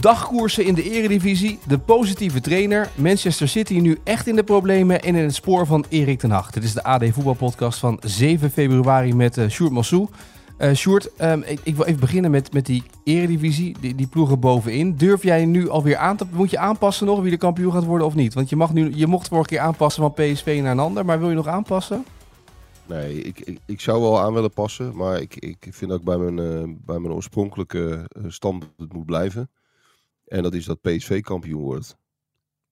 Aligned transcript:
Dagkoersen 0.00 0.64
in 0.64 0.74
de 0.74 0.90
eredivisie, 0.90 1.58
de 1.66 1.78
positieve 1.78 2.40
trainer, 2.40 2.88
Manchester 2.94 3.48
City 3.48 3.78
nu 3.78 3.98
echt 4.04 4.26
in 4.26 4.36
de 4.36 4.42
problemen 4.42 5.02
en 5.02 5.14
in 5.14 5.24
het 5.24 5.34
spoor 5.34 5.66
van 5.66 5.84
Erik 5.88 6.18
ten 6.18 6.30
Hag. 6.30 6.50
Dit 6.50 6.64
is 6.64 6.72
de 6.72 6.82
AD 6.82 7.04
Voetbalpodcast 7.12 7.78
van 7.78 7.98
7 8.04 8.50
februari 8.50 9.14
met 9.14 9.36
uh, 9.36 9.48
Sjoerd 9.48 9.72
Massou. 9.72 10.08
Uh, 10.58 10.72
Sjoerd, 10.72 11.10
um, 11.22 11.42
ik, 11.42 11.60
ik, 11.62 11.76
wil 11.76 11.84
even 11.84 12.00
beginnen 12.00 12.30
met, 12.30 12.52
met 12.52 12.66
die 12.66 12.82
eredivisie, 13.04 13.76
die, 13.80 13.94
die 13.94 14.06
ploegen 14.06 14.40
bovenin. 14.40 14.96
Durf 14.96 15.22
jij 15.22 15.44
nu 15.44 15.68
alweer 15.68 15.96
aan 15.96 16.16
te... 16.16 16.26
Moet 16.32 16.50
je 16.50 16.58
aanpassen 16.58 17.06
nog 17.06 17.20
wie 17.20 17.30
de 17.30 17.36
kampioen 17.36 17.72
gaat 17.72 17.84
worden 17.84 18.06
of 18.06 18.14
niet? 18.14 18.34
Want 18.34 18.48
je, 18.48 18.56
mag 18.56 18.72
nu, 18.72 18.92
je 18.94 19.06
mocht 19.06 19.28
vorige 19.28 19.48
keer 19.48 19.60
aanpassen 19.60 20.02
van 20.02 20.12
PSV 20.12 20.60
naar 20.62 20.72
een 20.72 20.78
ander, 20.78 21.04
maar 21.04 21.18
wil 21.18 21.28
je 21.28 21.34
nog 21.34 21.46
aanpassen? 21.46 22.04
Nee, 22.86 23.22
ik, 23.22 23.40
ik, 23.40 23.58
ik 23.66 23.80
zou 23.80 24.00
wel 24.00 24.20
aan 24.20 24.32
willen 24.32 24.52
passen, 24.52 24.96
maar 24.96 25.20
ik, 25.20 25.36
ik 25.36 25.66
vind 25.70 25.92
ook 25.92 26.02
bij 26.02 26.18
mijn, 26.18 26.38
uh, 26.38 26.74
bij 26.84 26.98
mijn 26.98 27.14
oorspronkelijke 27.14 28.08
stand 28.26 28.60
dat 28.60 28.70
het 28.76 28.92
moet 28.92 29.06
blijven. 29.06 29.48
En 30.26 30.42
dat 30.42 30.54
is 30.54 30.64
dat 30.64 30.80
PSV 30.80 31.20
kampioen 31.20 31.62
wordt. 31.62 31.96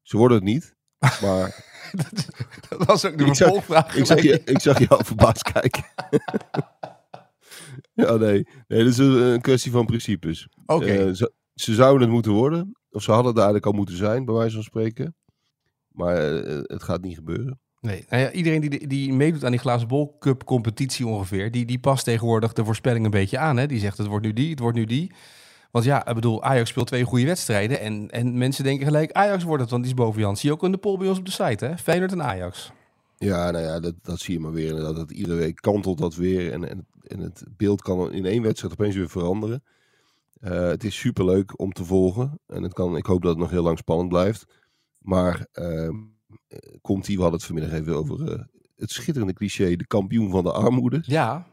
Ze 0.02 0.16
worden 0.16 0.36
het 0.36 0.46
niet, 0.46 0.76
maar... 0.98 1.70
dat 2.68 2.84
was 2.84 3.04
ook 3.04 3.18
de 3.18 3.34
vervolgvraag. 3.34 3.96
Ik, 3.96 4.06
zag 4.06 4.22
je, 4.22 4.42
ik 4.44 4.60
zag 4.60 4.78
je 4.78 4.88
al 4.88 5.04
verbaasd 5.04 5.52
kijken. 5.52 5.84
ja, 8.04 8.16
nee. 8.16 8.46
Nee, 8.68 8.78
dat 8.78 8.92
is 8.92 8.98
een, 8.98 9.22
een 9.22 9.40
kwestie 9.40 9.70
van 9.70 9.86
principes. 9.86 10.48
Oké. 10.66 10.84
Okay. 10.84 11.06
Uh, 11.06 11.14
ze, 11.14 11.32
ze, 11.54 11.74
zouden 11.74 12.00
het 12.00 12.10
moeten 12.10 12.32
worden. 12.32 12.76
Of 12.90 13.02
ze 13.02 13.10
hadden 13.10 13.28
het 13.28 13.36
eigenlijk 13.36 13.66
al 13.66 13.72
moeten 13.72 13.96
zijn, 13.96 14.24
bij 14.24 14.34
wijze 14.34 14.54
van 14.54 14.64
spreken. 14.64 15.14
Maar 15.88 16.32
uh, 16.32 16.60
het 16.62 16.82
gaat 16.82 17.02
niet 17.02 17.14
gebeuren. 17.14 17.60
Nee, 17.80 18.04
nou 18.08 18.22
ja, 18.22 18.32
iedereen 18.32 18.60
die, 18.60 18.86
die 18.86 19.12
meedoet 19.12 19.44
aan 19.44 19.50
die 19.50 19.60
glazen 19.60 19.88
bol 19.88 20.16
cup 20.18 20.44
competitie 20.44 21.06
ongeveer, 21.06 21.50
die, 21.50 21.64
die 21.64 21.78
past 21.78 22.04
tegenwoordig 22.04 22.52
de 22.52 22.64
voorspelling 22.64 23.04
een 23.04 23.10
beetje 23.10 23.38
aan. 23.38 23.56
Hè? 23.56 23.66
Die 23.66 23.78
zegt 23.78 23.98
het 23.98 24.06
wordt 24.06 24.24
nu 24.24 24.32
die, 24.32 24.50
het 24.50 24.58
wordt 24.58 24.76
nu 24.76 24.84
die. 24.84 25.12
Want 25.72 25.84
ja, 25.84 26.06
ik 26.06 26.14
bedoel, 26.14 26.42
Ajax 26.42 26.70
speelt 26.70 26.86
twee 26.86 27.04
goede 27.04 27.24
wedstrijden. 27.24 27.80
En, 27.80 28.10
en 28.10 28.38
mensen 28.38 28.64
denken 28.64 28.86
gelijk, 28.86 29.12
Ajax 29.12 29.44
wordt 29.44 29.62
het, 29.62 29.70
want 29.70 29.82
die 29.82 29.92
is 29.92 29.98
boven 29.98 30.20
Jan. 30.20 30.36
Zie 30.36 30.48
je 30.48 30.54
ook 30.54 30.62
in 30.62 30.72
de 30.72 30.78
poll 30.78 30.98
bij 30.98 31.08
ons 31.08 31.18
op 31.18 31.24
de 31.24 31.30
site, 31.30 31.64
hè? 31.64 31.78
Feyenoord 31.78 32.12
en 32.12 32.22
Ajax. 32.22 32.72
Ja, 33.18 33.50
nou 33.50 33.64
ja, 33.64 33.80
dat, 33.80 33.94
dat 34.02 34.20
zie 34.20 34.34
je 34.34 34.40
maar 34.40 34.52
weer. 34.52 34.68
Inderdaad, 34.68 34.96
dat 34.96 35.10
iedere 35.10 35.36
week 35.36 35.56
kantelt 35.56 35.98
dat 35.98 36.14
weer. 36.14 36.52
En, 36.52 36.68
en, 36.68 36.86
en 37.02 37.18
het 37.18 37.44
beeld 37.56 37.82
kan 37.82 38.12
in 38.12 38.24
één 38.24 38.42
wedstrijd 38.42 38.72
opeens 38.72 38.96
weer 38.96 39.08
veranderen. 39.08 39.62
Uh, 40.40 40.50
het 40.50 40.84
is 40.84 40.98
superleuk 40.98 41.60
om 41.60 41.72
te 41.72 41.84
volgen. 41.84 42.40
En 42.46 42.62
het 42.62 42.72
kan, 42.72 42.96
ik 42.96 43.06
hoop 43.06 43.22
dat 43.22 43.30
het 43.30 43.40
nog 43.40 43.50
heel 43.50 43.62
lang 43.62 43.78
spannend 43.78 44.08
blijft. 44.08 44.46
Maar 44.98 45.46
uh, 45.54 45.90
komt 46.80 47.06
hij, 47.06 47.16
we 47.16 47.22
hadden 47.22 47.40
het 47.40 47.48
vanmiddag 47.48 47.78
even 47.78 47.96
over 47.96 48.32
uh, 48.32 48.44
het 48.76 48.90
schitterende 48.90 49.34
cliché, 49.34 49.76
de 49.76 49.86
kampioen 49.86 50.30
van 50.30 50.44
de 50.44 50.52
armoede. 50.52 51.02
Ja. 51.02 51.46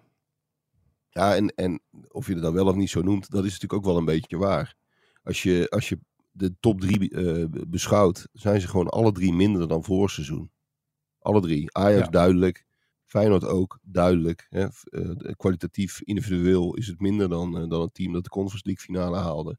Ja, 1.10 1.36
en, 1.36 1.48
en 1.48 1.82
of 2.08 2.28
je 2.28 2.34
het 2.34 2.42
dan 2.42 2.54
wel 2.54 2.68
of 2.68 2.76
niet 2.76 2.90
zo 2.90 3.02
noemt, 3.02 3.30
dat 3.30 3.46
is 3.46 3.52
natuurlijk 3.52 3.74
ook 3.74 3.86
wel 3.86 3.98
een 3.98 4.06
beetje 4.06 4.38
waar. 4.38 4.76
Als 5.24 5.44
je, 5.44 5.68
als 5.70 5.90
je 5.90 6.00
de 6.32 6.56
top 6.60 6.82
drie 6.82 7.12
uh, 7.12 7.46
beschouwt, 7.68 8.28
zijn 8.34 8.62
ze 8.62 8.68
gewoon 8.68 8.90
alle 8.90 9.12
drie 9.12 9.34
minder 9.34 9.68
dan 9.68 9.84
vorig 9.84 10.12
seizoen. 10.12 10.52
Alle 11.20 11.42
drie. 11.42 11.76
Ajax 11.76 12.06
ja. 12.06 12.12
duidelijk, 12.12 12.66
Feyenoord 13.06 13.46
ook 13.46 13.80
duidelijk. 13.82 14.48
Hè. 14.50 14.68
Uh, 14.90 15.34
kwalitatief, 15.36 16.02
individueel 16.02 16.76
is 16.76 16.88
het 16.88 17.00
minder 17.00 17.30
dan, 17.30 17.62
uh, 17.62 17.70
dan 17.70 17.82
een 17.82 17.92
team 17.92 18.14
dat 18.14 18.24
de 18.24 18.30
Conference 18.30 18.66
League 18.68 18.86
finale 18.86 19.18
haalde. 19.18 19.58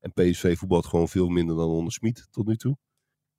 En 0.00 0.12
PSV 0.12 0.58
voetbalt 0.58 0.86
gewoon 0.86 1.08
veel 1.08 1.28
minder 1.28 1.56
dan 1.56 1.68
onder 1.68 1.92
Smit 1.92 2.28
tot 2.30 2.46
nu 2.46 2.56
toe. 2.56 2.76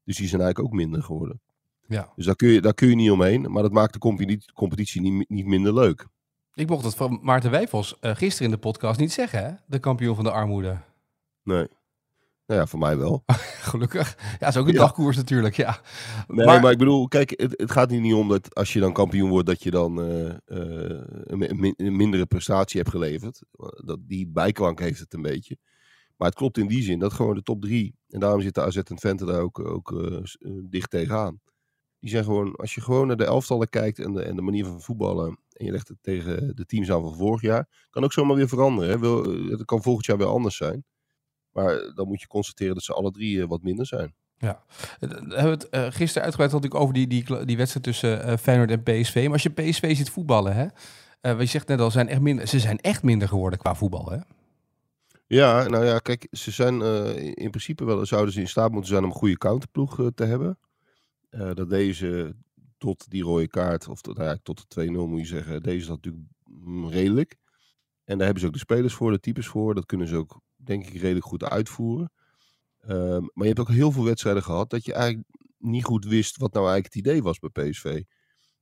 Dus 0.04 0.18
die 0.18 0.28
zijn 0.28 0.42
eigenlijk 0.42 0.74
ook 0.74 0.80
minder 0.80 1.04
geworden. 1.04 1.42
Ja. 1.88 2.12
Dus 2.16 2.26
daar 2.26 2.36
kun, 2.36 2.50
je, 2.50 2.62
daar 2.62 2.74
kun 2.74 2.90
je 2.90 2.96
niet 2.96 3.12
omheen. 3.12 3.52
Maar 3.52 3.64
dat 3.64 3.72
maakt 3.72 3.94
de 3.94 4.00
competitie, 4.00 4.54
competitie 4.54 5.02
niet, 5.02 5.30
niet 5.30 5.46
minder 5.46 5.74
leuk. 5.74 6.08
Ik 6.56 6.70
mocht 6.70 6.86
het 6.86 6.96
van 6.96 7.20
Maarten 7.22 7.52
Wijfels 7.52 7.98
uh, 8.02 8.16
gisteren 8.16 8.46
in 8.46 8.54
de 8.54 8.62
podcast 8.62 9.00
niet 9.00 9.12
zeggen, 9.12 9.46
hè? 9.46 9.52
De 9.68 9.80
kampioen 9.80 10.16
van 10.16 10.24
de 10.24 10.32
armoede. 10.32 10.78
Nee. 11.44 11.68
Nou 12.46 12.60
ja, 12.60 12.66
voor 12.66 12.80
mij 12.80 12.98
wel. 12.98 13.24
Gelukkig. 13.72 14.18
Ja, 14.40 14.48
is 14.48 14.58
ook 14.58 14.68
een 14.68 14.74
ja. 14.74 14.80
dagkoers 14.80 15.18
natuurlijk, 15.18 15.56
ja. 15.56 15.82
Nee, 16.28 16.46
maar, 16.46 16.62
maar 16.62 16.72
ik 16.72 16.78
bedoel, 16.78 17.08
kijk, 17.08 17.34
het, 17.36 17.54
het, 17.56 17.72
gaat 17.72 17.90
hier 17.90 18.02
niet 18.02 18.14
om 18.14 18.30
dat 18.30 18.56
als 18.56 18.74
je 18.74 18.80
dan 18.80 18.94
kampioen 18.94 19.30
wordt, 19.30 19.48
dat 19.48 19.64
je 19.64 19.72
dan 19.72 20.00
uh, 20.00 20.26
uh, 20.26 20.36
een, 20.46 21.74
een, 21.78 21.96
mindere 21.96 22.26
prestatie 22.26 22.80
hebt 22.80 22.92
geleverd. 22.92 23.42
Dat, 23.86 24.00
die 24.02 24.28
bijklank 24.28 24.80
heeft 24.80 25.00
het 25.00 25.14
een 25.14 25.22
beetje. 25.22 25.58
Maar 26.18 26.28
het 26.28 26.38
klopt 26.38 26.58
in 26.58 26.68
die 26.68 26.84
zin 26.84 27.00
dat 27.00 27.14
gewoon 27.14 27.36
de 27.36 27.44
top 27.44 27.62
drie, 27.62 27.96
en 28.10 28.20
daarom 28.20 28.42
zitten 28.42 28.64
AZ 28.64 28.78
en 28.78 28.96
Twente 28.96 29.26
daar 29.26 29.42
ook, 29.42 29.60
ook 29.60 30.18
dicht 30.70 30.90
tegenaan. 30.90 31.42
Die 32.00 32.10
zijn 32.10 32.24
gewoon, 32.24 32.56
als 32.56 32.76
je 32.76 32.82
gewoon 32.82 33.08
naar 33.08 33.18
de 33.18 33.26
elftallen 33.26 33.70
kijkt 33.70 34.00
en 34.00 34.14
de, 34.14 34.22
en 34.22 34.36
de 34.36 34.42
manier 34.42 34.66
van 34.66 34.82
voetballen 34.82 35.38
en 35.64 35.70
je 35.70 35.76
legt 35.76 35.88
het 35.88 35.98
tegen 36.02 36.56
de 36.56 36.66
teams 36.66 36.92
aan 36.92 37.02
van 37.02 37.16
vorig 37.16 37.42
jaar, 37.42 37.88
kan 37.90 38.04
ook 38.04 38.14
zomaar 38.14 38.36
weer 38.36 38.48
veranderen. 38.48 38.90
Hè? 38.90 39.00
Wil, 39.00 39.24
het 39.50 39.66
kan 39.66 39.82
volgend 39.82 40.06
jaar 40.06 40.18
weer 40.18 40.28
anders 40.28 40.58
zijn. 40.58 40.84
Maar 41.52 41.92
dan 41.96 42.08
moet 42.08 42.22
je 42.22 42.28
constateren 42.28 42.74
dat 42.74 42.84
ze 42.84 42.94
alle 42.94 43.12
drie 43.12 43.38
uh, 43.38 43.46
wat 43.46 43.62
minder 43.62 43.86
zijn. 43.86 44.16
Ja, 44.38 44.64
we 45.00 45.08
hebben 45.08 45.52
het 45.52 45.68
uh, 45.72 45.86
gisteren 45.90 46.24
uitgebreid 46.24 46.52
natuurlijk 46.52 46.82
over 46.82 46.94
die, 46.94 47.08
die, 47.08 47.46
die 47.46 47.58
wedstrijd 47.58 47.86
tussen 47.86 48.30
uh, 48.30 48.38
Feyenoord 48.38 48.72
en 48.72 48.84
PSV. 48.84 49.24
Maar 49.24 49.32
als 49.32 49.44
je 49.44 49.50
PSV 49.50 49.96
ziet 49.96 50.10
voetballen, 50.10 50.56
hè, 50.56 50.66
uh, 51.34 51.40
je 51.40 51.46
zegt 51.46 51.68
net 51.68 51.80
al, 51.80 51.92
zijn 51.92 52.08
echt 52.08 52.22
minder, 52.22 52.48
ze 52.48 52.60
zijn 52.60 52.80
echt 52.80 53.04
minder 53.04 53.28
geworden 53.28 53.60
qua 53.60 53.76
voetbal, 53.76 54.12
hè? 54.12 54.18
Ja, 55.28 55.68
nou 55.68 55.86
ja, 55.86 56.00
kijk, 56.00 56.28
ze 56.32 56.52
zijn 56.52 56.82
in 57.36 57.50
principe 57.50 57.86
wel, 57.86 58.06
zouden 58.06 58.34
ze 58.34 58.40
in 58.40 58.48
staat 58.48 58.72
moeten 58.72 58.90
zijn 58.90 59.04
om 59.04 59.10
een 59.10 59.16
goede 59.16 59.38
counterploeg 59.38 60.10
te 60.16 60.24
hebben. 60.24 60.60
dat 61.30 61.70
deze 61.70 62.36
tot 62.84 63.10
die 63.10 63.24
rode 63.24 63.48
kaart, 63.48 63.88
of 63.88 64.02
tot, 64.02 64.18
nou 64.18 64.38
tot 64.44 64.74
de 64.74 64.88
2-0 64.88 64.92
moet 64.92 65.20
je 65.20 65.26
zeggen, 65.26 65.62
deze 65.62 65.78
is 65.78 65.86
dat 65.86 65.96
natuurlijk 65.96 66.26
redelijk. 66.94 67.36
En 68.04 68.16
daar 68.18 68.26
hebben 68.26 68.40
ze 68.40 68.48
ook 68.48 68.54
de 68.54 68.60
spelers 68.60 68.94
voor, 68.94 69.12
de 69.12 69.20
types 69.20 69.48
voor. 69.48 69.76
Dat 69.76 69.86
kunnen 69.86 70.08
ze 70.08 70.16
ook, 70.16 70.42
denk 70.56 70.86
ik, 70.86 71.02
redelijk 71.02 71.26
goed 71.26 71.44
uitvoeren. 71.44 72.12
Um, 72.88 73.22
maar 73.22 73.48
je 73.48 73.54
hebt 73.54 73.60
ook 73.60 73.70
heel 73.70 73.92
veel 73.92 74.04
wedstrijden 74.04 74.44
gehad 74.44 74.70
dat 74.70 74.86
je 74.86 74.94
eigenlijk 74.94 75.28
niet 75.58 75.84
goed 75.84 76.06
wist 76.06 76.38
wat 76.38 76.54
nou 76.54 76.66
eigenlijk 76.66 76.96
het 76.96 77.06
idee 77.06 77.24
was 77.24 77.40
bij 77.40 77.70
PSV. 77.70 78.04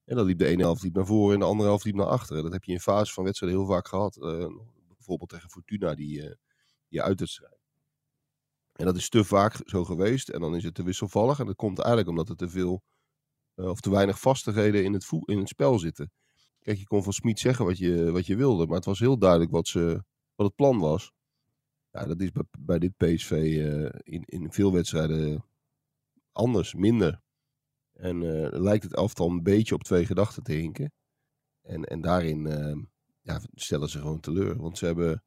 En 0.06 0.16
dan 0.16 0.26
liep 0.26 0.38
de 0.38 0.46
ene 0.46 0.64
helft 0.64 0.84
liep 0.84 0.96
naar 0.96 1.06
voren 1.06 1.34
en 1.34 1.40
de 1.40 1.46
andere 1.46 1.70
helft 1.70 1.86
liep 1.86 1.96
naar 1.96 2.06
achteren. 2.06 2.44
Dat 2.44 2.52
heb 2.52 2.64
je 2.64 2.72
in 2.72 2.80
fase 2.80 3.14
van 3.14 3.24
wedstrijden 3.24 3.60
heel 3.60 3.68
vaak 3.68 3.88
gehad. 3.88 4.18
Uh, 4.18 4.48
bijvoorbeeld 4.88 5.30
tegen 5.30 5.50
Fortuna, 5.50 5.96
die, 5.96 6.22
uh, 6.24 6.32
die 6.88 7.02
uitwedstrijd. 7.02 7.60
En 8.72 8.86
dat 8.86 8.96
is 8.96 9.10
te 9.10 9.24
vaak 9.24 9.62
zo 9.66 9.86
geweest. 9.86 10.30
En 10.30 10.40
dan 10.40 10.56
is 10.56 10.64
het 10.64 10.74
te 10.74 10.84
wisselvallig. 10.84 11.40
En 11.40 11.46
dat 11.46 11.56
komt 11.56 11.80
eigenlijk 11.80 12.10
omdat 12.10 12.30
er 12.30 12.36
te 12.36 12.50
veel 12.50 12.84
of 13.70 13.80
te 13.80 13.90
weinig 13.90 14.20
vastigheden 14.20 14.84
in 14.84 14.94
het, 14.94 15.08
in 15.26 15.48
spel 15.48 15.80
zitten. 15.80 16.12
Kijk, 16.60 16.78
je 16.78 16.86
kon 16.86 17.04
van 17.04 17.14
Smit 17.14 17.40
zeggen 17.40 17.66
wat 17.66 17.78
je, 17.78 18.12
wat 18.12 18.26
je 18.26 18.36
wilde, 18.36 18.66
maar 18.66 18.76
het 18.76 18.86
was 18.86 19.00
heel 19.00 19.18
duidelijk 19.18 19.52
wat, 19.52 19.68
ze, 19.68 20.04
wat 20.36 20.48
het 20.48 20.56
plan 20.56 20.80
was. 20.80 21.12
Ja, 21.92 22.06
dat 22.06 22.22
is 22.22 22.32
bij, 22.32 22.44
bij 22.60 22.80
dit 22.80 22.98
PSV 22.98 23.32
uh, 23.32 23.90
in, 24.04 24.24
in 24.26 24.52
veel 24.52 24.74
wedstrijden 24.74 25.46
anders, 26.32 26.74
minder. 26.74 27.22
En 27.94 28.22
uh, 28.22 28.48
lijkt 28.50 28.84
het 28.84 28.96
elftal 28.96 29.30
een 29.30 29.44
beetje 29.44 29.76
op 29.76 29.84
twee 29.84 30.06
gedachten 30.06 30.44
te 30.44 30.54
hinken. 30.54 30.94
En, 31.62 31.84
en 31.84 32.02
daarin 32.02 32.46
ja, 33.22 33.42
stellen 33.54 33.90
ze 33.90 34.00
gewoon 34.00 34.20
teleur. 34.20 34.58
Want 34.58 34.78
ze 34.78 34.86
hebben, 34.86 35.24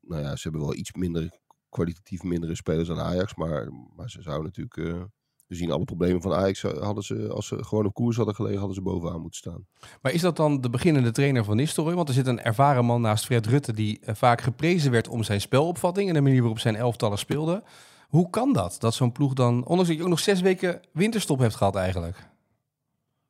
nou 0.00 0.22
ja, 0.22 0.36
ze 0.36 0.42
hebben 0.42 0.60
wel 0.60 0.74
iets 0.74 0.92
minder, 0.92 1.40
kwalitatief 1.68 2.22
mindere 2.22 2.54
spelers 2.54 2.88
dan 2.88 2.98
Ajax. 2.98 3.34
Maar, 3.34 3.72
maar 3.72 4.10
ze 4.10 4.22
zouden 4.22 4.52
natuurlijk 4.54 5.10
we 5.50 5.56
zien 5.56 5.70
alle 5.70 5.84
problemen 5.84 6.22
van 6.22 6.32
Ajax. 6.32 6.62
Hadden 6.62 7.04
ze, 7.04 7.28
als 7.28 7.46
ze 7.46 7.64
gewoon 7.64 7.86
op 7.86 7.94
koers 7.94 8.16
hadden 8.16 8.34
gelegen, 8.34 8.58
hadden 8.58 8.76
ze 8.76 8.82
bovenaan 8.82 9.20
moeten 9.20 9.38
staan. 9.38 9.66
Maar 10.02 10.12
is 10.12 10.20
dat 10.20 10.36
dan 10.36 10.60
de 10.60 10.70
beginnende 10.70 11.10
trainer 11.10 11.44
van 11.44 11.56
Nistelrooy? 11.56 11.94
Want 11.94 12.08
er 12.08 12.14
zit 12.14 12.26
een 12.26 12.42
ervaren 12.42 12.84
man 12.84 13.00
naast 13.00 13.24
Fred 13.24 13.46
Rutte 13.46 13.72
die 13.72 14.00
vaak 14.02 14.40
geprezen 14.40 14.90
werd 14.90 15.08
om 15.08 15.22
zijn 15.22 15.40
spelopvatting 15.40 16.08
en 16.08 16.14
de 16.14 16.20
manier 16.20 16.40
waarop 16.40 16.58
zijn 16.58 16.76
elftallen 16.76 17.18
speelden. 17.18 17.62
Hoe 18.08 18.30
kan 18.30 18.52
dat? 18.52 18.76
Dat 18.78 18.94
zo'n 18.94 19.12
ploeg 19.12 19.32
dan, 19.32 19.64
ondanks 19.64 19.88
dat 19.88 19.96
je 19.96 20.02
ook 20.02 20.08
nog 20.08 20.20
zes 20.20 20.40
weken 20.40 20.80
winterstop 20.92 21.38
hebt 21.38 21.54
gehad 21.54 21.76
eigenlijk. 21.76 22.28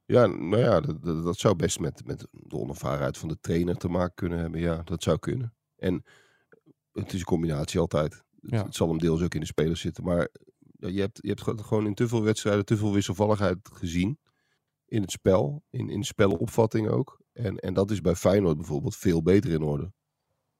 Ja, 0.04 0.26
nou 0.26 0.58
ja, 0.58 0.80
dat, 0.80 1.02
dat, 1.02 1.24
dat 1.24 1.38
zou 1.38 1.56
best 1.56 1.80
met, 1.80 2.06
met 2.06 2.26
de 2.30 2.56
onervarenheid 2.56 3.18
van 3.18 3.28
de 3.28 3.38
trainer 3.40 3.76
te 3.76 3.88
maken 3.88 4.14
kunnen 4.14 4.38
hebben. 4.38 4.60
Ja, 4.60 4.82
dat 4.84 5.02
zou 5.02 5.18
kunnen. 5.18 5.54
En 5.76 6.04
het 6.92 7.12
is 7.12 7.18
een 7.18 7.26
combinatie 7.26 7.80
altijd. 7.80 8.22
Ja. 8.40 8.64
Het 8.64 8.74
zal 8.74 8.88
hem 8.88 8.98
deels 8.98 9.22
ook 9.22 9.34
in 9.34 9.40
de 9.40 9.46
spelers 9.46 9.80
zitten. 9.80 10.04
Maar 10.04 10.28
je 10.80 11.00
hebt, 11.00 11.18
je 11.22 11.28
hebt 11.28 11.62
gewoon 11.62 11.86
in 11.86 11.94
te 11.94 12.08
veel 12.08 12.22
wedstrijden 12.22 12.64
te 12.64 12.76
veel 12.76 12.92
wisselvalligheid 12.92 13.58
gezien. 13.72 14.18
In 14.86 15.02
het 15.02 15.10
spel, 15.10 15.64
in, 15.70 15.88
in 15.88 16.04
spelopvatting 16.04 16.88
ook. 16.88 17.20
En, 17.32 17.56
en 17.56 17.74
dat 17.74 17.90
is 17.90 18.00
bij 18.00 18.14
Feyenoord 18.14 18.56
bijvoorbeeld 18.56 18.96
veel 18.96 19.22
beter 19.22 19.50
in 19.50 19.62
orde. 19.62 19.92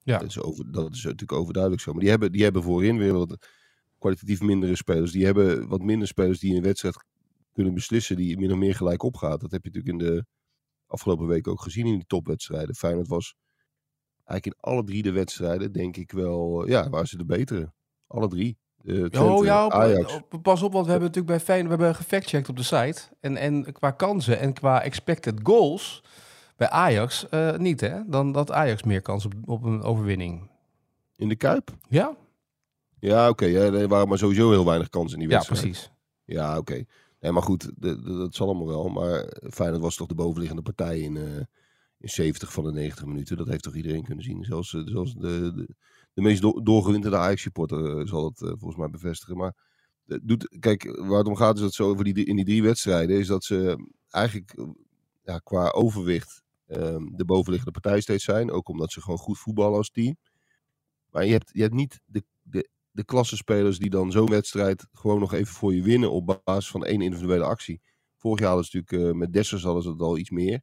Ja. 0.02 0.18
Dat, 0.18 0.28
is 0.28 0.40
over, 0.40 0.72
dat 0.72 0.94
is 0.94 1.04
natuurlijk 1.04 1.32
overduidelijk 1.32 1.82
zo. 1.82 1.90
Maar 1.90 2.00
die 2.00 2.10
hebben, 2.10 2.32
die 2.32 2.42
hebben 2.42 2.62
voorin 2.62 2.98
weer 2.98 3.12
wat, 3.12 3.46
kwalitatief 3.98 4.40
mindere 4.40 4.76
spelers. 4.76 5.12
Die 5.12 5.24
hebben 5.24 5.68
wat 5.68 5.82
minder 5.82 6.08
spelers 6.08 6.38
die 6.38 6.56
een 6.56 6.62
wedstrijd 6.62 7.04
kunnen 7.52 7.74
beslissen. 7.74 8.16
Die 8.16 8.38
min 8.38 8.52
of 8.52 8.58
meer 8.58 8.74
gelijk 8.74 9.02
opgaat. 9.02 9.40
Dat 9.40 9.50
heb 9.50 9.64
je 9.64 9.70
natuurlijk 9.70 10.02
in 10.02 10.10
de 10.10 10.24
afgelopen 10.86 11.26
weken 11.26 11.52
ook 11.52 11.62
gezien 11.62 11.86
in 11.86 11.94
die 11.94 12.06
topwedstrijden. 12.06 12.74
Feyenoord 12.74 13.08
was 13.08 13.34
eigenlijk 14.24 14.46
in 14.46 14.70
alle 14.72 14.84
drie 14.84 15.02
de 15.02 15.12
wedstrijden, 15.12 15.72
denk 15.72 15.96
ik 15.96 16.12
wel, 16.12 16.68
ja, 16.68 16.88
waren 16.88 17.08
ze 17.08 17.16
de 17.16 17.24
betere. 17.24 17.72
Alle 18.06 18.28
drie. 18.28 18.58
Twente, 18.84 19.22
oh 19.22 19.44
ja, 19.44 19.64
op, 19.66 19.72
Ajax. 19.72 20.20
pas 20.42 20.62
op, 20.62 20.72
want 20.72 20.84
we 20.84 20.90
hebben 20.90 21.08
natuurlijk 21.08 21.36
bij 21.36 21.44
Feyenoord 21.44 21.76
we 21.76 21.82
hebben 21.84 22.02
gefactcheckt 22.02 22.48
op 22.48 22.56
de 22.56 22.62
site. 22.62 23.02
En, 23.20 23.36
en 23.36 23.72
qua 23.72 23.90
kansen 23.90 24.38
en 24.38 24.52
qua 24.52 24.82
expected 24.82 25.40
goals 25.42 26.02
bij 26.56 26.68
Ajax 26.68 27.28
eh, 27.28 27.56
niet, 27.56 27.80
hè? 27.80 28.00
Dan 28.06 28.32
dat 28.32 28.50
Ajax 28.52 28.82
meer 28.82 29.02
kans 29.02 29.24
op, 29.24 29.32
op 29.44 29.62
een 29.64 29.82
overwinning. 29.82 30.50
In 31.16 31.28
de 31.28 31.36
Kuip? 31.36 31.70
Ja? 31.88 32.16
Ja, 32.98 33.28
oké. 33.28 33.44
ja, 33.44 33.60
er 33.60 33.88
waren 33.88 34.08
maar 34.08 34.18
sowieso 34.18 34.50
heel 34.50 34.64
weinig 34.64 34.88
kansen 34.88 35.20
in 35.20 35.28
die 35.28 35.28
Ja, 35.28 35.34
wedstrijd. 35.44 35.62
precies. 35.62 35.90
Ja, 36.24 36.58
oké. 36.58 36.84
Nee, 37.20 37.32
maar 37.32 37.42
goed, 37.42 37.70
dat 38.20 38.34
zal 38.34 38.46
allemaal 38.46 38.66
wel. 38.66 38.88
Maar 38.88 39.32
Feyenoord 39.50 39.82
was 39.82 39.96
toch 39.96 40.06
de 40.08 40.14
bovenliggende 40.14 40.62
partij 40.62 41.00
in, 41.00 41.16
eh, 41.16 41.36
in 41.98 42.08
70 42.08 42.52
van 42.52 42.64
de 42.64 42.72
90 42.72 43.06
minuten. 43.06 43.36
Dat 43.36 43.48
heeft 43.48 43.62
toch 43.62 43.74
iedereen 43.74 44.04
kunnen 44.04 44.24
zien. 44.24 44.44
Zelfs, 44.44 44.74
eh, 44.74 44.80
zelfs 44.84 45.14
de, 45.14 45.52
de, 45.54 45.68
de 46.12 46.22
meest 46.22 46.42
do 46.42 46.62
doorgewinterde 46.62 47.16
Ajax-supporter 47.16 47.98
eh, 47.98 48.06
zal 48.06 48.22
dat 48.22 48.42
eh, 48.42 48.48
volgens 48.48 48.76
mij 48.76 48.90
bevestigen. 48.90 49.36
Maar 49.36 49.54
eh, 50.06 50.18
doet, 50.22 50.56
kijk, 50.58 50.96
waar 50.96 51.18
het 51.18 51.26
om 51.26 51.36
gaat 51.36 51.54
is 51.56 51.60
dat 51.60 51.74
ze 51.74 51.82
over 51.82 52.04
die, 52.04 52.24
in 52.24 52.36
die 52.36 52.44
drie 52.44 52.62
wedstrijden... 52.62 53.18
is 53.18 53.26
dat 53.26 53.44
ze 53.44 53.88
eigenlijk 54.10 54.54
ja, 55.22 55.38
qua 55.38 55.68
overwicht 55.70 56.42
ehm, 56.66 57.06
de 57.12 57.24
bovenliggende 57.24 57.80
partij 57.80 58.00
steeds 58.00 58.24
zijn. 58.24 58.50
Ook 58.50 58.68
omdat 58.68 58.92
ze 58.92 59.00
gewoon 59.00 59.18
goed 59.18 59.38
voetballen 59.38 59.76
als 59.76 59.90
team. 59.90 60.16
Maar 61.10 61.24
je 61.24 61.32
hebt, 61.32 61.50
je 61.52 61.62
hebt 61.62 61.74
niet 61.74 62.00
de, 62.04 62.24
de, 62.42 62.68
de 62.90 63.04
klassenspelers 63.04 63.78
die 63.78 63.90
dan 63.90 64.10
zo'n 64.10 64.30
wedstrijd 64.30 64.86
gewoon 64.92 65.20
nog 65.20 65.32
even 65.32 65.54
voor 65.54 65.74
je 65.74 65.82
winnen 65.82 66.10
op 66.10 66.40
basis 66.44 66.70
van 66.70 66.84
één 66.84 67.00
individuele 67.00 67.44
actie. 67.44 67.80
Vorig 68.16 68.38
jaar 68.38 68.48
hadden 68.48 68.66
ze 68.66 68.76
natuurlijk, 68.76 69.16
met 69.16 69.32
Dessers 69.32 69.62
hadden 69.62 69.82
ze 69.82 69.90
het 69.90 70.00
al 70.00 70.18
iets 70.18 70.30
meer. 70.30 70.60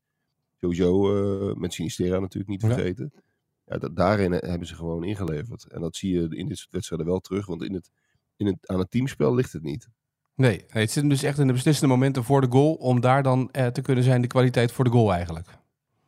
Sowieso 0.60 1.56
met 1.56 1.74
Sinistera 1.74 2.20
natuurlijk 2.20 2.50
niet 2.50 2.62
vergeten. 2.62 3.12
Ja, 3.14 3.22
da- 3.68 3.90
daarin 3.90 4.34
eh, 4.34 4.50
hebben 4.50 4.68
ze 4.68 4.76
gewoon 4.76 5.04
ingeleverd. 5.04 5.72
En 5.72 5.82
dat 5.82 5.96
zie 5.96 6.14
je 6.14 6.36
in 6.36 6.48
dit 6.48 6.58
soort 6.58 6.72
wedstrijden 6.72 7.08
wel 7.08 7.20
terug. 7.20 7.46
Want 7.46 7.64
in 7.64 7.74
het, 7.74 7.90
in 8.36 8.46
het, 8.46 8.68
aan 8.68 8.80
het 8.80 8.92
teamspel 8.92 9.36
ligt 9.36 9.54
het 9.54 9.64
niet. 9.64 9.90
Nee, 10.36 10.64
het 10.68 10.92
zit 10.92 11.02
hem 11.02 11.10
dus 11.10 11.24
echt 11.24 11.40
in 11.40 11.48
de 11.48 11.54
beslissende 11.54 11.94
momenten 11.94 12.24
voor 12.24 12.42
de 12.42 12.48
goal... 12.50 12.74
om 12.74 13.02
daar 13.02 13.24
dan 13.24 13.52
eh, 13.52 13.68
te 13.68 13.82
kunnen 13.82 14.04
zijn 14.04 14.22
de 14.22 14.28
kwaliteit 14.28 14.72
voor 14.72 14.84
de 14.84 14.90
goal 14.92 15.14
eigenlijk. 15.14 15.48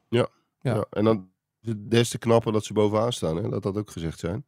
Ja. 0.09 0.27
Ja. 0.61 0.85
en 0.89 1.03
dan 1.03 1.29
is 1.61 1.69
het 1.69 1.91
des 1.91 2.09
te 2.09 2.17
knapper 2.17 2.51
dat 2.51 2.65
ze 2.65 2.73
bovenaan 2.73 3.13
staan. 3.13 3.35
Hè? 3.35 3.49
Dat 3.49 3.63
dat 3.63 3.77
ook 3.77 3.91
gezegd 3.91 4.19
zijn. 4.19 4.45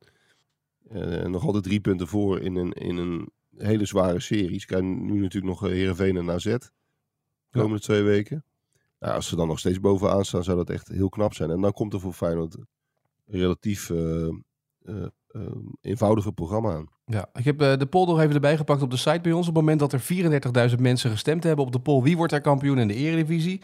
Eh, 0.89 1.25
nog 1.25 1.45
altijd 1.45 1.63
drie 1.63 1.79
punten 1.79 2.07
voor 2.07 2.39
in 2.39 2.55
een, 2.55 2.71
in 2.71 2.97
een 2.97 3.31
hele 3.57 3.85
zware 3.85 4.19
serie. 4.19 4.59
Ze 4.59 4.65
krijgen 4.65 5.05
nu 5.05 5.19
natuurlijk 5.21 5.53
nog 5.53 5.65
eh, 5.65 5.71
Heerenveen 5.71 6.17
en 6.17 6.31
AZ. 6.31 6.43
De 6.43 6.59
komende 7.49 7.79
twee 7.79 8.01
weken. 8.01 8.45
Nou, 8.99 9.13
als 9.13 9.27
ze 9.27 9.35
dan 9.35 9.47
nog 9.47 9.59
steeds 9.59 9.79
bovenaan 9.79 10.25
staan, 10.25 10.43
zou 10.43 10.57
dat 10.57 10.69
echt 10.69 10.87
heel 10.87 11.09
knap 11.09 11.33
zijn. 11.33 11.49
En 11.49 11.61
dan 11.61 11.73
komt 11.73 11.93
er 11.93 11.99
voor 11.99 12.13
Feyenoord 12.13 12.57
relatief 13.31 13.89
eh, 13.89 13.97
eh, 14.27 14.31
eh, 15.27 15.41
eenvoudiger 15.81 16.33
programma 16.33 16.73
aan. 16.73 16.87
Ja, 17.05 17.29
ik 17.33 17.45
heb 17.45 17.61
eh, 17.61 17.77
de 17.77 17.85
poll 17.85 18.05
nog 18.05 18.19
even 18.19 18.33
erbij 18.33 18.57
gepakt 18.57 18.81
op 18.81 18.91
de 18.91 18.97
site 18.97 19.19
bij 19.21 19.31
ons. 19.31 19.47
Op 19.47 19.55
het 19.55 19.63
moment 19.63 19.79
dat 19.79 19.93
er 19.93 20.69
34.000 20.69 20.79
mensen 20.79 21.11
gestemd 21.11 21.43
hebben 21.43 21.65
op 21.65 21.71
de 21.71 21.79
poll... 21.79 22.01
wie 22.03 22.17
wordt 22.17 22.33
er 22.33 22.41
kampioen 22.41 22.79
in 22.79 22.87
de 22.87 22.93
Eredivisie... 22.93 23.61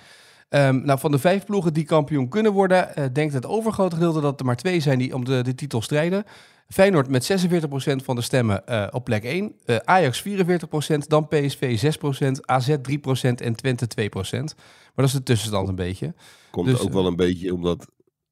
Ehm, 0.50 0.81
nou, 0.86 1.00
van 1.00 1.12
de 1.12 1.19
vijf 1.19 1.46
ploegen 1.46 1.74
die 1.74 1.84
kampioen 1.84 2.30
kunnen 2.30 2.52
worden, 2.54 2.96
eh, 2.96 3.06
denkt 3.14 3.34
het 3.34 3.46
overgrote 3.46 3.96
gedeelte 3.96 4.22
dat 4.22 4.40
er 4.40 4.46
maar 4.46 4.56
twee 4.56 4.80
zijn 4.80 5.00
die 5.00 5.16
om 5.16 5.25
de, 5.25 5.42
de 5.44 5.56
titel 5.56 5.81
strijden. 5.81 6.24
Feyenoord 6.68 7.10
met 7.10 7.31
46% 7.31 8.04
van 8.04 8.16
de 8.16 8.22
stemmen 8.22 8.63
op 8.94 9.04
plek 9.04 9.24
1. 9.24 9.54
eh, 9.66 9.75
Ajax 9.75 10.22
44%, 10.22 11.08
dan 11.08 11.28
PSV 11.28 11.78
6%, 11.78 12.46
AZ 12.46 12.75
3% 12.81 13.42
en 13.42 13.56
Twente 13.56 13.88
2%. 13.88 14.10
Maar 14.12 15.06
dat 15.06 15.06
is 15.06 15.12
de 15.12 15.24
tussenstand 15.24 15.68
een 15.68 15.75
beetje. 15.75 16.13
Komt 16.52 16.68
Dus, 16.68 16.80
ook 16.80 16.94
wel 16.94 17.06
een 17.06 17.16
beetje 17.16 17.54
omdat 17.54 17.88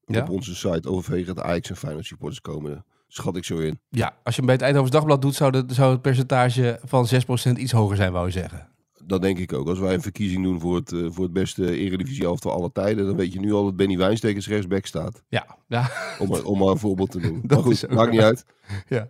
Ja? 0.06 0.22
op 0.22 0.30
onze 0.30 0.54
site 0.54 0.88
overwegend 0.88 1.40
Ajax 1.40 1.70
en 1.70 1.76
Feyenoord 1.76 2.06
supporters 2.06 2.40
komen. 2.40 2.84
Schat 3.08 3.36
ik 3.36 3.44
zo 3.44 3.58
in. 3.58 3.80
Ja, 3.88 4.16
als 4.22 4.34
je 4.34 4.40
hem 4.40 4.46
bij 4.46 4.54
het 4.54 4.64
Eindhovens 4.64 4.92
Dagblad 4.94 5.22
doet, 5.22 5.34
zou, 5.34 5.52
de, 5.52 5.64
zou 5.66 5.92
het 5.92 6.02
percentage 6.02 6.80
van 6.84 7.08
6% 7.54 7.58
iets 7.58 7.72
hoger 7.72 7.96
zijn, 7.96 8.12
wou 8.12 8.26
je 8.26 8.32
zeggen. 8.32 8.68
Dat 9.04 9.22
denk 9.22 9.38
ik 9.38 9.52
ook. 9.52 9.68
Als 9.68 9.78
wij 9.78 9.94
een 9.94 10.02
verkiezing 10.02 10.42
doen 10.42 10.60
voor 10.60 10.74
het, 10.74 10.92
eh, 10.92 11.06
voor 11.10 11.24
het 11.24 11.32
beste 11.32 11.76
eredivisie 11.76 12.24
elftal 12.24 12.52
aller 12.52 12.72
tijden, 12.72 13.06
dan 13.06 13.16
weet 13.16 13.32
je 13.32 13.40
nu 13.40 13.52
al 13.52 13.64
dat 13.64 13.76
Benny 13.76 13.96
Wijnstekens 13.96 14.48
rechtsback 14.48 14.86
staat. 14.86 15.22
Ja, 15.28 15.56
ja. 15.66 15.90
Om, 16.18 16.34
om 16.34 16.58
maar 16.58 16.68
een 16.68 16.78
voorbeeld 16.78 17.10
te 17.10 17.18
noemen. 17.18 17.40
Dat 17.48 17.64
maar 17.64 17.74
goed, 17.74 17.90
maakt 17.90 18.10
niet 18.10 18.20
uit. 18.20 18.44
Ja. 18.88 19.08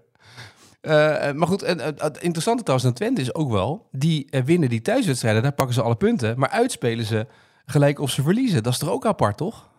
Eh, 0.81 1.33
maar 1.33 1.49
goed, 1.49 1.63
en, 1.63 1.81
eh, 1.81 1.87
het 1.87 2.19
interessante 2.19 2.63
trouwens 2.63 2.89
aan 2.89 2.95
Twente 2.95 3.21
is 3.21 3.35
ook 3.35 3.51
wel... 3.51 3.89
die 3.93 4.29
winnen 4.45 4.69
die 4.69 4.83
thuiswedstrijden, 4.83 5.43
daar 5.43 5.53
pakken 5.53 5.75
ze 5.75 5.83
alle 5.83 5.97
punten... 5.97 6.39
maar 6.39 6.49
uitspelen 6.49 7.05
ze 7.05 7.27
gelijk 7.65 7.99
of 7.99 8.11
ze 8.11 8.23
verliezen. 8.23 8.63
Dat 8.63 8.73
is 8.73 8.79
toch 8.79 8.91
ook 8.91 9.07
apart, 9.07 9.37
toch? 9.37 9.71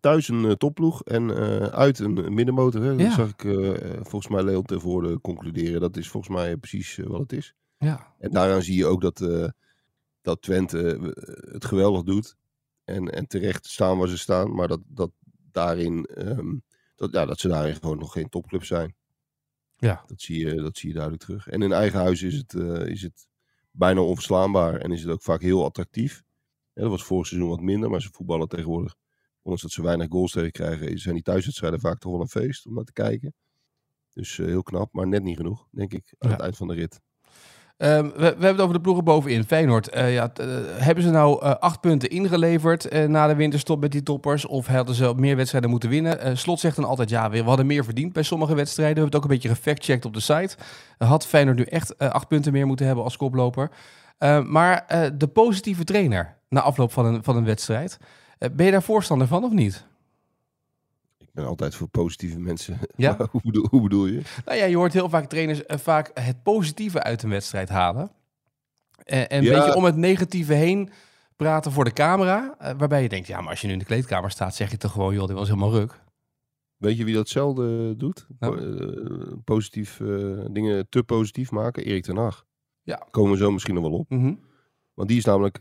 Thuis 0.00 0.28
een 0.28 0.44
eh, 0.44 0.52
topploeg 0.52 1.04
en 1.04 1.36
eh, 1.36 1.66
uit 1.66 1.98
een, 1.98 2.34
middenmotor. 2.34 2.82
Hè. 2.82 2.90
Ja. 2.90 2.96
Dat 2.96 3.12
zag 3.12 3.28
ik 3.28 3.44
eh, 3.44 4.00
volgens 4.02 4.28
mij 4.28 4.42
Leon 4.42 4.62
ten 4.62 4.80
voorde 4.80 5.20
concluderen. 5.20 5.80
Dat 5.80 5.96
is 5.96 6.08
volgens 6.08 6.36
mij 6.36 6.56
precies 6.56 6.96
wat 6.96 7.20
het 7.20 7.32
is. 7.32 7.54
Ja. 7.78 8.14
En 8.18 8.30
daaraan 8.30 8.62
zie 8.62 8.76
je 8.76 8.86
ook 8.86 9.00
dat, 9.00 9.18
dat 10.22 10.42
Twente 10.42 11.14
het 11.52 11.64
geweldig 11.64 12.02
doet. 12.02 12.36
En, 12.84 13.08
en 13.08 13.26
terecht 13.26 13.66
staan 13.66 13.98
waar 13.98 14.08
ze 14.08 14.18
staan. 14.18 14.54
Maar 14.54 14.68
dat, 14.68 14.80
dat, 14.86 15.10
daarin, 15.52 16.04
ehm, 16.04 16.56
dat, 16.94 17.12
ja, 17.12 17.26
dat 17.26 17.40
ze 17.40 17.48
daarin 17.48 17.74
gewoon 17.74 17.98
nog 17.98 18.12
geen 18.12 18.28
topclub 18.28 18.64
zijn. 18.64 18.94
Ja. 19.76 20.04
Dat 20.06 20.20
zie 20.20 20.46
je, 20.46 20.54
dat 20.54 20.76
zie 20.76 20.88
je 20.88 20.94
duidelijk 20.94 21.24
terug. 21.24 21.48
En 21.48 21.62
in 21.62 21.72
eigen 21.72 21.98
huis 21.98 22.22
is 22.22 22.34
het, 22.34 22.54
is 22.88 23.02
het 23.02 23.28
bijna 23.70 24.00
onverslaanbaar. 24.00 24.80
En 24.80 24.92
is 24.92 25.02
het 25.02 25.10
ook 25.10 25.22
vaak 25.22 25.40
heel 25.40 25.64
attractief. 25.64 26.22
Ja, 26.72 26.82
dat 26.82 26.90
was 26.90 27.04
vorig 27.04 27.26
seizoen 27.26 27.48
wat 27.48 27.60
minder. 27.60 27.90
Maar 27.90 28.02
ze 28.02 28.08
voetballen 28.12 28.48
tegenwoordig. 28.48 28.96
Ondanks 29.48 29.62
dat 29.62 29.70
ze 29.72 29.82
weinig 29.82 30.06
goals 30.10 30.32
tegen 30.32 30.50
krijgen. 30.52 30.98
Zijn 30.98 31.14
die 31.14 31.22
thuiswedstrijden 31.22 31.80
vaak 31.80 31.98
toch 31.98 32.12
wel 32.12 32.20
een 32.20 32.28
feest 32.28 32.66
om 32.66 32.74
naar 32.74 32.84
te 32.84 32.92
kijken. 32.92 33.34
Dus 34.12 34.38
eh, 34.38 34.46
heel 34.46 34.62
knap. 34.62 34.92
Maar 34.92 35.08
net 35.08 35.22
niet 35.22 35.36
genoeg, 35.36 35.66
denk 35.70 35.92
ik. 35.92 36.14
Aan 36.18 36.28
Ja. 36.28 36.34
het 36.34 36.44
eind 36.44 36.56
van 36.56 36.68
de 36.68 36.74
rit. 36.74 37.00
Ehm, 37.76 38.04
we, 38.04 38.10
we 38.16 38.24
hebben 38.24 38.46
het 38.46 38.60
over 38.60 38.74
de 38.74 38.80
ploegen 38.80 39.04
bovenin. 39.04 39.44
Feyenoord, 39.44 39.88
eh, 39.88 40.14
ja, 40.14 40.28
t- 40.28 40.38
eh, 40.38 40.46
hebben 40.66 41.04
ze 41.04 41.10
nou 41.10 41.42
eh, 41.42 41.54
acht 41.54 41.80
punten 41.80 42.10
ingeleverd 42.10 43.08
na 43.08 43.26
de 43.26 43.34
winterstop 43.34 43.80
met 43.80 43.92
die 43.92 44.02
toppers? 44.02 44.46
Of 44.46 44.66
hadden 44.66 44.94
ze 44.94 45.12
meer 45.16 45.36
wedstrijden 45.36 45.70
moeten 45.70 45.88
winnen? 45.88 46.38
Slot 46.38 46.60
zegt 46.60 46.76
dan 46.76 46.84
altijd, 46.84 47.10
ja, 47.10 47.30
we 47.30 47.38
we 47.38 47.48
hadden 47.48 47.66
meer 47.66 47.84
verdiend 47.84 48.12
bij 48.12 48.22
sommige 48.22 48.54
wedstrijden. 48.54 48.94
We 48.94 49.00
hebben 49.00 49.18
het 49.18 49.24
ook 49.26 49.30
een 49.30 49.40
beetje 49.40 49.56
gefactcheckt 49.56 50.04
op 50.04 50.14
de 50.14 50.20
site. 50.20 50.56
Had 50.98 51.26
Feyenoord 51.26 51.56
nu 51.56 51.64
echt 51.64 51.98
acht 51.98 52.28
punten 52.28 52.52
meer 52.52 52.66
moeten 52.66 52.86
hebben 52.86 53.04
als 53.04 53.16
koploper? 53.16 53.70
Eh, 54.18 54.44
maar 54.44 54.86
de 55.18 55.28
positieve 55.28 55.84
trainer 55.84 56.36
na 56.48 56.60
afloop 56.60 56.92
van 56.92 57.04
een, 57.06 57.24
van 57.24 57.36
een 57.36 57.44
wedstrijd, 57.44 57.98
ben 58.38 58.64
je 58.66 58.70
daar 58.70 58.82
voorstander 58.82 59.26
van 59.26 59.44
of 59.44 59.52
niet? 59.52 59.86
Ik 61.18 61.28
ben 61.32 61.46
altijd 61.46 61.74
voor 61.74 61.88
positieve 61.88 62.38
mensen. 62.38 62.78
Ja? 62.96 63.16
Hoe, 63.30 63.40
bedoel, 63.44 63.66
hoe 63.70 63.82
bedoel 63.82 64.06
je? 64.06 64.22
Nou 64.44 64.58
ja, 64.58 64.64
je 64.64 64.76
hoort 64.76 64.92
heel 64.92 65.08
vaak 65.08 65.28
trainers 65.28 65.64
eh, 65.66 65.78
vaak 65.78 66.10
het 66.14 66.42
positieve 66.42 67.02
uit 67.02 67.22
een 67.22 67.30
wedstrijd 67.30 67.68
halen. 67.68 68.10
En, 69.04 69.28
en 69.28 69.38
een 69.38 69.44
Ja. 69.44 69.58
beetje 69.58 69.74
om 69.74 69.84
het 69.84 69.96
negatieve 69.96 70.52
heen 70.54 70.90
praten 71.36 71.72
voor 71.72 71.84
de 71.84 71.92
camera. 71.92 72.54
eh, 72.58 72.72
waarbij 72.78 73.02
je 73.02 73.08
denkt, 73.08 73.26
ja, 73.26 73.40
maar 73.40 73.50
als 73.50 73.60
je 73.60 73.66
nu 73.66 73.72
in 73.72 73.78
de 73.78 73.84
kleedkamer 73.84 74.30
staat, 74.30 74.54
zeg 74.54 74.70
je 74.70 74.76
toch 74.76 74.92
gewoon, 74.92 75.14
joh, 75.14 75.26
dit 75.26 75.36
was 75.36 75.48
helemaal 75.48 75.72
ruk. 75.72 76.00
Weet 76.76 76.96
je 76.96 77.04
wie 77.04 77.14
datzelfde 77.14 77.96
doet? 77.96 78.26
Nou. 78.38 78.56
Po- 78.56 78.84
eh, 78.84 79.32
positief, 79.44 80.00
eh, 80.00 80.08
dingen 80.50 80.88
te 80.88 81.02
positief 81.02 81.50
maken? 81.50 81.84
Erik 81.84 82.02
ten 82.04 82.16
Hag. 82.16 82.44
Ja. 82.82 83.06
Komen 83.10 83.30
we 83.32 83.36
zo 83.38 83.50
misschien 83.50 83.74
nog 83.74 83.82
wel 83.82 83.92
op. 83.98 84.10
Mhm. 84.10 84.34
Want 84.94 85.08
die 85.08 85.18
is 85.18 85.24
namelijk, 85.24 85.60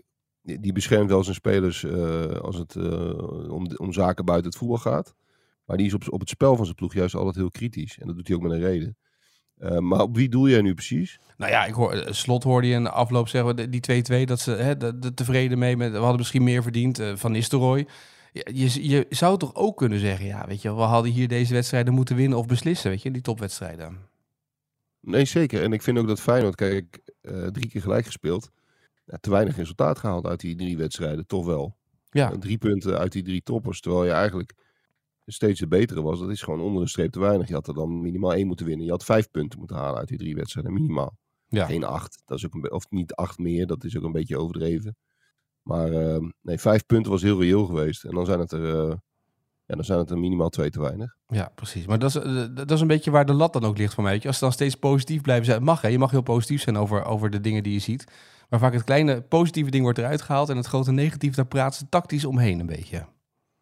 die 0.60 0.72
beschermt 0.74 1.10
wel 1.10 1.24
zijn 1.24 1.36
spelers 1.36 1.84
eh, 1.84 2.26
als 2.32 2.58
het 2.58 2.76
eh, 2.76 3.52
om, 3.52 3.68
om 3.76 3.94
zaken 3.94 4.26
buiten 4.26 4.50
het 4.50 4.60
voetbal 4.60 4.78
gaat. 4.78 5.16
Maar 5.66 5.78
die 5.78 5.86
is 5.86 5.94
op, 5.94 6.04
op 6.10 6.20
het 6.20 6.30
spel 6.30 6.56
van 6.56 6.66
zijn 6.66 6.78
ploeg 6.78 6.94
juist 6.94 7.16
altijd 7.16 7.36
heel 7.36 7.50
kritisch. 7.50 7.98
En 8.00 8.08
dat 8.08 8.16
doet 8.16 8.28
hij 8.28 8.36
ook 8.36 8.44
met 8.44 8.52
een 8.52 8.60
reden. 8.60 8.98
Eh, 9.58 9.78
maar 9.78 10.02
op 10.02 10.16
wie 10.16 10.30
doel 10.30 10.50
jij 10.50 10.62
nu 10.62 10.74
precies? 10.74 11.20
Nou 11.38 11.52
ja, 11.52 11.66
ik 11.66 11.74
hoor, 11.74 12.06
Slot 12.10 12.44
hoorde 12.44 12.68
je 12.68 12.74
in 12.74 12.84
de 12.84 12.90
afloop 12.90 13.28
zeggen, 13.28 13.72
die 13.72 14.04
2-2, 14.22 14.24
dat 14.24 14.40
ze 14.40 14.52
hè, 14.52 14.78
de, 14.78 15.00
de 15.00 15.14
tevreden 15.14 15.58
mee 15.58 15.78
met, 15.78 15.92
we 15.92 15.98
hadden 15.98 16.18
misschien 16.18 16.44
meer 16.44 16.64
verdiend 16.64 17.00
eh, 17.00 17.16
van 17.16 17.32
Nistelrooy. 17.32 17.88
Je, 18.32 18.90
je 18.90 19.06
zou 19.10 19.38
toch 19.38 19.56
ook 19.56 19.78
kunnen 19.78 20.00
zeggen, 20.00 20.26
ja, 20.26 20.48
weet 20.48 20.62
je, 20.62 20.76
we 20.76 20.82
hadden 20.82 21.12
hier 21.12 21.28
deze 21.28 21.54
wedstrijden 21.54 21.94
moeten 21.94 22.16
winnen 22.16 22.38
of 22.38 22.46
beslissen, 22.46 22.90
weet 22.90 23.02
je, 23.02 23.12
die 23.12 23.22
topwedstrijden. 23.22 23.98
Nee, 25.02 25.26
zeker. 25.26 25.64
En 25.64 25.74
ik 25.74 25.82
vind 25.82 25.98
ook 25.98 26.08
dat 26.08 26.22
Feyenoord, 26.22 26.56
kijk, 26.56 27.00
drie 27.52 27.70
keer 27.70 27.82
gelijk 27.82 28.06
gespeeld. 28.06 28.52
Ja, 29.08 29.18
te 29.18 29.30
weinig 29.30 29.56
resultaat 29.56 30.00
gehaald 30.00 30.26
uit 30.26 30.40
die 30.40 30.56
drie 30.56 30.78
wedstrijden, 30.78 31.28
toch 31.28 31.46
wel. 31.46 31.78
Ja, 32.10 32.32
En 32.32 32.40
drie 32.40 32.58
punten 32.58 32.98
uit 32.98 33.12
die 33.12 33.24
drie 33.24 33.42
toppers, 33.42 33.82
terwijl 33.82 34.06
je 34.06 34.12
eigenlijk 34.12 34.54
steeds 35.26 35.60
de 35.60 35.68
betere 35.68 36.02
was. 36.02 36.20
Dat 36.20 36.30
is 36.30 36.42
gewoon 36.42 36.62
onder 36.62 36.84
de 36.84 36.90
streep 36.90 37.12
te 37.12 37.20
weinig. 37.20 37.48
Je 37.48 37.54
had 37.54 37.68
er 37.68 37.74
dan 37.74 38.02
minimaal 38.02 38.34
één 38.34 38.48
moeten 38.48 38.66
winnen. 38.66 38.86
Je 38.86 38.92
had 38.92 39.04
vijf 39.04 39.32
punten 39.32 39.60
moeten 39.60 39.78
halen 39.78 40.00
uit 40.00 40.08
die 40.08 40.18
drie 40.18 40.36
wedstrijden, 40.36 40.74
minimaal. 40.74 41.18
ja. 41.48 41.66
Geen 41.66 41.84
acht, 41.84 42.22
dat 42.26 42.38
is 42.38 42.46
ook 42.46 42.54
een 42.54 42.72
of 42.72 42.90
niet 42.90 43.14
acht 43.14 43.38
meer, 43.38 43.68
dat 43.68 43.84
is 43.84 43.98
ook 43.98 44.04
een 44.04 44.12
beetje 44.12 44.38
overdreven. 44.38 44.98
Maar 45.62 45.92
ehm, 45.92 46.30
nee, 46.42 46.58
vijf 46.58 46.86
punten 46.86 47.12
was 47.12 47.22
heel 47.22 47.42
reëel 47.42 47.66
geweest. 47.66 48.04
En 48.04 48.16
dan 48.16 48.26
zijn 48.26 48.40
het 48.40 48.52
er, 48.52 48.90
eh, 48.90 48.96
Ja, 49.68 49.76
dan 49.76 49.84
zijn 49.84 50.00
het 50.00 50.10
er 50.10 50.18
minimaal 50.18 50.50
twee 50.50 50.70
te 50.70 50.80
weinig. 50.82 51.16
Ja, 51.28 51.52
precies. 51.56 51.86
Maar 51.86 52.00
dat 52.00 52.10
is, 52.10 52.16
eh, 52.16 52.44
dat 52.54 52.72
is 52.72 52.82
een 52.82 52.88
beetje 52.88 53.12
waar 53.12 53.26
de 53.26 53.34
lat 53.34 53.54
dan 53.54 53.64
ook 53.64 53.78
ligt 53.78 53.94
voor 53.94 54.04
mij. 54.04 54.12
weet 54.12 54.22
je. 54.22 54.28
Als 54.28 54.38
ze 54.38 54.44
dan 54.44 54.54
steeds 54.54 54.76
positief 54.76 55.22
blijven 55.22 55.46
zijn, 55.46 55.64
mag 55.64 55.82
hè. 55.82 55.88
Je 55.88 55.98
mag 55.98 56.12
heel 56.12 56.22
positief 56.22 56.62
zijn 56.62 56.78
over, 56.78 57.04
over 57.06 57.30
de 57.30 57.42
dingen 57.42 57.64
die 57.64 57.74
je 57.74 57.80
ziet. 57.80 58.04
Maar 58.50 58.60
vaak 58.60 58.74
het 58.74 58.84
kleine 58.84 59.22
positieve 59.22 59.70
ding 59.72 59.84
wordt 59.84 60.00
eruit 60.00 60.22
gehaald 60.22 60.50
en 60.50 60.58
het 60.58 60.66
grote 60.66 60.92
negatief, 60.92 61.36
daar 61.36 61.46
praten 61.48 61.80
ze 61.80 61.90
tactisch 61.90 62.26
omheen 62.26 62.60
een 62.60 62.66
beetje. 62.66 63.06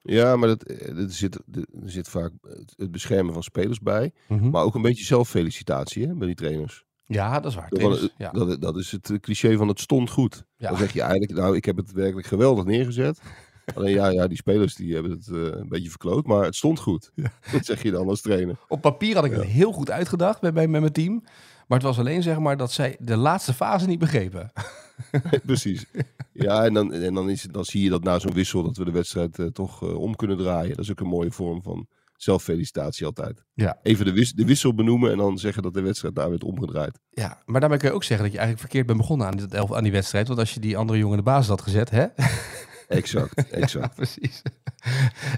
Ja, 0.02 0.36
maar 0.36 0.48
dat, 0.48 0.64
eh, 0.64 0.98
er, 0.98 1.12
zit, 1.12 1.36
er 1.54 1.66
zit 1.86 2.08
vaak 2.10 2.32
het- 2.78 2.92
beschermen 2.92 3.34
van 3.34 3.44
spelers 3.44 3.80
bij. 3.80 4.12
Mhm. 4.28 4.50
Maar 4.50 4.64
ook 4.64 4.76
een 4.76 4.82
beetje 4.82 5.06
zelffelicitatie 5.06 6.08
hè, 6.08 6.14
bij 6.16 6.28
die 6.28 6.36
trainers. 6.36 6.84
Ja, 7.08 7.40
dat 7.40 7.52
is 7.52 7.58
waar. 7.58 7.70
Dat, 7.70 8.14
ja. 8.18 8.32
dat, 8.32 8.62
dat 8.62 8.78
is 8.78 8.92
het 8.92 9.12
cliché 9.22 9.58
van 9.58 9.68
het 9.68 9.80
stond 9.80 10.10
goed. 10.10 10.46
Ja. 10.58 10.70
Dan 10.70 10.78
zeg 10.78 10.94
je 10.94 11.02
eigenlijk, 11.02 11.40
nou, 11.40 11.56
ik 11.56 11.66
heb 11.66 11.78
het 11.78 11.92
werkelijk 11.92 12.28
geweldig 12.28 12.66
neergezet. 12.66 13.22
Alleen 13.74 13.94
ja, 13.94 14.08
ja, 14.08 14.28
die 14.28 14.38
spelers 14.38 14.76
die 14.76 14.94
hebben 14.94 15.12
het 15.12 15.28
eh, 15.28 15.36
een 15.36 15.70
beetje 15.70 15.90
verkloot, 15.90 16.26
maar 16.26 16.44
het 16.44 16.56
stond 16.56 16.80
goed. 16.80 17.12
Dat 17.52 17.66
zeg 17.72 17.84
je 17.84 17.92
dan 17.92 18.10
als 18.10 18.22
trainer. 18.22 18.56
Op 18.68 18.82
papier 18.82 19.16
had 19.16 19.26
ik 19.26 19.32
het 19.32 19.44
heel 19.44 19.72
goed 19.72 19.92
uitgedacht 19.92 20.42
bij, 20.42 20.54
bij, 20.54 20.68
met 20.68 20.82
mijn 20.82 20.94
team. 20.94 21.24
Maar 21.68 21.78
het 21.78 21.88
was 21.88 22.00
alleen 22.00 22.24
zeg 22.24 22.40
maar 22.40 22.58
dat 22.58 22.72
zij 22.72 22.96
de 23.00 23.16
laatste 23.16 23.54
fase 23.54 23.88
niet 23.88 24.00
begrepen. 24.00 24.52
Precies. 25.46 25.86
Ja, 26.32 26.66
en, 26.66 26.74
dan, 26.74 26.94
en 26.94 27.14
dan, 27.14 27.30
is, 27.30 27.42
dan 27.42 27.66
zie 27.66 27.84
je 27.84 27.90
dat 27.90 28.04
na 28.04 28.20
zo'n 28.20 28.34
wissel 28.34 28.64
dat 28.64 28.78
we 28.78 28.86
de 28.86 28.92
wedstrijd 28.92 29.40
eh, 29.40 29.46
toch 29.46 29.84
eh, 29.84 30.00
om 30.00 30.16
kunnen 30.16 30.38
draaien. 30.38 30.76
Dat 30.76 30.86
is 30.86 30.92
ook 30.92 31.00
een 31.00 31.08
mooie 31.08 31.32
vorm 31.32 31.62
van 31.62 31.88
zelffelicitatie 32.18 33.06
altijd. 33.06 33.44
Ja. 33.54 33.80
Even 33.84 34.06
de, 34.06 34.14
wis, 34.14 34.34
de 34.34 34.46
wissel 34.46 34.74
benoemen 34.74 35.12
en 35.12 35.18
dan 35.18 35.38
zeggen 35.38 35.64
dat 35.64 35.74
de 35.74 35.82
wedstrijd 35.82 36.16
daar 36.16 36.30
werd 36.30 36.44
omgedraaid. 36.44 37.00
Ja, 37.10 37.42
maar 37.46 37.60
daarmee 37.60 37.80
kun 37.80 37.90
je 37.90 37.96
ook 37.96 38.04
zeggen 38.04 38.26
dat 38.26 38.34
je 38.34 38.40
eigenlijk 38.40 38.70
verkeerd 38.70 38.88
bent 38.88 39.00
begonnen 39.00 39.28
aan, 39.28 39.38
dit 39.38 39.56
aan 39.56 39.84
die 39.84 39.92
wedstrijd. 39.92 40.28
Want 40.28 40.40
als 40.40 40.54
je 40.54 40.60
die 40.60 40.78
andere 40.78 41.00
jongen 41.00 41.18
in 41.18 41.24
de 41.24 41.30
basis 41.30 41.48
had 41.48 41.62
gezet, 41.62 41.90
hè? 41.90 42.06
Exact, 42.88 43.50
exact. 43.52 43.96
precies. 43.96 44.42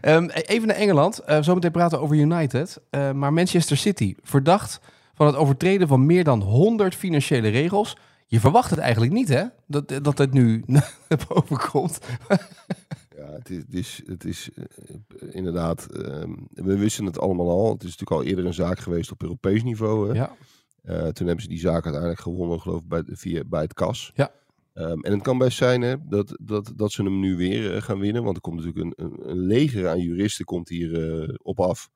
Ehm, 0.01 0.29
even 0.29 0.67
naar 0.67 0.77
Engeland. 0.77 1.19
Eh, 1.19 1.41
zometeen 1.41 1.71
praten 1.71 1.97
we 1.97 2.03
over 2.03 2.15
United. 2.15 2.81
Eh, 2.89 3.11
maar 3.11 3.33
Manchester 3.33 3.77
City, 3.77 4.15
verdacht 4.21 4.79
van 5.13 5.25
het 5.25 5.35
overtreden 5.35 5.87
van 5.87 6.05
meer 6.05 6.23
dan 6.23 6.41
100 6.41 6.95
financiële 6.95 7.49
regels. 7.49 7.97
Je 8.25 8.39
verwacht 8.39 8.69
het 8.69 8.79
eigenlijk 8.79 9.11
niet, 9.11 9.27
hè? 9.27 9.43
Dat, 9.67 9.99
dat 10.01 10.17
het 10.17 10.33
nu 10.33 10.63
naar 10.67 10.93
boven 11.27 11.57
komt. 11.57 11.99
Ja, 13.15 13.31
het 13.31 13.49
is, 13.49 13.57
het 13.57 13.73
is, 13.73 14.01
het 14.05 14.23
is 14.25 14.49
eh, 14.53 15.35
inderdaad, 15.35 15.85
ehm, 15.85 16.31
we 16.49 16.77
wisten 16.77 17.05
het 17.05 17.19
allemaal 17.19 17.49
al. 17.49 17.71
Het 17.71 17.83
is 17.83 17.89
natuurlijk 17.89 18.21
al 18.21 18.23
eerder 18.23 18.45
een 18.45 18.53
zaak 18.53 18.79
geweest 18.79 19.11
op 19.11 19.21
Europees 19.21 19.63
niveau. 19.63 20.07
Hè? 20.07 20.13
Ja, 20.13 20.35
toen 21.11 21.27
hebben 21.27 21.41
ze 21.41 21.49
die 21.49 21.59
zaak 21.59 21.83
uiteindelijk 21.83 22.21
gewonnen, 22.21 22.61
geloof 22.61 22.81
ik, 22.81 22.87
bij, 22.87 23.03
via, 23.05 23.43
bij 23.45 23.61
het 23.61 23.73
KAS. 23.73 24.11
Ja. 24.15 24.31
Ehm, 24.77 24.99
en 24.99 25.11
het 25.11 25.21
kan 25.21 25.37
best 25.37 25.57
zijn 25.57 25.81
hè, 25.81 25.95
dat, 26.07 26.37
dat, 26.41 26.73
dat 26.75 26.91
ze 26.91 27.03
hem 27.03 27.19
nu 27.19 27.35
weer 27.35 27.75
eh, 27.75 27.81
gaan 27.81 27.99
winnen. 27.99 28.23
Want 28.23 28.35
er 28.35 28.41
komt 28.41 28.63
natuurlijk 28.63 28.85
een, 28.85 29.05
een, 29.05 29.29
een 29.29 29.39
leger 29.39 29.87
aan 29.87 29.99
juristen 29.99 30.45
komt 30.45 30.69
hier 30.69 31.21
eh, 31.21 31.35
op 31.37 31.59
af. 31.59 31.89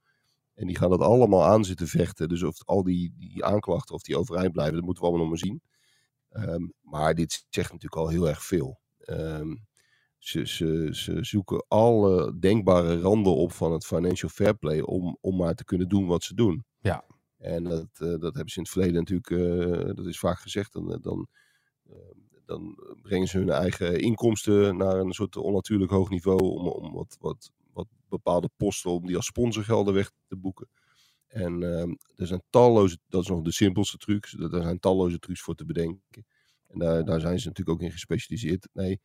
En 0.54 0.68
die 0.68 0.78
gaan 0.78 0.90
dat 0.90 1.02
allemaal 1.02 1.46
aan 1.46 1.66
zitten 1.66 1.88
vechten. 1.88 2.30
Dus 2.30 2.44
of 2.44 2.66
al 2.66 2.84
die, 2.84 3.14
die 3.18 3.46
aanklachten 3.46 3.96
of 3.96 4.02
die 4.02 4.18
overeind 4.18 4.52
blijven, 4.52 4.76
dat 4.76 4.84
moeten 4.84 5.04
we 5.04 5.10
allemaal 5.10 5.28
nog 5.28 5.40
maar 5.40 5.48
zien. 5.48 5.62
Ehm, 6.30 6.68
maar 6.82 7.16
dit 7.16 7.46
zegt 7.50 7.72
natuurlijk 7.72 8.02
al 8.02 8.08
heel 8.08 8.28
erg 8.28 8.44
veel. 8.44 8.80
Ehm, 9.00 9.56
ze, 10.18 10.48
ze, 10.48 10.90
ze 10.92 11.24
zoeken 11.24 11.66
alle 11.68 12.40
denkbare 12.40 13.00
randen 13.00 13.36
op 13.36 13.52
van 13.52 13.72
het 13.72 13.86
financial 13.86 14.30
fair 14.30 14.58
play 14.58 14.82
om, 14.82 15.18
om 15.22 15.36
maar 15.36 15.56
te 15.56 15.64
kunnen 15.64 15.90
doen 15.90 16.06
wat 16.08 16.24
ze 16.24 16.34
doen. 16.34 16.66
Ja. 16.80 17.06
En 17.38 17.64
dat, 17.64 17.88
eh, 17.94 18.08
dat 18.08 18.36
hebben 18.36 18.50
ze 18.50 18.58
in 18.58 18.64
het 18.64 18.72
verleden 18.72 19.04
natuurlijk, 19.06 19.96
dat 19.96 20.06
is 20.06 20.20
vaak 20.20 20.40
gezegd, 20.40 20.74
dan, 20.74 21.00
dan, 21.02 21.28
dan 22.52 22.78
brengen 23.02 23.28
ze 23.28 23.38
hun 23.38 23.50
eigen 23.50 24.00
inkomsten 24.00 24.78
naar 24.78 24.96
een 25.00 25.12
soort 25.14 25.36
onnatuurlijk 25.38 25.92
hoog 25.92 26.10
niveau 26.10 26.40
om, 26.42 26.68
om 26.68 26.94
wat, 26.94 27.18
wat, 27.20 27.52
wat 27.74 27.88
bepaalde 28.10 28.50
posten, 28.58 28.92
om 28.92 29.06
die 29.08 29.16
als 29.16 29.26
sponsorgelden 29.26 29.94
weg 29.94 30.12
te 30.28 30.36
boeken. 30.36 30.68
En 31.28 31.64
ehm, 31.78 31.94
er 32.16 32.28
zijn 32.28 32.44
talloze, 32.50 32.98
dat 33.08 33.22
is 33.22 33.28
nog 33.28 33.42
de 33.42 33.52
simpelste 33.52 33.98
trucs, 33.98 34.34
er 34.34 34.54
er 34.56 34.62
zijn 34.64 34.80
talloze 34.80 35.20
trucs 35.20 35.42
voor 35.42 35.56
te 35.56 35.66
bedenken. 35.66 36.26
En 36.68 36.80
daar, 36.80 37.06
daar 37.06 37.20
zijn 37.20 37.40
ze 37.40 37.48
natuurlijk 37.48 37.78
ook 37.80 37.86
in 37.86 37.92
gespecialiseerd. 37.92 38.68
Nee, 38.74 39.00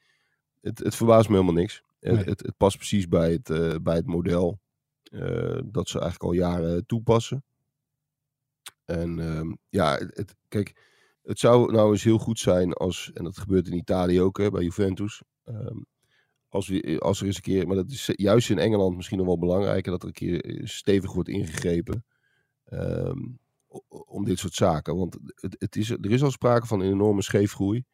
het, 0.60 0.78
het 0.78 0.94
verbaast 0.94 1.28
me 1.28 1.34
helemaal 1.34 1.60
niks. 1.60 1.82
Het, 2.00 2.12
Nee. 2.14 2.24
het, 2.24 2.40
het 2.42 2.56
past 2.56 2.76
precies 2.76 3.08
bij 3.08 3.32
het, 3.32 3.50
eh, 3.50 3.74
bij 3.82 3.96
het 3.96 4.06
model 4.06 4.58
eh, 5.02 5.60
dat 5.64 5.88
ze 5.88 6.00
eigenlijk 6.00 6.22
al 6.22 6.32
jaren 6.32 6.86
toepassen. 6.86 7.44
En 8.84 9.18
ehm, 9.20 9.54
ja, 9.68 9.96
het- 9.96 10.34
kijk, 10.48 10.74
het 11.26 11.38
zou 11.38 11.72
nou 11.72 11.92
eens 11.92 12.04
heel 12.04 12.18
goed 12.18 12.38
zijn 12.38 12.72
als, 12.72 13.10
en 13.14 13.24
dat 13.24 13.38
gebeurt 13.38 13.66
in 13.66 13.76
Italië 13.76 14.20
ook 14.20 14.38
hè, 14.38 14.50
bij 14.50 14.62
Juventus, 14.62 15.22
ehm, 15.44 15.78
als, 16.48 16.68
we, 16.68 16.98
als 17.00 17.20
er 17.20 17.26
eens 17.26 17.36
een 17.36 17.42
keer, 17.42 17.66
maar 17.66 17.76
dat 17.76 17.90
is 17.90 18.10
juist 18.12 18.50
in 18.50 18.58
Engeland 18.58 18.96
misschien 18.96 19.18
nog 19.18 19.26
wel 19.26 19.38
belangrijker, 19.38 19.90
dat 19.90 20.02
er 20.02 20.08
een 20.08 20.14
keer 20.14 20.44
eh, 20.44 20.66
stevig 20.66 21.12
wordt 21.12 21.28
ingegrepen 21.28 22.04
ehm, 22.64 23.18
om 23.88 24.24
dit 24.24 24.38
soort 24.38 24.54
zaken. 24.54 24.96
Want 24.96 25.18
het, 25.34 25.56
het 25.58 25.76
is, 25.76 25.90
er 25.90 26.10
is 26.10 26.22
al 26.22 26.30
sprake 26.30 26.66
van 26.66 26.80
een 26.80 26.92
enorme 26.92 27.22
scheefgroei. 27.22 27.84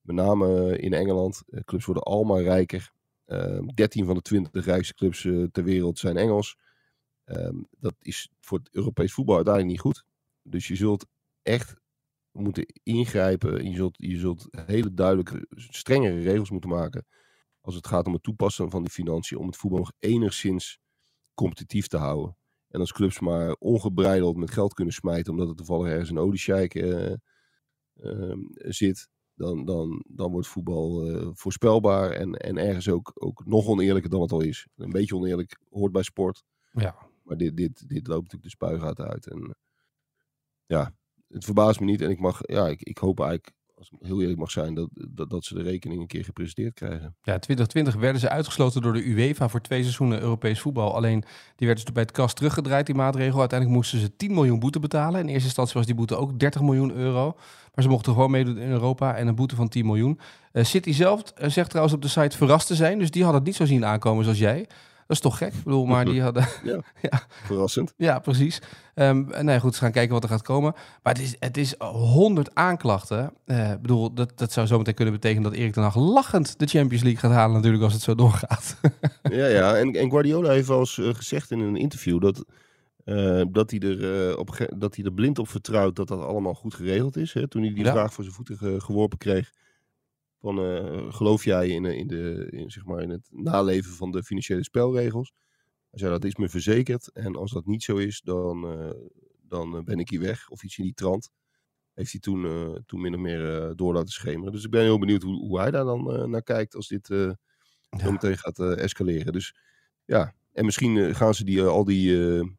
Met 0.00 0.16
name 0.16 0.70
eh, 0.72 0.84
in 0.84 0.92
Engeland. 0.92 1.42
Eh, 1.46 1.60
Clubs 1.60 1.84
worden 1.84 2.02
allemaal 2.02 2.40
rijker. 2.40 2.92
Ehm 3.26 3.66
13 3.66 4.04
van 4.04 4.14
de 4.14 4.20
20 4.20 4.64
rijkste 4.64 4.94
clubs 4.94 5.24
eh, 5.24 5.42
ter 5.52 5.64
wereld 5.64 5.98
zijn 5.98 6.16
Engels. 6.16 6.56
Dat 7.78 7.94
is 8.00 8.30
voor 8.40 8.58
het 8.58 8.68
Europees 8.72 9.12
voetbal 9.12 9.34
uiteindelijk 9.34 9.74
niet 9.74 9.82
goed. 9.82 10.04
Dus 10.42 10.68
je 10.68 10.76
zult 10.76 11.06
echt 11.42 11.76
moeten 12.38 12.66
ingrijpen. 12.82 13.70
Je 13.70 13.76
zult, 13.76 13.94
je 13.96 14.18
zult 14.18 14.48
hele 14.50 14.94
duidelijke, 14.94 15.46
strengere 15.50 16.20
regels 16.20 16.50
moeten 16.50 16.70
maken. 16.70 17.06
Als 17.60 17.74
het 17.74 17.86
gaat 17.86 18.06
om 18.06 18.12
het 18.12 18.22
toepassen 18.22 18.70
van 18.70 18.82
die 18.82 18.92
financiën. 18.92 19.38
Om 19.38 19.46
het 19.46 19.56
voetbal 19.56 19.78
nog 19.78 19.92
enigszins 19.98 20.78
competitief 21.34 21.86
te 21.86 21.96
houden. 21.96 22.36
En 22.68 22.80
als 22.80 22.92
clubs 22.92 23.20
maar 23.20 23.52
ongebreideld 23.58 24.36
met 24.36 24.50
geld 24.50 24.74
kunnen 24.74 24.94
smijten. 24.94 25.32
Omdat 25.32 25.48
er 25.48 25.54
toevallig 25.54 25.90
ergens 25.90 26.10
een 26.10 26.18
oliesjeik 26.18 26.74
eh, 26.74 27.12
ehm, 27.94 28.38
zit. 28.52 29.08
Dan, 29.34 29.64
dan, 29.64 30.04
dan 30.08 30.30
wordt 30.30 30.46
voetbal 30.46 31.06
eh, 31.06 31.28
voorspelbaar. 31.32 32.10
En, 32.10 32.32
en 32.34 32.56
ergens 32.56 32.88
ook, 32.88 33.12
ook 33.14 33.46
nog 33.46 33.66
oneerlijker 33.66 34.10
dan 34.10 34.20
het 34.20 34.32
al 34.32 34.40
is. 34.40 34.68
Een 34.76 34.90
beetje 34.90 35.16
oneerlijk 35.16 35.58
hoort 35.70 35.92
bij 35.92 36.02
sport. 36.02 36.44
ja. 36.72 37.14
Maar 37.26 37.36
dit, 37.36 37.56
dit, 37.56 37.88
dit 37.88 38.06
loopt 38.06 38.22
natuurlijk 38.22 38.42
de 38.42 38.48
spuigaten 38.48 39.08
uit. 39.08 39.26
En 39.26 39.56
ja, 40.66 40.94
het 41.28 41.44
verbaast 41.44 41.80
me 41.80 41.86
niet. 41.86 42.00
En 42.00 42.10
ik 42.10 42.18
mag, 42.18 42.40
ja, 42.42 42.68
ik, 42.68 42.82
ik 42.82 42.98
hoop 42.98 43.20
eigenlijk, 43.20 43.52
als 43.74 43.90
ik 43.90 44.06
heel 44.06 44.20
eerlijk 44.20 44.38
mag 44.38 44.50
zijn, 44.50 44.74
dat, 44.74 45.30
dat, 45.30 45.44
ze 45.44 45.54
de 45.54 45.62
rekening 45.62 46.00
een 46.00 46.06
keer 46.06 46.24
gepresenteerd 46.24 46.74
krijgen. 46.74 47.16
Ja, 47.22 47.38
2020 47.38 47.94
werden 47.94 48.20
ze 48.20 48.28
uitgesloten 48.28 48.82
door 48.82 48.92
de 48.92 49.06
UEFA 49.06 49.48
voor 49.48 49.60
twee 49.60 49.82
seizoenen 49.82 50.20
Europees 50.20 50.60
voetbal. 50.60 50.94
Alleen 50.94 51.24
die 51.56 51.66
werden 51.66 51.84
dus 51.84 51.94
bij 51.94 52.02
het 52.02 52.12
kast 52.12 52.36
teruggedraaid, 52.36 52.86
die 52.86 52.94
maatregel. 52.94 53.38
Uiteindelijk 53.38 53.78
moesten 53.78 53.98
ze 53.98 54.16
10 54.16 54.34
miljoen 54.34 54.58
boete 54.58 54.78
betalen. 54.78 55.20
In 55.20 55.28
eerste 55.28 55.44
instantie 55.44 55.74
was 55.74 55.86
die 55.86 55.94
boete 55.94 56.16
ook 56.16 56.38
30 56.38 56.60
miljoen 56.60 56.92
euro. 56.92 57.36
Maar 57.74 57.84
ze 57.84 57.90
mochten 57.90 58.12
gewoon 58.12 58.30
meedoen 58.30 58.58
in 58.58 58.70
Europa 58.70 59.14
en 59.16 59.26
een 59.26 59.34
boete 59.34 59.56
van 59.56 59.68
10 59.68 59.86
miljoen. 59.86 60.20
Eh, 60.52 60.64
City 60.64 60.92
zelf 60.92 61.22
eh, 61.22 61.48
zegt 61.48 61.68
trouwens 61.68 61.96
op 61.96 62.02
de 62.02 62.08
site 62.08 62.36
verrast 62.36 62.66
te 62.66 62.74
zijn. 62.74 62.98
Dus 62.98 63.10
die 63.10 63.22
hadden 63.22 63.40
het 63.40 63.48
niet 63.48 63.58
zo 63.58 63.64
zien 63.64 63.84
aankomen 63.84 64.24
zoals 64.24 64.38
jij. 64.38 64.66
Dat 65.06 65.16
is 65.16 65.22
toch 65.22 65.38
gek? 65.38 65.52
Ik 65.54 65.62
bedoel, 65.64 65.84
maar 65.84 66.04
die 66.04 66.22
hadden... 66.22 66.46
Verrassend. 67.46 67.92
Ja, 67.96 68.18
precies. 68.18 68.58
En 68.94 69.28
nee, 69.40 69.60
goed, 69.60 69.74
ze 69.74 69.80
gaan 69.80 69.92
kijken 69.92 70.12
wat 70.14 70.22
er 70.22 70.28
gaat 70.28 70.42
komen. 70.42 70.72
Maar 71.02 71.12
het 71.12 71.22
is, 71.22 71.36
het 71.38 71.56
is 71.56 71.74
100 71.78 72.54
aanklachten. 72.54 73.32
Eh, 73.44 73.70
Ik 73.70 73.80
bedoel, 73.80 74.14
dat, 74.14 74.32
dat 74.38 74.52
zou 74.52 74.66
zometeen 74.66 74.94
kunnen 74.94 75.14
betekenen 75.14 75.42
dat 75.42 75.52
Erik 75.52 75.72
ten 75.72 75.82
Hag 75.82 75.96
lachend 75.96 76.58
de 76.58 76.66
Champions 76.66 77.02
League 77.04 77.20
gaat 77.20 77.32
halen 77.32 77.54
natuurlijk 77.56 77.82
als 77.82 77.92
het 77.92 78.02
zo 78.02 78.14
doorgaat. 78.14 78.76
Ja, 79.22 79.46
ja. 79.46 79.76
En, 79.76 79.92
en 79.92 80.10
Guardiola 80.10 80.50
heeft 80.50 80.68
wel 80.68 80.78
eens 80.78 80.98
eh, 80.98 81.14
gezegd 81.14 81.50
in 81.50 81.60
een 81.60 81.76
interview 81.76 82.20
dat, 82.20 82.44
eh, 83.04 83.42
dat, 83.50 83.70
hij 83.70 83.80
er, 83.80 84.28
eh, 84.30 84.38
op, 84.38 84.66
dat 84.76 84.96
hij 84.96 85.04
er 85.04 85.12
blind 85.12 85.38
op 85.38 85.48
vertrouwt 85.48 85.96
dat 85.96 86.08
dat 86.08 86.20
allemaal 86.24 86.54
goed 86.54 86.74
geregeld 86.74 87.16
is. 87.16 87.32
Hè? 87.32 87.48
Toen 87.48 87.62
hij 87.62 87.72
die 87.74 87.84
Ja. 87.84 87.92
vraag 87.92 88.12
voor 88.14 88.24
zijn 88.24 88.36
voeten 88.36 88.56
ge- 88.56 88.80
geworpen 88.80 89.18
kreeg. 89.18 89.52
Van, 90.46 90.58
eh, 90.58 91.12
geloof 91.12 91.44
jij 91.44 91.68
in, 91.68 91.84
eh, 91.84 91.98
in, 91.98 92.06
de, 92.06 92.48
in, 92.50 92.70
zeg 92.70 92.84
maar 92.84 93.02
in 93.02 93.10
het 93.10 93.28
naleven 93.30 93.92
van 93.92 94.10
de 94.10 94.22
financiële 94.22 94.64
spelregels? 94.64 95.32
Zei 95.90 96.10
dat 96.10 96.24
is 96.24 96.36
me 96.36 96.48
verzekerd. 96.48 97.12
En 97.12 97.36
als 97.36 97.52
dat 97.52 97.66
niet 97.66 97.82
zo 97.82 97.96
is, 97.96 98.20
dan, 98.20 98.66
eh, 98.66 98.90
dan 99.42 99.84
ben 99.84 99.98
ik 99.98 100.10
hier 100.10 100.20
weg. 100.20 100.48
Of 100.48 100.62
iets 100.62 100.78
in 100.78 100.84
die 100.84 100.94
trant. 100.94 101.30
Heeft 101.94 102.10
hij 102.10 102.20
toen, 102.20 102.42
toen 102.86 103.00
min 103.00 103.14
of 103.14 103.20
meer 103.20 103.72
door 103.76 103.94
laten 103.94 104.12
schemeren. 104.12 104.52
Dus 104.52 104.64
ik 104.64 104.70
ben 104.70 104.82
heel 104.82 104.98
benieuwd 104.98 105.22
hoe, 105.22 105.34
hoe 105.34 105.58
hij 105.58 105.70
daar 105.70 105.84
dan 105.84 106.30
naar 106.30 106.42
kijkt 106.42 106.74
als 106.74 106.88
dit 106.88 107.06
zo 107.06 108.12
meteen 108.12 108.38
gaat 108.38 108.58
escaleren. 108.58 109.32
Dus 109.32 109.56
ja, 110.04 110.34
en 110.52 110.64
misschien 110.64 111.14
gaan 111.14 111.34
ze 111.34 111.44
die, 111.44 111.62
al 111.62 111.84
die, 111.84 112.16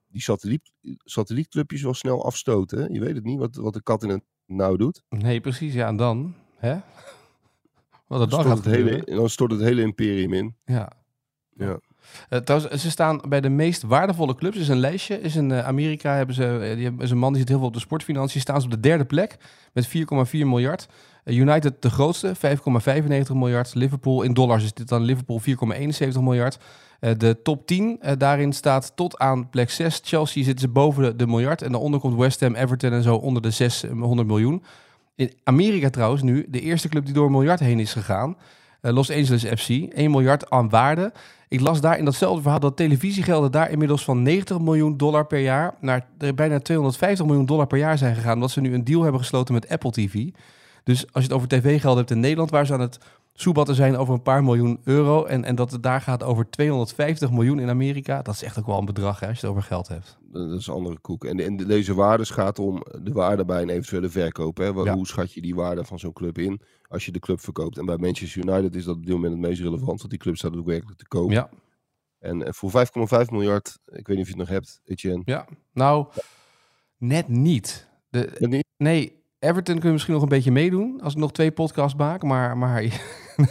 die 0.08 0.22
satelliet, 0.22 0.72
satellietclubjes 1.04 1.82
wel 1.82 1.94
snel 1.94 2.26
afstoten. 2.26 2.80
Hè? 2.80 2.86
Je 2.86 3.00
weet 3.00 3.16
het 3.16 3.24
niet 3.24 3.40
wat, 3.40 3.56
wat 3.56 3.74
de 3.74 3.84
kat 3.84 4.04
in 4.04 4.10
het 4.10 4.24
nauw 4.46 4.76
doet. 4.76 5.04
Nee, 5.10 5.42
precies. 5.42 5.74
Ja, 5.74 5.88
en 5.88 5.98
dan? 5.98 6.36
Hè? 6.56 6.80
Wat 8.08 8.22
er 8.22 8.30
dan 8.30 8.44
gaat 8.44 8.58
stort, 8.58 8.66
het 8.66 8.76
hele, 8.76 9.16
dan 9.16 9.30
stort 9.30 9.52
het 9.52 9.62
hele 9.62 9.82
imperium 9.82 10.34
in. 10.34 10.56
Ja. 10.66 10.92
Ja. 11.58 11.80
Uh, 12.30 12.40
trouwens, 12.40 12.82
ze 12.82 12.90
staan 12.90 13.22
bij 13.28 13.42
de 13.42 13.50
meest 13.50 13.84
waardevolle 13.84 14.36
clubs. 14.36 14.58
is 14.58 14.68
een 14.68 14.80
lijstje. 14.80 15.22
Is 15.22 15.36
in 15.36 15.50
uh, 15.50 15.66
Amerika 15.66 16.16
hebben 16.16 16.36
ze, 16.36 16.72
die 16.76 16.84
hebben, 16.84 17.06
is 17.06 17.12
een 17.12 17.18
man 17.18 17.32
die 17.32 17.40
zit 17.40 17.50
heel 17.50 17.58
veel 17.58 17.68
op 17.68 17.74
de 17.74 17.80
sportfinanciën. 17.80 18.42
Staan 18.42 18.60
ze 18.60 18.66
op 18.66 18.72
de 18.72 18.80
derde 18.80 19.06
plek 19.06 19.38
met 19.74 19.88
4,4 19.88 19.94
miljard. 20.32 20.88
United 21.26 21.82
de 21.82 21.90
grootste, 21.90 22.34
5,95 22.36 23.34
miljard. 23.34 23.76
Liverpool 23.76 24.22
in 24.22 24.34
dollars 24.34 24.64
is 24.64 24.74
dit 24.74 24.88
dan 24.88 25.02
Liverpool 25.04 25.42
4,71 25.42 26.20
miljard. 26.20 26.58
de 27.00 27.40
top 27.44 27.68
10, 27.68 28.00
daarin 28.18 28.54
staat 28.54 28.92
tot 28.96 29.18
aan 29.18 29.50
plek 29.50 29.70
6. 29.70 30.02
Chelsea 30.04 30.44
zitten 30.44 30.62
ze 30.62 30.68
boven 30.68 31.04
de, 31.04 31.16
de 31.16 31.28
miljard. 31.28 31.62
En 31.62 31.72
daaronder 31.72 32.00
komt 32.00 32.18
West 32.18 32.40
Ham, 32.40 32.56
Everton 32.56 32.92
en 32.92 33.04
zo 33.04 33.16
onder 33.16 33.42
de 33.42 33.52
600 33.52 34.28
miljoen. 34.28 34.64
In 35.18 35.34
Amerika 35.44 35.90
trouwens 35.90 36.22
nu, 36.22 36.46
de 36.50 36.62
eerste 36.62 36.90
club 36.90 37.06
die 37.06 37.14
door 37.14 37.26
een 37.26 37.32
miljard 37.32 37.60
heen 37.60 37.80
is 37.80 37.94
gegaan. 37.94 38.38
Uh, 38.82 38.92
Los 38.92 39.12
Angeles 39.12 39.44
FC, 39.44 39.70
1 39.70 40.12
miljard 40.12 40.50
aan 40.50 40.70
waarde. 40.70 41.12
Ik 41.48 41.60
las 41.60 41.82
daar 41.82 41.98
in 41.98 42.06
datzelfde 42.06 42.42
verhaal 42.42 42.60
dat 42.60 42.76
televisiegelden 42.76 43.52
daar 43.52 43.72
inmiddels 43.72 44.04
van 44.04 44.22
90 44.22 44.60
miljoen 44.60 44.98
dollar 44.98 45.26
per 45.26 45.40
jaar 45.40 45.74
naar 45.82 46.08
bijna 46.36 46.60
250 46.60 47.26
miljoen 47.26 47.46
dollar 47.46 47.68
per 47.68 47.78
jaar 47.78 47.98
zijn 47.98 48.16
gegaan. 48.16 48.34
Omdat 48.34 48.52
ze 48.52 48.62
nu 48.62 48.74
een 48.74 48.84
deal 48.84 49.02
hebben 49.02 49.22
gesloten 49.22 49.54
met 49.54 49.70
Apple 49.70 49.92
TV. 49.92 50.26
Dus 50.84 51.06
als 51.06 51.24
je 51.24 51.30
het 51.30 51.34
over 51.34 51.48
tv-gelden 51.48 51.98
hebt 51.98 52.12
in 52.12 52.20
Nederland, 52.20 52.50
waar 52.50 52.66
ze 52.66 52.74
aan 52.74 52.80
het 52.80 53.00
soebatten 53.40 53.76
zijn 53.76 53.98
over 53.98 54.14
een 54.14 54.22
paar 54.22 54.44
miljoen 54.44 54.80
euro. 54.84 55.26
En, 55.26 55.44
en 55.44 55.56
dat 55.56 55.72
het 55.72 55.84
daar 55.84 56.02
gaat 56.02 56.24
over 56.24 56.50
250 56.50 57.32
miljoen 57.32 57.60
in 57.60 57.70
Amerika. 57.70 58.22
Dat 58.22 58.34
is 58.34 58.44
echt 58.44 58.60
ook 58.60 58.66
wel 58.66 58.78
een 58.78 58.86
bedrag 58.86 59.20
hè, 59.20 59.28
als 59.28 59.40
je 59.40 59.42
het 59.42 59.56
over 59.56 59.68
geld 59.68 59.88
hebt. 59.88 60.18
Dat 60.32 60.60
is 60.60 60.68
een 60.68 60.74
andere 60.74 61.00
koek. 61.00 61.26
En, 61.26 61.40
en 61.40 61.58
deze 61.58 61.94
waardes 61.94 62.30
gaat 62.30 62.60
om 62.60 62.84
de 63.02 63.12
waarde 63.12 63.46
bij 63.46 63.62
een 63.62 63.70
eventuele 63.70 64.10
verkoop. 64.10 64.58
Hè? 64.58 64.72
Hoe 64.72 65.08
schat 65.08 65.34
je 65.34 65.42
die 65.42 65.56
waarde 65.56 65.86
van 65.86 66.00
zo'n 66.00 66.14
club 66.14 66.38
in 66.38 66.62
als 66.88 67.06
je 67.06 67.12
de 67.12 67.20
club 67.20 67.40
verkoopt? 67.40 67.78
En 67.78 67.86
bij 67.86 67.98
Manchester 67.98 68.48
United 68.48 68.76
is 68.76 68.84
dat 68.84 68.96
op 68.96 69.06
dit 69.06 69.14
moment 69.14 69.32
het 69.34 69.42
meest 69.42 69.62
relevant. 69.62 70.00
Want 70.00 70.10
die 70.10 70.20
club 70.20 70.38
staat 70.38 70.58
ook 70.58 70.66
werkelijk 70.66 70.98
te 70.98 71.08
koop. 71.08 71.32
Ja. 71.32 71.50
En 72.20 72.44
eh, 72.44 72.54
voor 72.54 72.72
5,5 73.26 73.32
miljard, 73.32 73.80
ik 73.86 74.08
weet 74.08 74.18
niet 74.18 74.26
of 74.26 74.32
je 74.32 74.38
het 74.38 74.38
nog 74.38 74.50
hebt, 74.50 74.82
Etienne. 74.86 75.22
Ja, 75.26 75.48
nou, 75.74 76.08
net 76.98 77.28
niet. 77.28 77.88
De, 78.10 78.30
Net 78.40 78.50
niet? 78.50 78.66
Nee, 78.78 79.24
Everton 79.40 79.76
kun 79.76 79.86
je 79.86 79.92
misschien 79.92 80.14
nog 80.14 80.24
een 80.24 80.30
beetje 80.30 80.52
meedoen 80.52 81.02
als 81.02 81.14
ik 81.14 81.20
nog 81.20 81.32
twee 81.32 81.52
podcasts 81.52 81.98
maak, 81.98 82.24
maar... 82.24 82.58
maar 82.58 82.84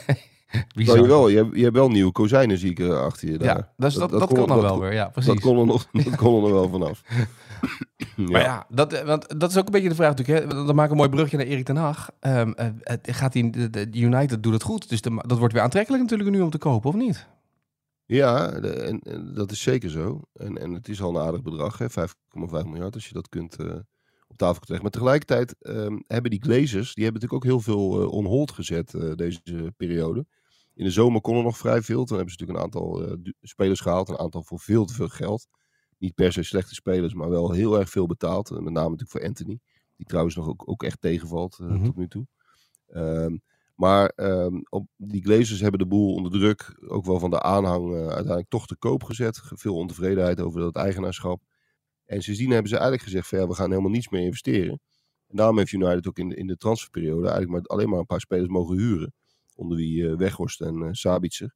nee. 0.75 0.87
Nou, 0.87 1.01
je, 1.01 1.07
wel, 1.07 1.29
je, 1.29 1.37
hebt, 1.37 1.57
je 1.57 1.63
hebt 1.63 1.75
wel 1.75 1.89
nieuwe 1.89 2.13
kozijnen, 2.13 2.59
zie 2.59 2.71
ik 2.71 2.79
uh, 2.79 3.01
achter 3.01 3.31
je 3.31 3.39
daar. 3.39 3.57
Ja, 3.57 3.73
dus 3.77 3.95
dat, 3.95 4.11
dat, 4.11 4.21
dat, 4.21 4.29
kon 4.29 4.47
dan 4.47 4.61
wel 4.61 4.81
weer, 4.81 4.93
ja, 4.93 5.09
precies. 5.09 5.33
Dat 5.33 5.43
kon 5.43 5.59
er, 5.59 5.67
nog, 5.67 5.87
dat 5.93 6.17
kon 6.17 6.45
er 6.45 6.53
wel 6.53 6.69
vanaf. 6.69 7.03
ja. 8.17 8.31
Maar 8.31 8.41
ja, 8.41 8.67
dat, 8.69 9.03
want 9.03 9.41
dat 9.41 9.51
is 9.51 9.57
ook 9.57 9.67
een 9.67 9.73
beetje 9.73 9.89
de 9.89 9.95
vraag 9.95 10.15
natuurlijk. 10.17 10.53
Hè? 10.53 10.65
Dan 10.65 10.75
maak 10.75 10.85
ik 10.85 10.91
een 10.91 10.97
mooi 10.97 11.09
brugje 11.09 11.37
naar 11.37 11.47
Erik 11.47 11.65
ten 11.65 11.77
Hag. 11.77 12.11
Um, 12.21 12.55
uh, 12.59 12.67
gaat 13.03 13.35
hij, 13.35 13.51
de, 13.51 13.71
de, 13.71 13.99
United 13.99 14.43
doet 14.43 14.53
het 14.53 14.63
goed, 14.63 14.89
dus 14.89 15.01
de, 15.01 15.23
dat 15.27 15.39
wordt 15.39 15.55
weer 15.55 15.63
aantrekkelijk 15.63 16.03
natuurlijk 16.03 16.31
nu 16.31 16.41
om 16.41 16.51
te 16.51 16.59
kopen, 16.59 16.89
of 16.89 16.97
niet? 16.97 17.27
Ja, 18.07 18.61
de, 18.61 18.73
en, 18.73 19.01
en, 19.01 19.35
dat 19.35 19.51
is 19.51 19.63
zeker 19.63 19.91
zo. 19.91 20.21
En, 20.33 20.59
en 20.59 20.73
het 20.73 20.89
is 20.89 21.03
al 21.03 21.17
een 21.17 21.23
aardig 21.23 21.43
bedrag, 21.43 21.83
5,5 21.83 21.89
miljard, 22.67 22.95
als 22.95 23.07
je 23.07 23.15
dat 23.15 23.29
kunt... 23.29 23.61
Uh, 23.61 23.75
op 24.27 24.37
tafel 24.37 24.61
terecht. 24.61 24.83
Maar 24.83 24.91
tegelijkertijd 24.91 25.57
um, 25.61 26.05
hebben 26.07 26.31
die 26.31 26.43
Glazers, 26.43 26.95
die 26.95 27.05
hebben 27.05 27.23
natuurlijk 27.23 27.33
ook 27.33 27.45
heel 27.45 27.61
veel 27.61 28.03
uh, 28.03 28.13
on 28.13 28.25
hold 28.25 28.53
gezet 28.53 28.93
uh, 28.93 29.15
deze 29.15 29.73
periode. 29.77 30.27
In 30.75 30.85
de 30.85 30.91
zomer 30.91 31.21
kon 31.21 31.37
er 31.37 31.43
nog 31.43 31.59
vrij 31.59 31.83
veel. 31.83 32.05
Toen 32.05 32.17
hebben 32.17 32.35
ze 32.35 32.41
natuurlijk 32.41 32.59
een 32.59 32.81
aantal 32.81 33.17
spelers 33.41 33.81
gehaald. 33.81 34.09
Een 34.09 34.19
aantal 34.19 34.43
voor 34.43 34.61
veel 34.61 34.85
te 34.85 34.95
veel 34.95 35.09
geld. 35.09 35.47
Niet 35.99 36.15
per 36.15 36.33
se 36.33 36.43
slechte 36.43 36.75
spelers, 36.75 37.15
maar 37.15 37.31
wel 37.31 37.51
heel 37.51 37.79
erg 37.79 37.91
veel 37.91 38.07
betaald. 38.07 38.51
met 38.51 38.61
name 38.61 38.91
natuurlijk 38.91 39.11
voor 39.11 39.25
Anthony. 39.25 39.59
Die 39.97 40.07
trouwens 40.07 40.37
nog 40.37 40.49
ook, 40.49 40.69
ook 40.69 40.83
echt 40.83 41.01
tegenvalt 41.01 41.59
mm 41.59 41.69
-hmm. 41.69 41.85
tot 41.85 41.97
nu 41.97 42.09
toe. 42.09 42.27
Um, 42.89 43.43
maar 43.75 44.13
um, 44.17 44.63
op, 44.69 44.87
die 44.97 45.23
Glazers 45.23 45.61
hebben 45.61 45.79
de 45.79 45.87
boel 45.87 46.15
onder 46.15 46.33
druk, 46.33 46.77
ook 46.89 47.05
wel 47.05 47.19
van 47.19 47.31
de 47.31 47.43
aanhang, 47.43 47.95
uiteindelijk 47.95 48.49
toch 48.49 48.67
te 48.67 48.77
koop 48.77 49.05
gezet. 49.05 49.41
Veel 49.45 49.75
ontevredenheid 49.75 50.41
over 50.41 50.61
dat 50.61 50.77
eigenaarschap. 50.77 51.41
En 52.07 52.23
sindsdien 52.23 52.51
hebben 52.51 52.69
ze 52.69 52.75
eigenlijk 52.75 53.05
gezegd 53.05 53.29
van 53.29 53.39
ja, 53.39 53.47
we 53.47 53.55
gaan 53.55 53.71
helemaal 53.71 53.91
niets 53.91 54.09
meer 54.09 54.23
investeren. 54.23 54.81
En 55.27 55.37
daarom 55.37 55.59
heeft 55.59 55.73
United 55.73 56.09
ook 56.09 56.19
in 56.19 56.29
de, 56.29 56.35
in 56.35 56.47
de 56.47 56.57
transferperiode 56.57 57.29
eigenlijk 57.29 57.51
maar, 57.51 57.77
alleen 57.77 57.89
maar 57.89 57.99
een 57.99 58.07
paar 58.07 58.21
spelers 58.21 58.49
mogen 58.49 58.77
huren. 58.77 59.15
Onder 59.55 59.77
wie 59.77 60.03
uh, 60.03 60.17
Weghorst 60.17 60.61
en 60.61 60.83
uh, 60.83 60.89
Sabitzer. 60.93 61.55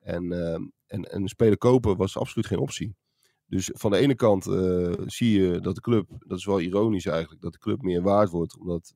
En, 0.00 0.24
uh, 0.24 0.52
en, 0.52 0.70
en 0.86 1.20
een 1.20 1.28
speler 1.28 1.58
kopen 1.58 1.96
was 1.96 2.18
absoluut 2.18 2.46
geen 2.46 2.58
optie. 2.58 2.96
Dus 3.46 3.70
van 3.72 3.90
de 3.90 3.96
ene 3.96 4.14
kant 4.14 4.44
zie 5.12 5.40
je 5.40 5.60
dat 5.60 5.74
de 5.74 5.80
club, 5.80 6.08
dat 6.18 6.38
is 6.38 6.44
wel 6.44 6.60
ironisch 6.60 7.06
eigenlijk, 7.06 7.42
dat 7.42 7.52
de 7.52 7.58
club 7.58 7.82
meer 7.82 8.02
waard 8.02 8.30
wordt. 8.30 8.58
Omdat 8.58 8.94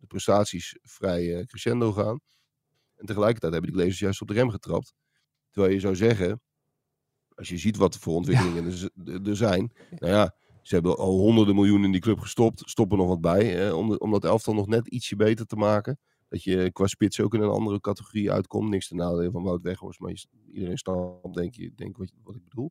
de 0.00 0.06
prestaties 0.06 0.76
vrij 0.82 1.44
crescendo 1.44 1.92
gaan. 1.92 2.20
En 2.96 3.06
tegelijkertijd 3.06 3.52
hebben 3.52 3.70
die 3.70 3.80
Glazers 3.80 4.00
juist 4.00 4.20
op 4.20 4.28
de 4.28 4.34
rem 4.34 4.50
getrapt. 4.50 4.94
Terwijl 5.50 5.74
je 5.74 5.80
zou 5.80 5.96
zeggen, 5.96 6.40
als 7.40 7.48
je 7.48 7.58
ziet 7.58 7.76
wat 7.76 7.98
voor 7.98 8.14
ontwikkelingen 8.14 8.70
ja. 8.70 8.88
er, 9.04 9.28
er, 9.28 9.36
zijn. 9.36 9.72
Nou 9.98 10.12
ja, 10.12 10.34
ze 10.62 10.74
hebben 10.74 10.96
al 10.96 11.18
honderden 11.18 11.54
miljoenen 11.54 11.84
in 11.84 11.92
die 11.92 12.00
club 12.00 12.18
gestopt. 12.18 12.62
Stoppen 12.64 12.98
nog 12.98 13.08
wat 13.08 13.20
bij. 13.20 13.66
Eh, 13.66 13.76
om, 13.76 13.88
de, 13.88 13.98
om 13.98 14.10
dat 14.10 14.24
elftal 14.24 14.54
nog 14.54 14.66
net 14.66 14.86
ietsje 14.86 15.16
beter 15.16 15.46
te 15.46 15.56
maken. 15.56 15.98
Dat 16.28 16.42
je 16.42 16.72
qua 16.72 16.86
spits 16.86 17.20
ook 17.20 17.34
in 17.34 17.40
een 17.40 17.50
andere 17.50 17.80
categorie 17.80 18.32
uitkomt. 18.32 18.70
Niks 18.70 18.88
te 18.88 18.94
nadelen 18.94 19.32
van 19.32 19.42
Wout 19.42 19.62
Weghorst. 19.62 20.00
Maar 20.00 20.24
iedereen 20.52 20.78
snapt 20.78 21.34
denk 21.34 21.54
je 21.54 21.72
denk 21.74 21.96
wat, 21.96 22.12
wat 22.22 22.34
ik 22.34 22.44
bedoel. 22.48 22.70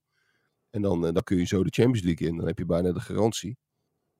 En 0.70 0.82
dan, 0.82 1.06
uh, 1.06 1.12
dan 1.14 1.24
kun 1.24 1.38
je 1.38 1.46
zo 1.46 1.64
de 1.64 1.72
Champions 1.72 2.06
League 2.06 2.28
in. 2.28 2.38
Dan 2.38 2.48
heb 2.48 2.58
je 2.58 2.66
bijna 2.66 2.92
de 2.92 3.00
garantie. 3.00 3.58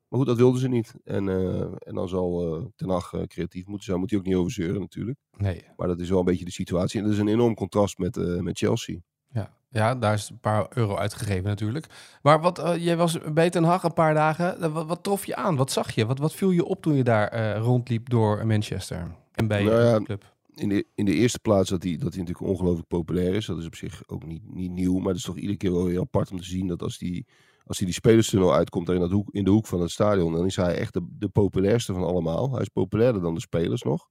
Maar 0.08 0.18
goed, 0.18 0.28
dat 0.28 0.36
wilden 0.36 0.60
ze 0.60 0.68
niet. 0.68 0.94
En, 1.04 1.26
uh, 1.26 1.60
en 1.60 1.94
dan 1.94 2.08
zal 2.08 2.58
uh, 2.58 2.66
Ten 2.76 2.88
Hag 2.88 3.12
uh, 3.12 3.22
creatief 3.22 3.66
moeten 3.66 3.84
zijn. 3.84 3.98
Moet 3.98 4.10
hij 4.10 4.18
ook 4.18 4.24
niet 4.24 4.34
over 4.34 4.52
zeuren 4.52 4.80
natuurlijk. 4.80 5.18
Nee. 5.36 5.64
Maar 5.76 5.88
dat 5.88 6.00
is 6.00 6.08
wel 6.08 6.18
een 6.18 6.24
beetje 6.24 6.44
de 6.44 6.50
situatie. 6.50 6.98
En 6.98 7.04
dat 7.04 7.14
is 7.14 7.20
een 7.20 7.28
enorm 7.28 7.54
contrast 7.54 7.98
met, 7.98 8.16
met 8.42 8.58
Chelsea. 8.58 8.98
Ja. 9.70 9.94
Daar 9.94 10.14
is 10.14 10.28
een 10.30 10.38
paar 10.38 10.66
euro 10.74 10.96
uitgegeven 10.96 11.44
natuurlijk. 11.44 11.86
Maar 12.22 12.40
wat, 12.40 12.58
uh, 12.58 12.76
jij 12.76 12.96
was 12.96 13.18
bij 13.32 13.50
Ten 13.50 13.64
Hag 13.64 13.82
een 13.82 13.92
paar 13.92 14.14
dagen. 14.14 14.72
Wat, 14.72 14.86
wat, 14.86 15.02
trof 15.02 15.26
je 15.26 15.36
aan? 15.36 15.56
Wat 15.56 15.70
zag 15.72 15.90
je? 15.90 16.06
Wat, 16.06 16.18
wat 16.18 16.34
viel 16.34 16.50
je 16.50 16.64
op 16.64 16.82
toen 16.82 16.94
je 16.94 17.04
daar 17.04 17.34
uh, 17.34 17.62
rondliep 17.62 18.08
door 18.08 18.46
Manchester 18.46 19.14
en 19.32 19.46
bij 19.46 19.64
nou 19.64 19.82
ja, 19.82 19.98
de 19.98 20.04
club? 20.04 20.34
In 20.54 20.68
de, 20.68 20.86
in 20.94 21.04
de 21.04 21.14
eerste 21.14 21.38
plaats 21.38 21.70
dat 21.70 21.82
hij, 21.82 21.92
dat 21.96 22.10
natuurlijk 22.16 22.40
ongelooflijk 22.40 22.88
populair 22.88 23.34
is. 23.34 23.46
Dat 23.46 23.58
is 23.58 23.66
op 23.66 23.74
zich 23.74 24.02
ook 24.06 24.26
niet, 24.26 24.54
niet 24.54 24.70
nieuw. 24.70 24.98
Maar 24.98 25.08
het 25.08 25.16
is 25.16 25.22
toch 25.22 25.36
iedere 25.36 25.56
keer 25.56 25.72
wel 25.72 25.84
weer 25.84 26.00
apart 26.00 26.30
om 26.30 26.38
te 26.38 26.44
zien 26.44 26.66
dat 26.66 26.82
als 26.82 26.98
die, 26.98 27.26
als 27.64 27.76
hij 27.76 27.86
die 27.86 27.96
spelerstunnel 27.96 28.54
uitkomt 28.54 28.86
daar 28.86 28.94
in, 28.94 29.00
dat 29.00 29.10
hoek, 29.10 29.30
in 29.30 29.44
de 29.44 29.50
hoek 29.50 29.66
van 29.66 29.80
het 29.80 29.90
stadion. 29.90 30.32
Dan 30.32 30.46
is 30.46 30.56
hij 30.56 30.74
echt 30.74 30.92
de, 30.92 31.06
de 31.10 31.28
populairste 31.28 31.92
van 31.92 32.04
allemaal. 32.04 32.52
Hij 32.52 32.60
is 32.60 32.68
populairder 32.68 33.22
dan 33.22 33.34
de 33.34 33.40
spelers 33.40 33.82
nog. 33.82 34.08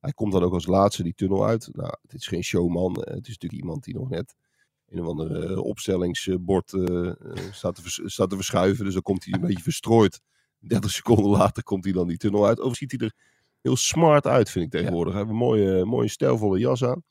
Hij 0.00 0.12
komt 0.12 0.32
dan 0.32 0.42
ook 0.42 0.52
als 0.52 0.66
laatste 0.66 1.02
die 1.02 1.14
tunnel 1.14 1.46
uit. 1.46 1.68
Nou, 1.72 1.94
het 2.02 2.20
is 2.20 2.26
geen 2.26 2.44
showman. 2.44 2.92
Het 2.92 3.08
is 3.08 3.38
natuurlijk 3.38 3.62
iemand 3.62 3.84
die 3.84 3.94
nog 3.94 4.08
net 4.08 4.34
een 4.90 5.00
of 5.00 5.06
ander 5.06 5.60
opstellingsbord 5.60 6.72
uh, 6.72 7.12
staat, 7.50 7.74
te 7.74 8.02
staat 8.04 8.30
te 8.30 8.36
verschuiven. 8.36 8.84
Dus 8.84 8.94
dan 8.94 9.02
komt 9.02 9.24
hij 9.24 9.34
een 9.34 9.46
beetje 9.46 9.62
verstrooid. 9.62 10.20
30 10.58 10.90
seconden 10.90 11.30
later 11.30 11.62
komt 11.62 11.84
hij 11.84 11.92
dan 11.92 12.08
die 12.08 12.16
tunnel 12.16 12.46
uit. 12.46 12.58
Overigens 12.58 12.78
ziet 12.78 13.00
hij 13.00 13.08
er 13.08 13.14
heel 13.60 13.76
smart 13.76 14.26
uit, 14.26 14.50
vind 14.50 14.64
ik 14.64 14.70
tegenwoordig. 14.70 15.12
Hij 15.12 15.22
heeft 15.22 15.34
een 15.34 15.40
mooie, 15.40 15.84
mooie 15.84 16.08
stijlvolle 16.08 16.58
jas 16.58 16.84
aan. 16.84 17.02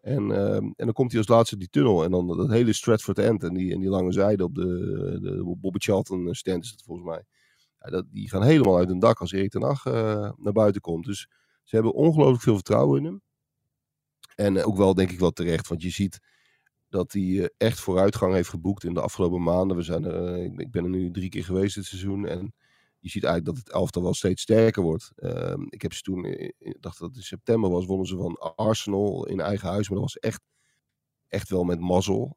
En, 0.00 0.28
uh, 0.28 0.54
en 0.54 0.74
dan 0.76 0.92
komt 0.92 1.10
hij 1.10 1.20
als 1.20 1.28
laatste 1.28 1.56
die 1.56 1.68
tunnel. 1.70 2.04
En 2.04 2.10
dan 2.10 2.26
dat 2.26 2.50
hele 2.50 2.72
Stratford 2.72 3.18
End 3.18 3.42
en 3.42 3.54
die, 3.54 3.72
en 3.72 3.80
die 3.80 3.88
lange 3.88 4.12
zijde 4.12 4.44
op 4.44 4.54
de, 4.54 4.68
de 5.22 5.56
Bobby 5.58 5.78
Charlton 5.78 6.34
stand 6.34 6.64
is 6.64 6.70
het 6.70 6.82
volgens 6.82 7.06
mij. 7.06 7.24
Ja, 7.78 7.90
dat, 7.90 8.04
die 8.10 8.30
gaan 8.30 8.42
helemaal 8.42 8.76
uit 8.76 8.88
hun 8.88 8.98
dak 8.98 9.20
als 9.20 9.32
Erik 9.32 9.50
ten 9.50 9.62
Hag 9.62 9.84
uh, 9.84 9.92
naar 10.36 10.52
buiten 10.52 10.80
komt. 10.80 11.04
Dus 11.04 11.28
ze 11.62 11.74
hebben 11.74 11.94
ongelooflijk 11.94 12.42
veel 12.42 12.54
vertrouwen 12.54 12.98
in 12.98 13.04
hem. 13.04 13.22
En 14.34 14.64
ook 14.64 14.76
wel, 14.76 14.94
denk 14.94 15.10
ik 15.10 15.18
wel 15.18 15.30
terecht. 15.30 15.68
Want 15.68 15.82
je 15.82 15.90
ziet 15.90 16.20
dat 16.96 17.12
hij 17.12 17.50
echt 17.56 17.80
vooruitgang 17.80 18.34
heeft 18.34 18.48
geboekt 18.48 18.84
in 18.84 18.94
de 18.94 19.00
afgelopen 19.00 19.42
maanden. 19.42 19.76
We 19.76 19.82
zijn 19.82 20.04
er, 20.04 20.38
ik 20.38 20.70
ben 20.70 20.84
er 20.84 20.90
nu 20.90 21.10
drie 21.10 21.28
keer 21.28 21.44
geweest 21.44 21.74
dit 21.74 21.84
seizoen. 21.84 22.26
En 22.26 22.54
je 22.98 23.08
ziet 23.08 23.24
eigenlijk 23.24 23.56
dat 23.56 23.64
het 23.64 23.74
elftal 23.74 24.02
wel 24.02 24.14
steeds 24.14 24.42
sterker 24.42 24.82
wordt. 24.82 25.12
Uh, 25.16 25.54
ik 25.68 25.82
heb 25.82 25.92
ze 25.92 26.02
toen, 26.02 26.24
ik 26.24 26.76
dacht 26.80 26.98
dat 26.98 27.08
het 27.08 27.16
in 27.16 27.22
september 27.22 27.70
was, 27.70 27.86
wonnen 27.86 28.06
ze 28.06 28.16
van 28.16 28.54
Arsenal 28.56 29.26
in 29.26 29.40
eigen 29.40 29.68
huis. 29.68 29.88
Maar 29.88 29.98
dat 29.98 30.12
was 30.12 30.18
echt, 30.18 30.42
echt 31.28 31.48
wel 31.48 31.64
met 31.64 31.80
mazzel. 31.80 32.36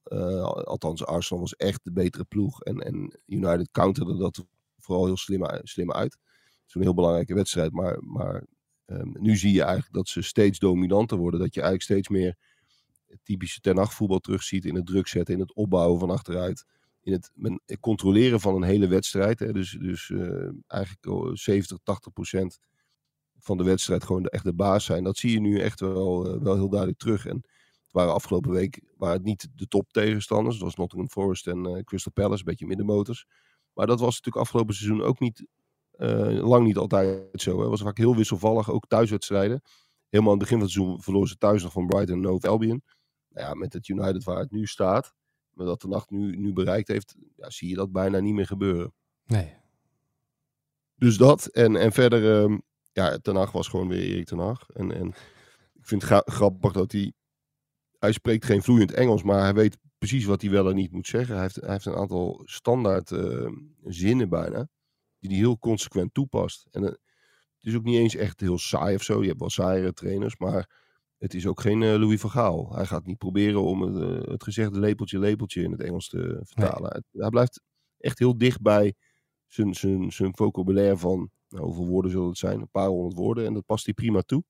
Althans, 0.64 1.06
Arsenal 1.06 1.42
was 1.42 1.56
echt 1.56 1.84
de 1.84 1.92
betere 1.92 2.24
ploeg. 2.24 2.64
En, 2.64 2.80
en 2.80 3.20
United 3.26 3.72
counterde 3.72 4.18
dat 4.18 4.46
vooral 4.78 5.06
heel 5.06 5.18
slim, 5.18 5.46
slim 5.64 5.92
uit. 5.92 6.14
Het 6.14 6.68
is 6.68 6.74
een 6.74 6.82
heel 6.82 6.94
belangrijke 6.94 7.34
wedstrijd. 7.34 7.72
Maar, 7.72 8.04
maar 8.04 8.46
um, 8.86 9.16
nu 9.20 9.36
zie 9.36 9.54
je 9.54 9.64
eigenlijk 9.64 9.94
dat 9.94 10.08
ze 10.08 10.22
steeds 10.22 10.60
dominanter 10.60 11.18
worden. 11.18 11.40
Dat 11.40 11.54
je 11.54 11.62
eigenlijk 11.62 11.92
steeds 11.92 12.10
meer 12.10 12.36
typische 13.24 13.60
ten 13.60 13.88
voetbal 13.88 14.20
terugziet 14.20 14.66
in 14.66 14.76
het 14.76 14.86
druk 14.86 15.08
zetten, 15.08 15.34
in 15.34 15.40
het 15.40 15.54
opbouwen 15.54 16.00
van 16.00 16.10
achteruit. 16.10 16.66
In 17.02 17.12
het 17.12 17.32
controleren 17.80 18.40
van 18.40 18.56
een 18.56 18.64
hele 18.64 18.88
wedstrijd. 18.88 19.40
Hè. 19.40 19.52
Dus, 19.52 19.72
dus 19.72 20.10
uh, 20.10 20.50
eigenlijk 20.68 21.38
70, 21.38 21.78
80 21.84 22.14
procent 22.14 22.60
van 23.38 23.58
de 23.58 23.64
wedstrijd 23.64 24.04
gewoon 24.04 24.24
de, 24.24 24.30
echt 24.30 24.44
de 24.44 24.54
baas 24.54 24.86
zijn. 24.86 25.04
Dat 25.04 25.18
zie 25.18 25.32
je 25.32 25.40
nu 25.40 25.60
echt 25.60 25.80
wel, 25.80 26.36
uh, 26.36 26.42
wel 26.42 26.56
heel 26.56 26.70
duidelijk 26.70 27.00
terug. 27.00 27.26
En 27.26 27.36
het 27.36 27.92
waren 27.92 28.14
afgelopen 28.14 28.52
week 28.52 28.82
waren 28.98 29.16
het 29.16 29.26
niet 29.26 29.48
de 29.56 29.68
top 29.68 29.92
tegenstanders. 29.92 30.56
Dat 30.56 30.64
was 30.64 30.76
Nottingham 30.76 31.10
Forest 31.10 31.48
en 31.48 31.68
uh, 31.68 31.84
Crystal 31.84 32.12
Palace, 32.12 32.40
een 32.40 32.46
beetje 32.46 32.68
middenmotors. 32.68 33.26
Maar 33.74 33.88
dat 33.88 34.00
was 34.00 34.16
natuurlijk 34.16 34.46
afgelopen 34.46 34.76
seizoen 34.76 35.02
ook 35.02 35.20
niet, 35.20 35.46
lang 36.42 36.66
niet 36.66 36.78
altijd 36.78 37.42
zo. 37.42 37.60
Het 37.60 37.70
was 37.70 37.82
vaak 37.82 37.98
heel 37.98 38.16
wisselvallig, 38.16 38.72
ook 38.72 38.88
thuiswedstrijden. 38.88 39.62
Helemaal 40.10 40.34
aan 40.34 40.40
het 40.40 40.50
begin 40.50 40.58
van 40.58 40.68
het 40.68 40.76
seizoen 40.76 41.02
verloren 41.02 41.28
ze 41.28 41.38
thuis 41.38 41.64
nog 41.64 41.72
van 41.72 41.88
Brighton 41.88 42.16
en 42.16 42.22
Nove 42.22 42.48
Albion. 42.48 42.84
Nou 43.30 43.48
ja, 43.48 43.54
met 43.54 43.74
het 43.74 43.88
United 43.88 44.24
waar 44.24 44.40
het 44.40 44.52
nu 44.52 44.66
staat, 44.66 45.14
met 45.50 45.68
wat 45.68 45.82
de 45.82 45.88
nacht 45.88 46.10
nu, 46.10 46.36
nu 46.36 46.54
bereikt 46.54 46.88
heeft, 46.88 47.16
ja, 47.36 47.50
zie 47.50 47.70
je 47.70 47.76
dat 47.76 47.92
bijna 47.92 48.20
niet 48.20 48.34
meer 48.34 48.48
gebeuren. 48.48 48.94
Nee. 49.26 49.58
Dus 50.96 51.18
dat. 51.18 51.46
En, 51.46 51.76
en 51.76 51.92
verder, 51.92 52.42
ehm, 52.42 52.58
ja, 52.92 53.18
Ten 53.18 53.36
Hag 53.36 53.52
was 53.52 53.68
gewoon 53.68 53.88
weer 53.88 54.02
Erik 54.02 54.26
Ten 54.26 54.40
Hag. 54.40 54.70
En, 54.70 54.92
en 54.92 55.08
ik 55.74 55.86
vind 55.86 56.02
het 56.02 56.12
gra- 56.12 56.34
grappig 56.34 56.72
dat 56.72 56.92
hij... 56.92 57.14
Hij 58.00 58.12
spreekt 58.12 58.46
geen 58.46 58.62
vloeiend 58.64 58.92
Engels, 58.94 59.24
maar 59.24 59.42
hij 59.42 59.54
weet 59.54 59.78
precies 59.98 60.26
wat 60.26 60.42
hij 60.42 60.52
wel 60.52 60.70
en 60.70 60.76
niet 60.76 60.92
moet 60.92 61.08
zeggen. 61.08 61.34
Hij 61.34 61.44
heeft, 61.44 61.56
hij 61.56 61.72
heeft 61.72 61.86
een 61.86 61.96
aantal 61.96 62.42
standaard 62.46 63.12
ehm, 63.12 63.54
zinnen 63.84 64.30
bijna, 64.30 64.68
die 65.20 65.30
hij 65.30 65.40
heel 65.40 65.60
consequent 65.60 66.14
toepast. 66.14 66.68
En 66.72 66.84
eh, 66.84 66.90
het 66.90 67.68
is 67.68 67.76
ook 67.76 67.84
niet 67.84 67.98
eens 67.98 68.16
echt 68.16 68.40
heel 68.40 68.58
saai 68.58 68.96
of 68.96 69.04
zo. 69.04 69.22
Je 69.22 69.28
hebt 69.28 69.40
wel 69.40 69.50
saaiere 69.50 69.94
trainers, 69.94 70.38
maar 70.38 70.70
het 71.20 71.34
is 71.34 71.48
ook 71.48 71.62
geen 71.62 71.84
eh, 71.84 71.96
Louis 71.96 72.20
van 72.20 72.30
Gaal. 72.30 72.76
Hij 72.76 72.86
gaat 72.86 73.06
niet 73.06 73.18
proberen 73.18 73.62
om 73.62 73.82
het, 73.82 73.96
eh, 73.96 74.32
het 74.32 74.44
gezegde 74.44 74.80
lepeltje, 74.80 75.20
lepeltje 75.20 75.64
in 75.64 75.72
het 75.72 75.82
Engels 75.82 76.08
te 76.10 76.40
vertalen. 76.44 77.04
Hij 77.12 77.30
blijft 77.30 77.62
echt 77.98 78.20
heel 78.20 78.38
dicht 78.38 78.62
bij 78.62 78.94
zijn, 79.48 79.74
zijn, 79.74 80.12
zijn 80.12 80.36
vocabulaire 80.36 80.98
van, 80.98 81.30
nou, 81.50 81.66
hoeveel 81.66 81.88
woorden 81.88 82.12
zullen 82.12 82.28
het 82.28 82.38
zijn? 82.38 82.60
Een 82.60 82.70
paar 82.70 82.88
honderd 82.88 83.16
woorden. 83.16 83.46
En 83.46 83.54
dat 83.54 83.66
past 83.66 83.86
hij 83.86 83.94
prima 83.94 84.22
toe. 84.22 84.44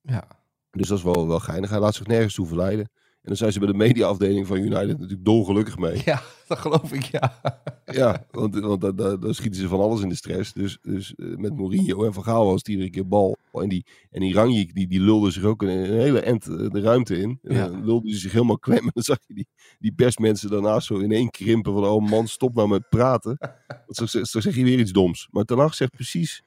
Ja. 0.00 0.44
Dus 0.70 0.88
dat 0.88 0.98
is 0.98 1.04
wel, 1.04 1.28
wel 1.28 1.40
geinig. 1.40 1.70
Hij 1.70 1.78
laat 1.78 1.94
zich 1.94 2.06
nergens 2.06 2.34
toe 2.34 2.46
verleiden. 2.46 2.90
En 3.22 3.28
dan 3.28 3.36
zijn 3.36 3.52
ze 3.52 3.58
bij 3.58 3.68
de 3.68 3.74
mediaafdeling 3.74 4.46
van 4.46 4.56
United 4.56 4.98
natuurlijk 4.98 5.24
dolgelukkig 5.24 5.78
mee. 5.78 6.02
ja, 6.04 6.22
dat 6.48 6.58
geloof 6.58 6.92
ik, 6.92 7.02
ja. 7.04 7.40
Ja, 7.84 8.24
want, 8.30 8.58
want 8.60 8.80
dan, 8.80 8.96
dan, 8.96 9.20
dan 9.20 9.34
schieten 9.34 9.60
ze 9.60 9.68
van 9.68 9.80
alles 9.80 10.00
in 10.02 10.08
de 10.08 10.14
stress. 10.14 10.52
Dus, 10.52 10.78
dus 10.82 11.14
eh, 11.14 11.26
met 11.36 11.56
Mourinho 11.56 12.04
en 12.04 12.12
Van 12.12 12.24
Gaal 12.24 12.44
was 12.44 12.54
het 12.54 12.68
iedere 12.68 12.90
keer 12.90 13.08
bal. 13.08 13.36
En 13.52 13.68
die, 13.68 13.84
en 14.10 14.20
die 14.20 14.34
Ranjik, 14.34 14.74
die, 14.74 14.86
die 14.86 15.00
lulde 15.00 15.30
zich 15.30 15.44
ook 15.44 15.62
een, 15.62 15.68
een 15.68 16.00
hele 16.00 16.20
end 16.20 16.46
eh, 16.46 16.70
de 16.70 16.80
ruimte 16.80 17.16
in. 17.20 17.38
En 17.42 17.54
Ja. 17.54 17.68
dan 17.68 17.84
lulde 17.84 18.08
hij 18.10 18.18
zich 18.18 18.32
helemaal 18.32 18.58
klem. 18.58 18.78
En 18.86 18.90
dan 18.94 19.02
zag 19.02 19.18
je 19.26 19.34
die, 19.34 19.46
die 19.78 19.92
persmensen 19.92 20.50
daarnaast 20.50 20.86
zo 20.86 20.98
in 20.98 21.12
één 21.12 21.30
krimpen 21.30 21.72
van... 21.72 21.84
Oh 21.84 22.08
man, 22.08 22.28
stop 22.28 22.54
nou 22.54 22.68
met 22.68 22.88
praten. 22.88 23.36
Want 23.66 24.10
zo, 24.10 24.22
zo 24.22 24.40
zeg 24.40 24.54
je 24.54 24.64
weer 24.64 24.78
iets 24.78 24.92
doms. 24.92 25.28
Maar 25.30 25.44
Ten 25.44 25.58
Hag 25.58 25.74
zegt 25.74 25.90
precies, 25.90 26.42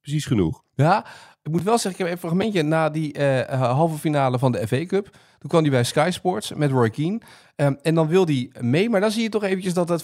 precies 0.00 0.26
genoeg. 0.26 0.62
Ja, 0.74 1.06
ik 1.42 1.50
moet 1.52 1.62
wel 1.62 1.78
zeggen, 1.78 1.90
ik 1.90 1.98
heb 1.98 2.06
even 2.06 2.22
een 2.28 2.34
fragmentje 2.34 2.62
na 2.62 2.90
die 2.90 3.12
eh, 3.12 3.60
halve 3.72 3.98
finale 3.98 4.38
van 4.38 4.52
de 4.52 4.66
FA 4.68 4.84
Cup. 4.86 5.16
Toen 5.44 5.52
kwam 5.52 5.62
hij 5.62 5.72
bij 5.72 5.84
Sky 5.84 6.08
Sports 6.12 6.52
met 6.54 6.70
Roy 6.70 6.90
Keane. 6.90 7.20
Ehm, 7.56 7.74
en 7.82 7.94
dan 7.94 8.08
wil 8.08 8.26
hij 8.26 8.50
mee, 8.60 8.90
maar 8.90 9.00
dan 9.00 9.10
zie 9.10 9.22
je 9.22 9.28
toch 9.28 9.42
eventjes 9.42 9.74
dat 9.74 9.88
het 9.88 10.02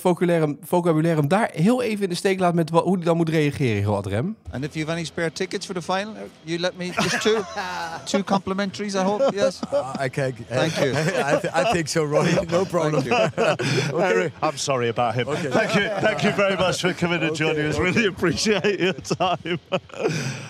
vocabulaire, 0.62 1.26
daar 1.26 1.50
heel 1.52 1.82
even 1.82 2.02
in 2.02 2.08
de 2.08 2.14
steek 2.14 2.40
laat 2.40 2.54
met 2.54 2.70
hoe 2.70 2.96
hij 2.96 3.04
dan 3.04 3.16
moet 3.16 3.28
reageren, 3.28 3.82
heel 3.82 3.96
Adrem. 3.96 4.36
And 4.50 4.64
if 4.64 4.74
you've 4.74 4.90
any 4.90 5.04
spare 5.04 5.32
tickets 5.32 5.66
for 5.66 5.74
the 5.74 5.82
final, 5.82 6.12
you 6.42 6.58
let 6.58 6.76
me 6.76 6.84
just 6.84 7.20
two, 7.20 7.38
two 8.10 8.22
complimentaries. 8.24 8.94
I 8.94 8.98
hope. 8.98 9.34
Yes. 9.34 9.60
I 10.04 10.08
can. 10.08 10.32
Thank 10.48 10.72
you. 10.72 10.90
I, 11.34 11.38
th- 11.40 11.54
I 11.54 11.72
think 11.72 11.88
so, 11.88 12.04
Roy. 12.04 12.26
No 12.50 12.64
problem. 12.64 13.02
Harry, 14.06 14.32
I'm 14.42 14.56
sorry 14.56 14.88
about 14.88 15.14
him. 15.14 15.24
Thank 15.50 15.72
you, 15.72 15.88
thank 16.00 16.20
you 16.20 16.32
very 16.32 16.56
much 16.56 16.80
for 16.80 16.94
coming 16.94 17.22
and 17.22 17.36
joining 17.36 17.66
us. 17.66 17.78
Really 17.78 18.06
appreciate 18.06 18.78
your 18.78 18.94
time. 19.18 19.58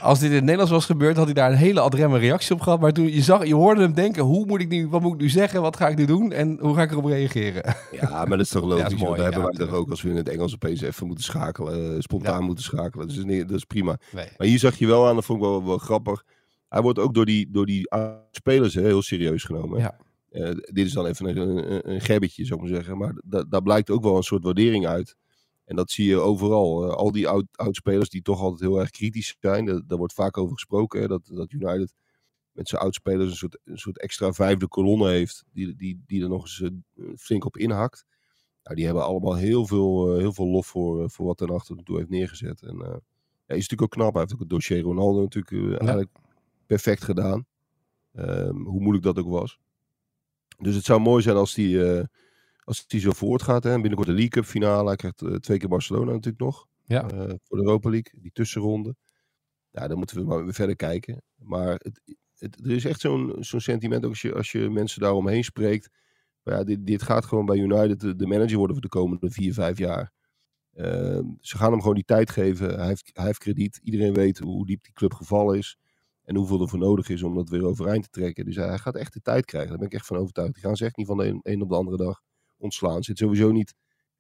Als 0.03 0.18
dit 0.18 0.29
in 0.29 0.35
het 0.35 0.44
Nederlands 0.44 0.72
was 0.72 0.85
gebeurd, 0.85 1.16
had 1.16 1.24
hij 1.24 1.35
daar 1.35 1.50
een 1.50 1.57
hele 1.57 1.81
Adremme 1.81 2.18
reactie 2.18 2.55
op 2.55 2.61
gehad. 2.61 2.81
Maar 2.81 2.92
toen 2.92 3.12
je 3.12 3.22
zag, 3.22 3.46
je 3.46 3.55
hoorde 3.55 3.81
hem 3.81 3.94
denken, 3.94 4.22
hoe 4.22 4.46
moet 4.46 4.61
ik 4.61 4.68
nu, 4.68 4.79
wat 4.88 5.00
moet 5.00 5.14
ik 5.14 5.20
nu 5.20 5.28
zeggen, 5.28 5.62
wat 5.62 5.76
ga 5.76 5.88
ik 5.88 5.96
nu 5.96 6.04
doen 6.04 6.32
en 6.32 6.58
hoe 6.60 6.74
ga 6.74 6.82
ik 6.82 6.90
erop 6.90 7.04
reageren? 7.04 7.76
Ja, 7.92 8.08
maar 8.10 8.28
dat 8.28 8.40
is 8.40 8.48
toch 8.48 8.64
logisch. 8.70 8.76
Ja, 8.76 8.88
dat 9.06 9.16
is 9.16 9.22
hebben 9.22 9.42
wij 9.42 9.66
toch 9.66 9.74
ook 9.74 9.90
als 9.90 10.02
we 10.02 10.10
in 10.10 10.16
het 10.16 10.28
Engels 10.28 10.54
opeens 10.54 10.80
even 10.80 11.06
moeten 11.06 11.24
schakelen. 11.24 11.94
eh, 11.94 12.00
spontaan 12.00 12.44
moeten 12.44 12.64
schakelen. 12.64 13.06
Dus 13.06 13.16
dat 13.16 13.24
is, 13.26 13.30
niet- 13.36 13.48
dat 13.48 13.56
is 13.56 13.64
prima. 13.64 13.98
Nee. 14.12 14.28
Maar 14.36 14.46
hier 14.46 14.58
zag 14.58 14.76
je 14.78 14.86
wel 14.86 15.08
aan, 15.08 15.14
dat 15.14 15.24
vond 15.24 15.38
ik 15.42 15.44
wel, 15.48 15.64
wel 15.64 15.78
grappig. 15.78 16.24
Hij 16.68 16.82
wordt 16.82 16.98
ook 16.98 17.14
door 17.14 17.24
die, 17.26 17.50
door 17.50 17.66
die 17.66 17.88
spelers 18.30 18.74
hè, 18.74 18.82
heel 18.82 19.02
serieus 19.02 19.44
genomen. 19.44 19.78
Ja. 19.78 19.96
Eh, 20.30 20.50
dit 20.50 20.86
is 20.86 20.92
dan 20.92 21.06
even 21.06 21.26
een, 21.26 21.72
een, 21.74 21.90
een 21.90 22.00
gebbetje, 22.00 22.44
zou 22.44 22.60
ik 22.62 22.66
maar 22.66 22.74
zeggen. 22.76 22.98
Maar 22.98 23.14
da- 23.24 23.44
daar 23.48 23.62
blijkt 23.62 23.90
ook 23.90 24.02
wel 24.02 24.16
een 24.16 24.22
soort 24.22 24.44
waardering 24.44 24.86
uit. 24.86 25.16
En 25.64 25.76
dat 25.76 25.90
zie 25.90 26.06
je 26.06 26.18
overal. 26.20 26.84
Eh, 26.88 26.94
al 26.96 27.12
die 27.12 27.28
oud, 27.28 27.44
oud-spelers 27.52 28.08
die 28.08 28.22
toch 28.22 28.40
altijd 28.40 28.60
heel 28.70 28.80
erg 28.80 28.90
kritisch 28.90 29.36
zijn. 29.40 29.64
Daar, 29.64 29.80
daar 29.86 29.98
wordt 29.98 30.12
vaak 30.12 30.38
over 30.38 30.52
gesproken. 30.52 31.00
Hè, 31.00 31.06
dat, 31.06 31.20
dat 31.32 31.52
United 31.52 31.94
met 32.52 32.68
zijn 32.68 32.82
oudspelers 32.82 33.30
een 33.30 33.36
soort, 33.36 33.58
een 33.64 33.78
soort 33.78 33.98
extra 33.98 34.32
vijfde 34.32 34.68
kolonne 34.68 35.08
heeft. 35.08 35.44
Die, 35.52 35.76
die, 35.76 36.02
die 36.06 36.22
er 36.22 36.28
nog 36.28 36.42
eens 36.42 36.60
eh, 36.60 37.04
flink 37.16 37.44
op 37.44 37.56
inhakt. 37.56 38.04
Nou, 38.62 38.76
die 38.76 38.84
hebben 38.84 39.04
allemaal 39.04 39.36
heel 39.36 39.66
veel, 39.66 40.12
eh, 40.12 40.18
heel 40.18 40.32
veel 40.32 40.46
lof 40.46 40.66
voor, 40.66 41.02
eh, 41.02 41.08
voor 41.08 41.26
wat 41.26 41.38
ten 41.38 41.50
achter 41.50 41.82
toe 41.82 41.96
heeft 41.96 42.08
neergezet. 42.08 42.62
En 42.62 42.76
ja, 42.76 43.56
is 43.56 43.68
natuurlijk 43.68 43.82
ook 43.82 43.90
knap. 43.90 44.12
Hij 44.12 44.20
heeft 44.20 44.34
ook 44.34 44.40
het 44.40 44.48
dossier 44.48 44.80
Ronaldo 44.80 45.20
natuurlijk 45.20 45.78
eigenlijk 45.78 46.10
perfect 46.66 47.04
gedaan. 47.04 47.46
Ehm, 48.12 48.56
hoe 48.56 48.80
moeilijk 48.80 49.04
dat 49.04 49.18
ook 49.18 49.28
was. 49.28 49.58
Dus 50.58 50.74
het 50.74 50.84
zou 50.84 51.00
mooi 51.00 51.22
zijn 51.22 51.36
als 51.36 51.54
die, 51.54 51.80
als 52.64 52.86
die 52.86 53.00
zo 53.00 53.10
voortgaat. 53.12 53.64
Hè. 53.64 53.72
Binnenkort 53.72 54.06
de 54.06 54.12
League 54.12 54.30
Cup 54.30 54.44
finale. 54.44 54.86
Hij 54.86 54.96
krijgt 54.96 55.42
twee 55.42 55.58
keer 55.58 55.68
Barcelona 55.68 56.12
natuurlijk 56.12 56.42
nog. 56.42 56.68
Ja. 56.84 57.08
voor 57.42 57.56
de 57.56 57.62
Europa 57.62 57.90
League. 57.90 58.20
Die 58.20 58.32
tussenronde. 58.32 58.96
Ja, 59.70 59.88
dan 59.88 59.98
moeten 59.98 60.16
we 60.16 60.24
maar 60.24 60.44
weer 60.44 60.54
verder 60.54 60.76
kijken. 60.76 61.22
Maar 61.36 61.72
het, 61.72 62.00
het, 62.40 62.64
er 62.64 62.70
is 62.70 62.85
echt 62.85 63.00
zo'n 63.00 63.37
zo'n 63.38 63.61
sentiment 63.61 64.05
ook 64.05 64.11
als 64.11 64.22
je, 64.22 64.35
als 64.35 64.53
je 64.53 64.70
mensen 64.70 65.00
daaromheen 65.00 65.44
spreekt. 65.44 65.90
Maar 66.42 66.55
ja, 66.55 66.64
dit, 66.64 66.87
dit 66.87 67.03
gaat 67.03 67.24
gewoon 67.24 67.46
bij 67.46 67.57
United 67.57 68.00
de, 68.00 68.16
de 68.16 68.26
manager 68.26 68.57
worden 68.57 68.76
voor 68.76 68.85
de 68.85 68.98
komende 68.98 69.31
vier, 69.31 69.55
vijf 69.55 69.79
jaar. 69.79 70.12
Ehm, 70.74 71.24
ze 71.40 71.57
gaan 71.57 71.70
hem 71.70 71.81
gewoon 71.81 71.94
die 71.94 72.05
tijd 72.05 72.31
geven. 72.31 72.79
Hij 72.79 72.87
heeft, 72.87 73.11
hij 73.12 73.24
heeft 73.24 73.38
krediet. 73.38 73.81
Iedereen 73.83 74.14
weet 74.14 74.38
hoe 74.38 74.66
diep 74.66 74.85
die 74.85 74.92
club 74.92 75.14
gevallen 75.14 75.59
is. 75.59 75.79
En 76.24 76.37
hoeveel 76.37 76.61
er 76.61 76.68
voor 76.68 76.79
nodig 76.79 77.09
is 77.09 77.22
om 77.22 77.35
dat 77.35 77.48
weer 77.48 77.64
overeind 77.64 78.03
te 78.03 78.11
trekken. 78.11 78.44
Dus 78.44 78.57
hij, 78.57 78.68
hij 78.68 78.79
gaat 78.79 78.96
echt 78.96 79.12
de 79.12 79.20
tijd 79.20 79.44
krijgen. 79.44 79.70
Daar 79.70 79.79
ben 79.79 79.88
ik 79.88 79.94
echt 79.94 80.07
van 80.07 80.16
overtuigd. 80.16 80.55
Die 80.55 80.62
gaan 80.62 80.76
ze 80.76 80.85
echt 80.85 80.96
niet 80.96 81.07
van 81.07 81.16
de 81.16 81.26
een, 81.26 81.40
een 81.42 81.62
op 81.62 81.68
de 81.68 81.74
andere 81.74 81.96
dag 81.96 82.20
ontslaan. 82.59 83.03
Zit 83.03 83.18
sowieso 83.18 83.50
niet 83.50 83.74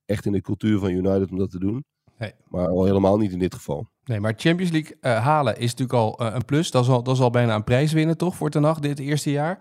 echt 0.04 0.26
in 0.26 0.32
de 0.32 0.40
cultuur 0.40 0.78
van 0.78 0.90
United 0.90 1.30
om 1.30 1.38
dat 1.38 1.50
te 1.50 1.58
doen. 1.58 1.84
Nee. 2.18 2.32
Maar 2.48 2.68
al 2.68 2.84
helemaal 2.84 3.16
niet 3.16 3.32
in 3.32 3.38
dit 3.38 3.54
geval. 3.54 3.88
Nee, 4.10 4.20
maar 4.20 4.32
Champions 4.36 4.70
League 4.72 4.96
eh, 5.00 5.22
halen 5.24 5.56
is 5.58 5.70
natuurlijk 5.74 5.98
al 5.98 6.18
eh, 6.18 6.34
een 6.34 6.44
plus. 6.44 6.70
Dat 6.70 6.82
is, 6.82 6.88
al, 6.90 7.02
dat 7.02 7.14
is 7.14 7.20
al 7.20 7.30
bijna 7.30 7.54
een 7.54 7.64
prijs 7.64 7.92
winnen, 7.92 8.16
toch, 8.16 8.36
voor 8.36 8.50
Ten 8.50 8.62
Hag 8.62 8.78
dit 8.78 8.98
eerste 8.98 9.30
jaar. 9.30 9.58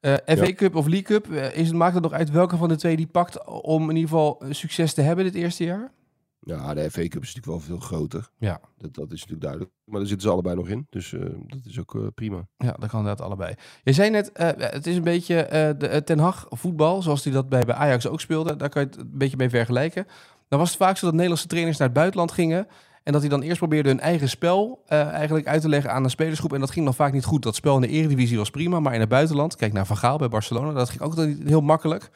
Eh 0.00 0.14
FA 0.14 0.44
Ja. 0.44 0.52
Cup 0.52 0.74
of 0.76 0.86
League 0.86 1.02
Cup, 1.20 1.32
is, 1.32 1.66
het- 1.66 1.76
maakt 1.76 1.94
het 1.94 2.02
nog 2.02 2.12
uit 2.12 2.30
welke 2.30 2.56
van 2.56 2.68
de 2.68 2.76
twee 2.76 2.96
die 2.96 3.06
pakt 3.06 3.44
om 3.62 3.82
in 3.90 3.96
ieder 3.96 4.10
geval 4.10 4.42
succes 4.50 4.94
te 4.94 5.00
hebben 5.02 5.24
dit 5.24 5.34
eerste 5.34 5.64
jaar? 5.64 5.92
Ja, 6.40 6.74
de 6.74 6.90
FA 6.90 7.00
Cup 7.08 7.22
is 7.22 7.34
natuurlijk 7.34 7.46
wel 7.46 7.60
veel 7.60 7.78
groter. 7.78 8.30
Ja. 8.38 8.60
Dat, 8.78 8.94
dat 8.94 9.04
is 9.12 9.20
natuurlijk 9.20 9.40
duidelijk. 9.40 9.70
Maar 9.84 9.98
daar 9.98 10.08
zitten 10.08 10.26
ze 10.26 10.32
allebei 10.32 10.56
nog 10.56 10.68
in. 10.68 10.86
Dus 10.90 11.10
dat 11.46 11.60
is 11.64 11.80
ook 11.80 12.10
prima. 12.14 12.46
Ja, 12.56 12.72
dat 12.78 12.88
kan 12.90 13.00
inderdaad 13.00 13.26
allebei. 13.26 13.54
Je 13.82 13.92
zei 13.92 14.10
net, 14.10 14.30
het 14.56 14.86
is 14.86 14.96
een 14.96 15.02
beetje 15.04 15.46
de, 15.78 16.02
Ten 16.04 16.18
Hag 16.18 16.46
voetbal, 16.48 17.02
zoals 17.02 17.24
hij 17.24 17.32
dat 17.32 17.48
bij, 17.48 17.62
bij 17.64 17.74
Ajax 17.74 18.06
ook 18.06 18.20
speelde. 18.20 18.56
Daar 18.56 18.68
kan 18.68 18.82
je 18.82 18.88
het 18.88 18.98
een 18.98 19.10
beetje 19.12 19.36
mee 19.36 19.48
vergelijken. 19.50 20.06
Dan 20.48 20.58
was 20.58 20.68
het 20.68 20.78
vaak 20.78 20.96
zo 20.96 21.04
dat 21.04 21.14
Nederlandse 21.14 21.46
trainers 21.46 21.78
naar 21.78 21.88
het 21.88 21.96
buitenland 21.96 22.32
gingen. 22.32 22.66
En 23.02 23.12
dat 23.12 23.20
hij 23.20 23.30
dan 23.30 23.42
eerst 23.42 23.58
probeerde 23.58 23.88
hun 23.88 24.00
eigen 24.00 24.28
spel 24.28 24.82
eh, 24.86 25.08
eigenlijk 25.08 25.46
uit 25.46 25.60
te 25.60 25.68
leggen 25.68 25.92
aan 25.92 26.04
een 26.04 26.10
spelersgroep. 26.10 26.52
En 26.52 26.60
dat 26.60 26.70
ging 26.70 26.84
dan 26.84 26.94
vaak 26.94 27.12
niet 27.12 27.24
goed. 27.24 27.42
Dat 27.42 27.54
spel 27.54 27.74
in 27.74 27.80
de 27.80 27.88
eredivisie 27.88 28.38
was 28.38 28.50
prima, 28.50 28.80
maar 28.80 28.94
in 28.94 29.00
het 29.00 29.08
buitenland, 29.08 29.56
kijk 29.56 29.72
naar 29.72 29.86
Van 29.86 29.96
Gaal 29.96 30.18
bij 30.18 30.28
Barcelona, 30.28 30.72
dat 30.72 30.90
ging 30.90 31.02
ook 31.02 31.16
niet 31.16 31.48
heel 31.48 31.60
makkelijk. 31.60 32.10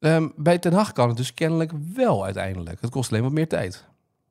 Ehm, 0.00 0.28
bij 0.36 0.58
Ten 0.58 0.72
Hag 0.72 0.92
kan 0.92 1.08
het 1.08 1.16
dus 1.16 1.34
kennelijk 1.34 1.72
wel 1.94 2.24
uiteindelijk. 2.24 2.80
Het 2.80 2.90
kost 2.90 3.10
alleen 3.10 3.22
wat 3.22 3.32
meer 3.32 3.48
tijd. 3.48 3.84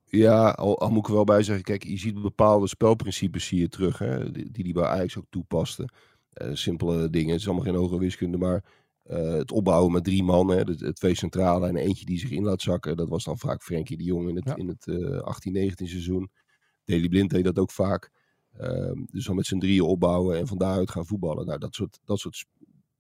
Ja, 0.06 0.50
al, 0.50 0.90
moet 0.90 1.00
ik 1.00 1.08
er 1.08 1.14
wel 1.14 1.24
bij 1.24 1.44
zeggen. 1.44 1.64
Kijk, 1.64 1.84
je 1.84 1.98
ziet 1.98 2.22
bepaalde 2.22 2.68
spelprincipes 2.68 3.50
je 3.50 3.70
terug. 3.70 3.98
Hè, 3.98 4.32
die 4.32 4.64
die 4.64 4.74
bij 4.74 4.84
Ajax 4.84 5.18
ook 5.18 5.26
toepaste. 5.30 5.90
Eh, 6.34 6.50
simpele 6.54 7.10
dingen. 7.10 7.32
Het 7.32 7.40
is 7.40 7.48
allemaal 7.48 7.66
geen 7.66 7.76
hoge 7.76 7.98
wiskunde. 7.98 8.38
Maar 8.38 8.64
eh, 9.06 9.34
het 9.34 9.52
opbouwen 9.52 9.92
met 9.92 10.04
drie 10.04 10.24
man. 10.24 10.48
Hè, 10.50 10.64
de, 10.64 10.76
de 10.76 10.94
twee 10.94 11.16
centrale 11.16 11.68
en 11.68 11.76
eentje 11.76 12.06
die 12.06 12.20
zich 12.20 12.32
in 12.32 12.44
laat 12.44 12.62
zakken. 12.62 12.98
Dat 12.98 13.10
was 13.10 13.24
dan 13.24 13.38
vaak 13.38 13.64
Frenkie 13.64 13.98
de 13.98 14.04
Jong 14.04 14.30
in 14.30 14.36
het, 14.36 14.46
Ja. 14.46 14.56
in 14.56 14.68
het 14.68 14.88
eh 14.88 15.22
18-19 15.22 15.88
seizoen. 15.88 16.30
Daley 16.86 17.08
Blind 17.08 17.30
deed 17.30 17.44
dat 17.44 17.60
ook 17.60 17.72
vaak. 17.72 18.10
Ehm, 18.58 19.04
dus 19.12 19.26
dan 19.26 19.36
met 19.36 19.46
z'n 19.46 19.58
drieën 19.58 19.82
opbouwen 19.82 20.38
en 20.38 20.48
van 20.48 20.58
daaruit 20.58 20.92
gaan 20.92 21.06
voetballen. 21.06 21.46
Nou, 21.46 21.60
dat 21.60 21.76
soort, 21.76 22.00
dat 22.04 22.20
soort 22.20 22.36
sp- 22.36 22.50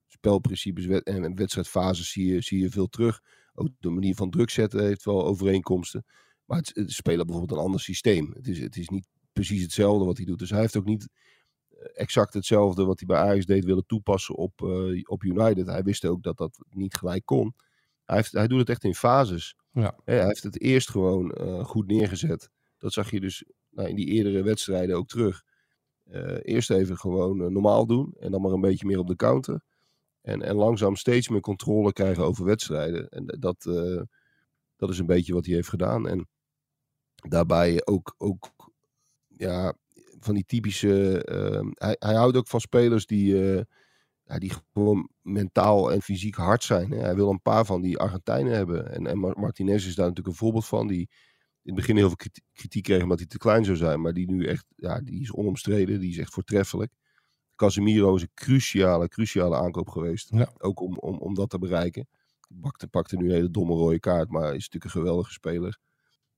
spelprincipes 0.08 0.86
en 1.04 1.36
wedstrijdfases 1.36 2.12
zie 2.12 2.26
je, 2.34 2.42
zie 2.42 2.60
je 2.60 2.70
veel 2.70 2.88
terug. 2.88 3.22
Ook 3.54 3.70
de 3.80 3.90
manier 3.90 4.16
van 4.16 4.30
druk 4.30 4.50
zetten 4.50 4.84
heeft 4.84 5.06
wel 5.06 5.26
overeenkomsten. 5.26 6.06
Maar 6.46 6.58
het, 6.58 6.72
het 6.74 6.92
spelen 6.92 7.26
bijvoorbeeld 7.26 7.60
een 7.60 7.66
ander 7.66 7.80
systeem. 7.82 8.32
Het 8.34 8.48
is, 8.48 8.60
het 8.60 8.76
is 8.78 8.90
niet 8.90 9.08
precies 9.34 9.62
hetzelfde 9.62 10.06
wat 10.06 10.18
hij 10.18 10.26
doet. 10.26 10.40
Dus 10.40 10.50
hij 10.50 10.60
heeft 10.60 10.78
ook 10.78 10.86
niet 10.86 11.02
eh, 11.04 11.10
exact 11.94 12.34
hetzelfde 12.34 12.86
wat 12.86 13.00
hij 13.00 13.08
bij 13.08 13.18
Ajax 13.18 13.46
deed 13.46 13.66
willen 13.66 13.86
toepassen 13.86 14.36
op, 14.36 14.62
eh, 14.62 15.02
op 15.04 15.24
United. 15.24 15.68
Hij 15.68 15.84
wist 15.84 16.06
ook 16.06 16.24
dat 16.24 16.38
dat 16.38 16.66
niet 16.70 16.96
gelijk 16.96 17.26
kon. 17.26 17.56
Hij, 18.06 18.16
heeft, 18.16 18.32
hij 18.32 18.48
doet 18.48 18.60
het 18.60 18.70
echt 18.70 18.84
in 18.84 18.96
fases. 18.96 19.56
Ja. 19.72 19.98
Hij 20.04 20.26
heeft 20.26 20.44
het 20.44 20.62
eerst 20.62 20.90
gewoon 20.90 21.32
eh, 21.32 21.66
goed 21.66 21.88
neergezet. 21.88 22.50
Dat 22.78 22.94
zag 22.94 23.12
je 23.12 23.20
dus 23.20 23.44
nou, 23.70 23.90
in 23.90 23.96
die 23.96 24.06
eerdere 24.06 24.44
wedstrijden 24.44 24.96
ook 24.96 25.08
terug. 25.08 25.44
Eh, 26.04 26.38
eerst 26.42 26.72
even 26.72 26.98
gewoon 26.98 27.38
normaal 27.38 27.86
doen. 27.86 28.16
En 28.20 28.32
dan 28.32 28.42
maar 28.42 28.52
een 28.52 28.62
beetje 28.62 28.86
meer 28.86 29.00
op 29.00 29.08
de 29.08 29.16
counter. 29.16 29.62
En, 30.22 30.42
en 30.42 30.56
langzaam 30.56 30.96
steeds 30.96 31.30
meer 31.30 31.42
controle 31.42 31.94
krijgen 31.94 32.24
over 32.24 32.46
wedstrijden. 32.46 33.10
En 33.10 33.26
dat, 33.40 33.64
dat 34.76 34.90
is 34.90 35.00
een 35.00 35.06
beetje 35.06 35.34
wat 35.34 35.46
hij 35.46 35.56
heeft 35.56 35.70
gedaan. 35.70 36.08
En 36.08 36.28
daarbij 37.16 37.82
ook, 37.86 38.16
ook 38.18 38.54
ja, 39.28 39.76
van 40.26 40.34
die 40.36 40.46
typische. 40.46 41.24
eh, 41.24 41.68
hij, 41.74 41.96
hij 42.00 42.16
houdt 42.16 42.38
ook 42.38 42.48
van 42.48 42.60
spelers 42.60 43.06
die, 43.06 43.36
ja, 44.24 44.38
die 44.38 44.52
gewoon 44.74 45.10
mentaal 45.22 45.92
en 45.92 46.02
fysiek 46.02 46.36
hard 46.36 46.64
zijn. 46.64 46.92
Hè. 46.92 46.98
Hij 46.98 47.16
wil 47.16 47.30
een 47.30 47.42
paar 47.42 47.66
van 47.66 47.82
die 47.82 47.98
Argentijnen 47.98 48.54
hebben. 48.54 48.92
En, 48.92 49.08
en 49.08 49.18
Mar- 49.18 49.40
Martinez 49.40 49.88
is 49.88 49.96
daar 49.96 50.08
natuurlijk 50.08 50.28
een 50.36 50.40
voorbeeld 50.42 50.66
van. 50.66 50.88
Die 50.88 51.10
in 51.62 51.72
het 51.72 51.76
begin 51.76 51.96
heel 51.96 52.08
veel 52.08 52.16
kriti- 52.16 52.42
kritiek 52.54 52.84
kreeg 52.84 53.04
omdat 53.04 53.18
hij 53.20 53.28
te 53.28 53.38
klein 53.38 53.66
zou 53.66 53.78
zijn. 53.78 54.02
Maar 54.02 54.14
die 54.14 54.32
nu 54.32 54.46
echt, 54.46 54.66
ja, 54.76 55.02
die 55.02 55.22
is 55.22 55.32
onomstreden. 55.34 56.00
Die 56.00 56.10
is 56.12 56.18
echt 56.18 56.34
voortreffelijk. 56.34 56.92
Casemiro 57.56 58.16
is 58.16 58.22
een 58.22 58.32
cruciale, 58.34 59.08
cruciale 59.08 59.56
aankoop 59.56 59.90
geweest. 59.90 60.30
Ja. 60.32 60.50
Ook 60.58 60.80
om, 60.80 60.98
om, 60.98 61.18
om 61.18 61.34
dat 61.34 61.50
te 61.50 61.60
bereiken. 61.60 62.08
Bakte, 62.50 62.88
pakte 62.88 63.16
nu 63.16 63.26
een 63.26 63.36
hele 63.36 63.52
domme 63.52 63.74
rode 63.74 64.00
kaart. 64.00 64.30
Maar 64.30 64.44
is 64.48 64.52
natuurlijk 64.52 64.84
een 64.84 64.90
geweldige 65.02 65.32
speler. 65.32 65.80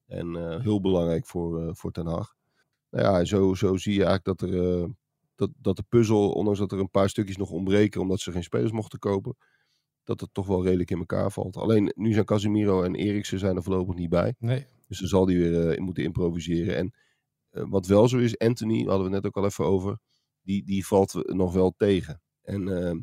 En 0.05 0.35
eh, 0.35 0.61
heel 0.61 0.81
belangrijk 0.81 1.25
voor, 1.25 1.61
eh, 1.61 1.73
voor 1.73 1.91
Ten 1.91 2.07
Hag. 2.07 2.35
Nou 2.89 3.03
ja, 3.03 3.25
zo, 3.25 3.53
zo 3.53 3.77
zie 3.77 3.93
je 3.93 4.03
eigenlijk 4.03 4.39
dat 4.39 4.49
er... 4.49 4.81
eh, 4.81 4.89
dat, 5.35 5.49
dat 5.57 5.75
de 5.75 5.83
puzzel, 5.89 6.31
ondanks 6.31 6.59
dat 6.59 6.71
er 6.71 6.79
een 6.79 6.89
paar 6.89 7.09
stukjes 7.09 7.37
nog 7.37 7.49
ontbreken, 7.51 8.01
omdat 8.01 8.19
ze 8.19 8.31
geen 8.31 8.43
spelers 8.43 8.71
mochten 8.71 8.99
kopen, 8.99 9.35
dat 10.03 10.21
het 10.21 10.29
toch 10.33 10.47
wel 10.47 10.63
redelijk 10.63 10.91
in 10.91 10.97
elkaar 10.97 11.31
valt. 11.31 11.57
Alleen 11.57 11.91
nu 11.95 12.13
zijn 12.13 12.25
Casemiro 12.25 12.83
en 12.83 12.95
Eriksen 12.95 13.39
zijn 13.39 13.55
er 13.55 13.63
voorlopig 13.63 13.95
niet 13.95 14.09
bij. 14.09 14.35
Nee. 14.39 14.67
Dus 14.87 14.99
dan 14.99 15.07
zal 15.07 15.25
die 15.25 15.37
weer 15.37 15.69
eh, 15.69 15.79
moeten 15.79 16.03
improviseren. 16.03 16.75
En 16.75 16.93
eh, 17.49 17.63
wat 17.69 17.85
wel 17.85 18.07
zo 18.07 18.17
is, 18.17 18.37
Anthony, 18.37 18.83
hadden 18.83 19.03
we 19.05 19.11
net 19.11 19.25
ook 19.25 19.37
al 19.37 19.45
even 19.45 19.65
over, 19.65 19.99
die, 20.41 20.63
die 20.65 20.85
valt 20.85 21.33
nog 21.33 21.53
wel 21.53 21.73
tegen. 21.77 22.21
En 22.41 22.67
eh, 22.67 22.89
eh, 22.89 22.97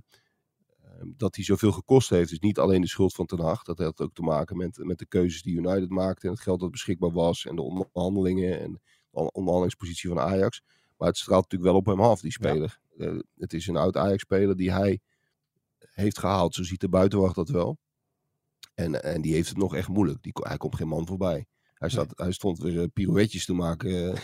dat 1.16 1.34
hij 1.36 1.44
zoveel 1.44 1.72
gekost 1.72 2.10
heeft, 2.10 2.32
is 2.32 2.38
niet 2.38 2.58
alleen 2.58 2.80
de 2.80 2.88
schuld 2.88 3.14
van 3.14 3.26
Ten 3.26 3.40
Hag. 3.40 3.62
Dat 3.62 3.78
had 3.78 4.00
ook 4.00 4.14
te 4.14 4.22
maken 4.22 4.56
met, 4.56 4.78
met 4.84 4.98
de 4.98 5.06
keuzes 5.06 5.42
die 5.42 5.56
United 5.56 5.88
maakte 5.88 6.26
en 6.26 6.32
het 6.32 6.42
geld 6.42 6.60
dat 6.60 6.70
beschikbaar 6.70 7.12
was 7.12 7.46
en 7.46 7.56
de 7.56 7.62
onderhandelingen 7.62 8.60
en 8.60 8.80
onderhandelingspositie 9.14 10.09
van 10.09 10.18
Ajax. 10.20 10.62
Maar 10.96 11.09
het 11.09 11.16
straalt 11.16 11.42
natuurlijk 11.42 11.70
wel 11.70 11.81
op 11.81 11.87
hem 11.87 12.00
af, 12.00 12.20
die 12.20 12.33
speler. 12.33 12.79
Eh, 12.98 13.12
het 13.38 13.53
is 13.53 13.66
een 13.66 13.77
oud 13.77 13.96
Ajax-speler 13.96 14.57
die 14.57 14.72
hij 14.72 15.00
heeft 15.79 16.18
gehaald. 16.18 16.55
Zo 16.55 16.62
ziet 16.62 16.81
de 16.81 16.88
buitenwacht 16.88 17.35
dat 17.35 17.48
wel. 17.48 17.79
En, 18.74 19.03
en 19.03 19.22
die 19.22 19.35
heeft 19.35 19.48
het 19.48 19.59
nog 19.59 19.74
echt 19.74 19.88
moeilijk. 19.88 20.22
Die, 20.22 20.33
hij 20.35 20.57
komt 20.57 20.77
geen 20.77 20.88
man 20.88 21.07
voorbij. 21.07 21.46
Hij, 21.74 21.88
staat, 21.88 22.12
hij 22.14 22.33
stond 22.33 22.59
weer 22.59 22.81
eh, 22.81 22.87
pirouetjes 22.92 23.44
te 23.44 23.53
maken. 23.55 24.14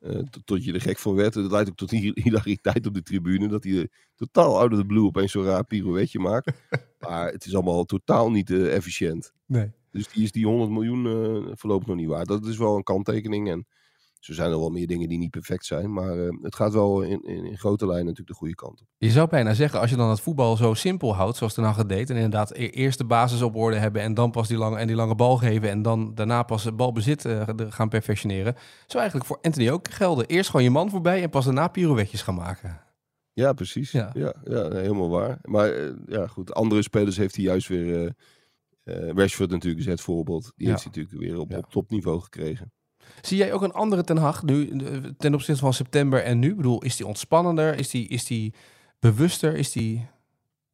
eh, 0.00 0.18
tot, 0.18 0.46
tot 0.46 0.64
je 0.64 0.72
er 0.72 0.80
gek 0.80 0.98
van 0.98 1.14
werd. 1.14 1.34
Het 1.34 1.50
leidt 1.50 1.68
ook 1.68 1.76
tot 1.76 1.90
hi- 1.90 2.12
hilariteit 2.14 2.86
op 2.86 2.94
de 2.94 3.02
tribune. 3.02 3.48
Dat 3.48 3.64
hij 3.64 3.88
totaal 4.14 4.58
out 4.58 4.72
of 4.72 4.78
the 4.78 4.86
blue 4.86 5.04
opeens 5.04 5.32
zo'n 5.32 5.44
raar 5.44 5.64
pirouetje 5.64 6.18
maakt. 6.18 6.52
maar 7.00 7.32
het 7.32 7.44
is 7.46 7.54
allemaal 7.54 7.84
totaal 7.84 8.30
niet 8.30 8.50
efficiënt. 8.50 9.32
Nee. 9.46 9.70
Dus 9.90 10.08
die 10.08 10.22
is 10.22 10.32
die 10.32 10.46
100 10.46 10.70
miljoen 10.70 11.56
voorlopig 11.56 11.86
nog 11.86 11.96
niet 11.96 12.08
waard. 12.08 12.28
Dat 12.28 12.46
is 12.46 12.56
wel 12.58 12.76
een 12.76 12.82
kanttekening. 12.82 13.50
En 13.50 13.66
zo 14.18 14.32
zijn 14.32 14.50
er 14.50 14.58
wel 14.58 14.70
meer 14.70 14.86
dingen 14.86 15.08
die 15.08 15.18
niet 15.18 15.30
perfect 15.30 15.64
zijn. 15.64 15.92
Maar 15.92 16.18
eh, 16.18 16.28
het 16.42 16.54
gaat 16.54 16.72
wel 16.72 17.02
in, 17.02 17.22
in, 17.22 17.44
in 17.44 17.58
grote 17.58 17.84
lijnen 17.86 18.04
natuurlijk 18.04 18.30
de 18.30 18.36
goede 18.36 18.54
kant 18.54 18.80
op. 18.80 18.86
Je 18.98 19.10
zou 19.10 19.28
bijna 19.28 19.54
zeggen, 19.54 19.80
als 19.80 19.90
je 19.90 19.96
dan 19.96 20.10
het 20.10 20.20
voetbal 20.20 20.56
zo 20.56 20.74
simpel 20.74 21.14
houdt, 21.14 21.36
zoals 21.36 21.54
Ten 21.54 21.64
Hag 21.64 21.86
deed, 21.86 22.10
en 22.10 22.14
inderdaad 22.16 22.50
e- 22.50 22.66
eerst 22.68 22.98
de 22.98 23.04
basis 23.04 23.42
op 23.42 23.56
orde 23.56 23.76
hebben 23.76 24.02
en 24.02 24.14
dan 24.14 24.30
pas 24.30 24.48
die 24.48 24.56
lange, 24.56 24.76
en 24.78 24.86
die 24.86 24.96
lange 24.96 25.14
bal 25.14 25.36
geven 25.36 25.70
en 25.70 25.82
dan 25.82 26.14
daarna 26.14 26.42
pas 26.42 26.64
het 26.64 26.76
balbezit 26.76 27.24
eh, 27.24 27.42
gaan 27.68 27.88
perfectioneren, 27.88 28.54
zou 28.86 28.98
eigenlijk 28.98 29.24
voor 29.24 29.38
Anthony 29.42 29.70
ook 29.70 29.90
gelden. 29.90 30.26
Eerst 30.26 30.50
gewoon 30.50 30.64
je 30.64 30.70
man 30.70 30.90
voorbij 30.90 31.22
en 31.22 31.30
pas 31.30 31.44
daarna 31.44 31.68
pirouetjes 31.68 32.22
gaan 32.22 32.34
maken. 32.34 32.80
Ja, 33.32 33.52
precies. 33.52 33.90
Ja. 33.90 34.10
Ja, 34.14 34.32
helemaal 34.70 35.08
waar. 35.10 35.38
Maar 35.42 35.70
eh, 35.72 35.90
ja, 36.06 36.26
goed. 36.26 36.54
Andere 36.54 36.82
spelers 36.82 37.16
heeft 37.16 37.34
hij 37.36 37.44
juist 37.44 37.68
weer... 37.68 38.14
eh 38.84 39.10
Rashford 39.14 39.50
natuurlijk 39.50 39.80
is 39.84 39.90
het 39.90 40.00
voorbeeld. 40.00 40.52
Die 40.56 40.66
Ja. 40.66 40.72
heeft 40.72 40.84
hij 40.84 40.92
natuurlijk 40.94 41.22
weer 41.30 41.38
op, 41.40 41.50
Ja. 41.50 41.58
op 41.58 41.70
topniveau 41.70 42.20
gekregen. 42.20 42.72
Zie 43.20 43.36
jij 43.38 43.52
ook 43.52 43.62
een 43.62 43.72
andere 43.72 44.04
Ten 44.04 44.16
Hag 44.16 44.42
nu 44.42 44.70
eh, 44.70 44.96
ten 45.18 45.34
opzichte 45.34 45.60
van 45.60 45.72
september 45.74 46.22
en 46.22 46.38
nu? 46.38 46.50
Ik 46.50 46.56
bedoel, 46.56 46.82
is 46.82 46.96
die 46.96 47.06
ontspannender? 47.06 47.78
Is 47.78 47.90
die, 47.90 48.08
is 48.08 48.24
die 48.24 48.54
bewuster? 49.00 49.54
Is 49.56 49.72
die... 49.72 50.06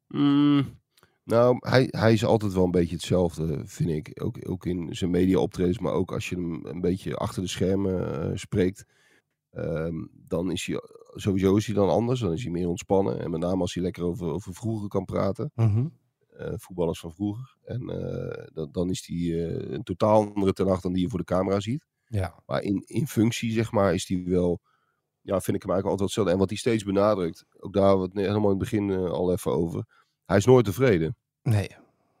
Mm, 0.07 0.79
nou, 1.23 1.57
hij, 1.59 1.87
hij 1.91 2.13
is 2.13 2.25
altijd 2.25 2.53
wel 2.53 2.63
een 2.63 2.71
beetje 2.71 2.95
hetzelfde, 2.95 3.61
vind 3.65 3.89
ik. 3.89 4.23
Ook, 4.23 4.49
ook 4.49 4.65
in 4.65 4.95
zijn 4.95 5.11
media 5.11 5.37
optredens, 5.39 5.79
maar 5.79 5.93
ook 5.93 6.11
als 6.13 6.29
je 6.29 6.35
hem 6.35 6.65
een 6.65 6.81
beetje 6.81 7.15
achter 7.15 7.41
de 7.41 7.47
schermen 7.47 8.21
eh, 8.23 8.31
spreekt. 8.35 8.85
ehm, 9.51 10.05
dan 10.27 10.51
is 10.51 10.65
hij, 10.65 10.81
sowieso 11.13 11.55
is 11.55 11.65
hij 11.65 11.75
dan 11.75 11.89
anders. 11.89 12.19
Dan 12.19 12.33
is 12.33 12.43
hij 12.43 12.51
meer 12.51 12.67
ontspannen. 12.67 13.19
En 13.19 13.31
met 13.31 13.39
name 13.39 13.61
als 13.61 13.73
hij 13.73 13.83
lekker 13.83 14.03
over, 14.03 14.27
over 14.27 14.53
vroeger 14.53 14.87
kan 14.87 15.05
praten. 15.05 15.51
eh, 16.37 16.53
voetballers 16.57 16.99
van 16.99 17.13
vroeger. 17.13 17.55
En 17.63 17.89
eh, 17.89 18.47
dan, 18.53 18.69
dan 18.71 18.89
is 18.89 19.05
hij 19.07 19.43
een 19.73 19.83
totaal 19.83 20.33
andere 20.33 20.53
ten 20.53 20.67
Hag 20.67 20.81
dan 20.81 20.93
die 20.93 21.01
je 21.01 21.09
voor 21.09 21.19
de 21.19 21.25
camera 21.25 21.59
ziet. 21.59 21.85
Ja. 22.07 22.43
Maar 22.45 22.61
in, 22.61 22.83
in 22.85 23.07
functie, 23.07 23.51
zeg 23.51 23.71
maar, 23.71 23.93
is 23.93 24.05
die 24.05 24.25
wel... 24.29 24.59
Ja, 25.21 25.41
vind 25.41 25.55
ik 25.57 25.61
hem 25.63 25.71
eigenlijk 25.71 25.85
altijd 25.85 25.99
hetzelfde. 25.99 26.31
En 26.31 26.37
wat 26.39 26.49
hij 26.49 26.57
steeds 26.57 26.83
benadrukt, 26.83 27.45
ook 27.59 27.73
daar 27.73 27.97
ne- 27.97 28.21
helemaal 28.21 28.51
in 28.51 28.59
het 28.59 28.69
begin 28.69 28.89
eh, 28.89 29.05
al 29.11 29.31
even 29.31 29.51
over. 29.51 29.85
Hij 30.25 30.37
is 30.37 30.45
nooit 30.45 30.65
tevreden. 30.65 31.17
Nee. 31.41 31.69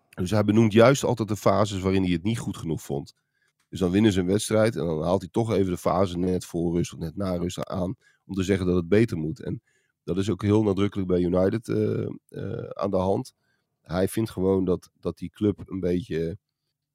Dus 0.09 0.31
hij 0.31 0.43
benoemt 0.43 0.73
juist 0.73 1.03
altijd 1.03 1.27
de 1.27 1.35
fases 1.35 1.79
waarin 1.81 2.03
hij 2.03 2.11
het 2.11 2.23
niet 2.23 2.39
goed 2.39 2.57
genoeg 2.57 2.81
vond. 2.81 3.13
Dus 3.69 3.79
dan 3.79 3.91
winnen 3.91 4.11
ze 4.11 4.19
een 4.19 4.25
wedstrijd 4.25 4.75
en 4.75 4.85
dan 4.85 5.03
haalt 5.03 5.21
hij 5.21 5.29
toch 5.31 5.51
even 5.53 5.71
de 5.71 5.77
fase 5.77 6.17
net 6.17 6.45
voor 6.45 6.75
rust 6.75 6.93
of 6.93 6.99
net 6.99 7.15
na 7.15 7.35
rust 7.35 7.63
aan. 7.63 7.95
Om 8.25 8.33
te 8.33 8.43
zeggen 8.43 8.65
dat 8.65 8.75
het 8.75 8.87
beter 8.87 9.17
moet. 9.17 9.39
En 9.43 9.61
dat 10.03 10.17
is 10.17 10.29
ook 10.29 10.41
heel 10.41 10.63
nadrukkelijk 10.63 11.07
bij 11.07 11.21
United 11.21 11.67
eh, 11.67 12.01
eh, 12.27 12.69
aan 12.69 12.91
de 12.91 12.97
hand. 12.97 13.33
Hij 13.81 14.07
vindt 14.07 14.29
gewoon 14.29 14.65
dat, 14.65 14.89
dat 14.99 15.17
die 15.17 15.29
club 15.29 15.61
een 15.69 15.79
beetje, 15.79 16.27
een 16.29 16.37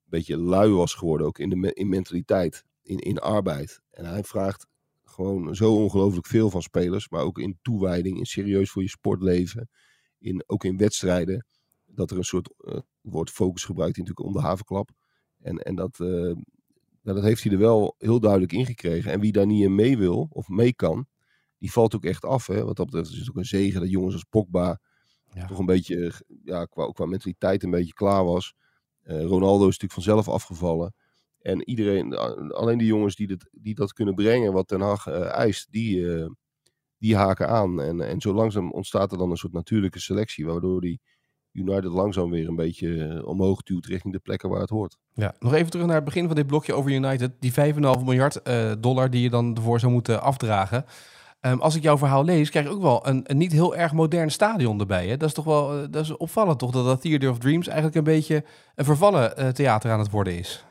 beetje 0.03 0.37
lui 0.37 0.71
was 0.71 0.93
geworden. 0.93 1.27
Ook 1.27 1.39
in, 1.39 1.49
de, 1.49 1.55
me- 1.55 1.73
in 1.73 1.89
mentaliteit, 1.89 2.65
in, 2.91 2.97
in 2.97 3.19
arbeid. 3.19 3.81
En 3.91 4.05
hij 4.05 4.23
vraagt 4.23 4.67
gewoon 5.03 5.55
zo 5.55 5.75
ongelooflijk 5.75 6.27
veel 6.27 6.49
van 6.49 6.61
spelers. 6.61 7.09
Maar 7.09 7.23
ook 7.23 7.39
in 7.39 7.59
toewijding, 7.61 8.17
in 8.17 8.25
serieus 8.25 8.71
voor 8.71 8.81
je 8.81 8.89
sportleven. 8.89 9.69
In, 10.19 10.43
ook 10.47 10.63
in 10.63 10.77
wedstrijden. 10.77 11.45
Dat 11.85 12.11
er 12.11 12.17
een 12.17 12.23
soort 12.23 12.53
eh, 12.57 12.79
woord 13.01 13.29
focus 13.29 13.63
gebruikt 13.63 13.97
natuurlijk 13.97 14.27
om 14.27 14.33
de 14.33 14.39
havenklap. 14.39 14.89
En, 15.39 15.57
en 15.57 15.75
dat, 15.75 15.99
eh, 15.99 16.07
nou, 16.07 16.35
dat 17.01 17.23
heeft 17.23 17.43
hij 17.43 17.51
er 17.51 17.57
wel 17.57 17.95
heel 17.97 18.19
duidelijk 18.19 18.51
in 18.51 18.65
gekregen. 18.65 19.11
En 19.11 19.19
wie 19.19 19.31
daar 19.31 19.45
niet 19.45 19.63
in 19.63 19.75
mee 19.75 19.97
wil 19.97 20.27
of 20.29 20.47
mee 20.47 20.73
kan, 20.73 21.07
die 21.57 21.71
valt 21.71 21.95
ook 21.95 22.05
echt 22.05 22.25
af. 22.25 22.47
Hè? 22.47 22.63
Wat 22.63 22.75
dat 22.75 22.85
betreft 22.85 23.11
is 23.11 23.19
het 23.19 23.29
ook 23.29 23.35
een 23.35 23.45
zegen 23.45 23.79
dat 23.81 23.89
jongens 23.89 24.13
als 24.13 24.25
Pogba 24.29 24.79
Ja. 25.33 25.47
toch 25.47 25.59
een 25.59 25.65
beetje, 25.65 26.13
ja, 26.43 26.65
qua, 26.65 26.91
qua 26.91 27.05
mentaliteit 27.05 27.63
een 27.63 27.71
beetje 27.71 27.93
klaar 27.93 28.23
was. 28.25 28.53
Eh, 29.01 29.21
Ronaldo 29.23 29.67
is 29.67 29.77
natuurlijk 29.79 29.93
vanzelf 29.93 30.29
afgevallen. 30.29 30.93
En 31.41 31.69
iedereen, 31.69 32.15
alleen 32.53 32.77
die 32.77 32.87
jongens 32.87 33.15
die, 33.15 33.37
die 33.51 33.75
dat 33.75 33.93
kunnen 33.93 34.15
brengen 34.15 34.53
wat 34.53 34.69
Den 34.69 34.81
Haag 34.81 35.07
eh, 35.07 35.31
eist, 35.31 35.67
die, 35.71 36.13
eh, 36.13 36.29
die 36.97 37.15
haken 37.15 37.49
aan. 37.49 37.81
En, 37.81 38.01
en 38.01 38.21
zo 38.21 38.33
langzaam 38.33 38.71
ontstaat 38.71 39.11
er 39.11 39.17
dan 39.17 39.31
een 39.31 39.37
soort 39.37 39.53
natuurlijke 39.53 39.99
selectie, 39.99 40.45
waardoor 40.45 40.81
die 40.81 41.01
United 41.51 41.91
langzaam 41.91 42.29
weer 42.29 42.47
een 42.47 42.55
beetje 42.55 43.07
eh, 43.07 43.27
omhoog 43.27 43.63
duwt 43.63 43.85
richting 43.85 44.13
de 44.13 44.19
plekken 44.19 44.49
waar 44.49 44.61
het 44.61 44.69
hoort. 44.69 44.97
Ja, 45.13 45.35
nog 45.39 45.53
even 45.53 45.71
terug 45.71 45.85
naar 45.85 45.95
het 45.95 46.05
begin 46.05 46.27
van 46.27 46.35
dit 46.35 46.47
blokje 46.47 46.73
over 46.73 46.91
United. 46.91 47.31
Die 47.39 47.51
5,5 47.51 47.59
miljard 48.05 48.41
dollar 48.79 49.09
die 49.09 49.21
je 49.21 49.29
dan 49.29 49.55
ervoor 49.55 49.79
zou 49.79 49.91
moeten 49.91 50.21
afdragen. 50.21 50.85
Ehm, 51.39 51.57
als 51.57 51.75
ik 51.75 51.83
jouw 51.83 51.97
verhaal 51.97 52.23
lees, 52.23 52.49
krijg 52.49 52.65
je 52.65 52.71
ook 52.71 52.81
wel 52.81 53.07
een, 53.07 53.25
niet 53.27 53.51
heel 53.51 53.75
erg 53.75 53.93
modern 53.93 54.31
stadion 54.31 54.79
erbij. 54.79 55.07
Hè? 55.07 55.17
Dat 55.17 55.27
is 55.27 55.35
toch 55.35 55.45
wel 55.45 55.89
dat 55.91 56.03
is 56.03 56.17
opvallend, 56.17 56.59
toch? 56.59 56.71
Dat 56.71 56.85
dat 56.85 57.01
Theater 57.01 57.29
of 57.29 57.37
Dreams 57.37 57.67
eigenlijk 57.67 57.97
een 57.97 58.03
beetje 58.03 58.43
een 58.75 58.85
vervallen 58.85 59.53
theater 59.53 59.91
aan 59.91 59.99
het 59.99 60.11
worden 60.11 60.37
is. 60.37 60.65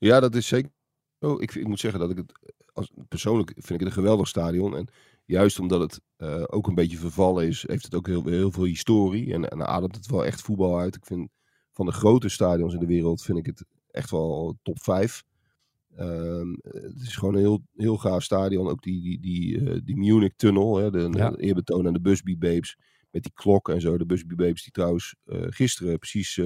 Ja, 0.00 0.20
dat 0.20 0.34
is 0.34 0.46
zeker. 0.46 0.70
Oh, 1.18 1.42
ik, 1.42 1.54
ik 1.54 1.66
moet 1.66 1.80
zeggen 1.80 2.00
dat 2.00 2.10
ik 2.10 2.16
het 2.16 2.32
als, 2.72 2.90
persoonlijk 3.08 3.50
vind 3.54 3.70
ik 3.70 3.78
het 3.78 3.88
een 3.88 3.92
geweldig 4.02 4.28
stadion. 4.28 4.76
En 4.76 4.88
juist 5.24 5.58
omdat 5.58 5.80
het 5.80 6.00
eh, 6.16 6.42
ook 6.46 6.66
een 6.66 6.74
beetje 6.74 6.96
vervallen 6.96 7.46
is, 7.46 7.64
heeft 7.66 7.84
het 7.84 7.94
ook 7.94 8.06
heel, 8.06 8.24
heel 8.26 8.50
veel 8.52 8.64
historie. 8.64 9.32
En, 9.32 9.48
en 9.48 9.66
ademt 9.66 9.96
het 9.96 10.06
wel 10.06 10.24
echt 10.24 10.40
voetbal 10.40 10.78
uit. 10.78 10.96
Ik 10.96 11.06
vind 11.06 11.28
van 11.72 11.86
de 11.86 11.92
grote 11.92 12.28
stadions 12.28 12.74
in 12.74 12.80
de 12.80 12.86
wereld 12.86 13.22
vind 13.22 13.38
ik 13.38 13.46
het 13.46 13.64
echt 13.90 14.10
wel 14.10 14.58
top 14.62 14.82
5. 14.82 15.22
Ehm, 15.96 16.52
het 16.62 17.00
is 17.00 17.16
gewoon 17.16 17.34
een 17.34 17.40
heel, 17.40 17.62
heel 17.74 17.96
gaaf 17.96 18.22
stadion. 18.22 18.68
Ook 18.68 18.82
die, 18.82 19.02
die, 19.02 19.20
die, 19.20 19.70
eh, 19.70 19.80
die 19.84 19.96
Munich 19.96 20.32
Tunnel, 20.36 20.76
hè, 20.76 20.90
de, 20.90 21.08
Ja. 21.12 21.30
de 21.30 21.42
eerbetoon 21.42 21.86
aan 21.86 21.92
de 21.92 22.00
Busby 22.00 22.38
Babes. 22.38 22.76
Met 23.10 23.22
die 23.22 23.32
klok 23.34 23.68
en 23.68 23.80
zo. 23.80 23.98
De 23.98 24.06
Busby 24.06 24.34
Babes 24.34 24.62
die 24.62 24.72
trouwens 24.72 25.14
eh, 25.24 25.46
gisteren 25.48 25.98
precies 25.98 26.40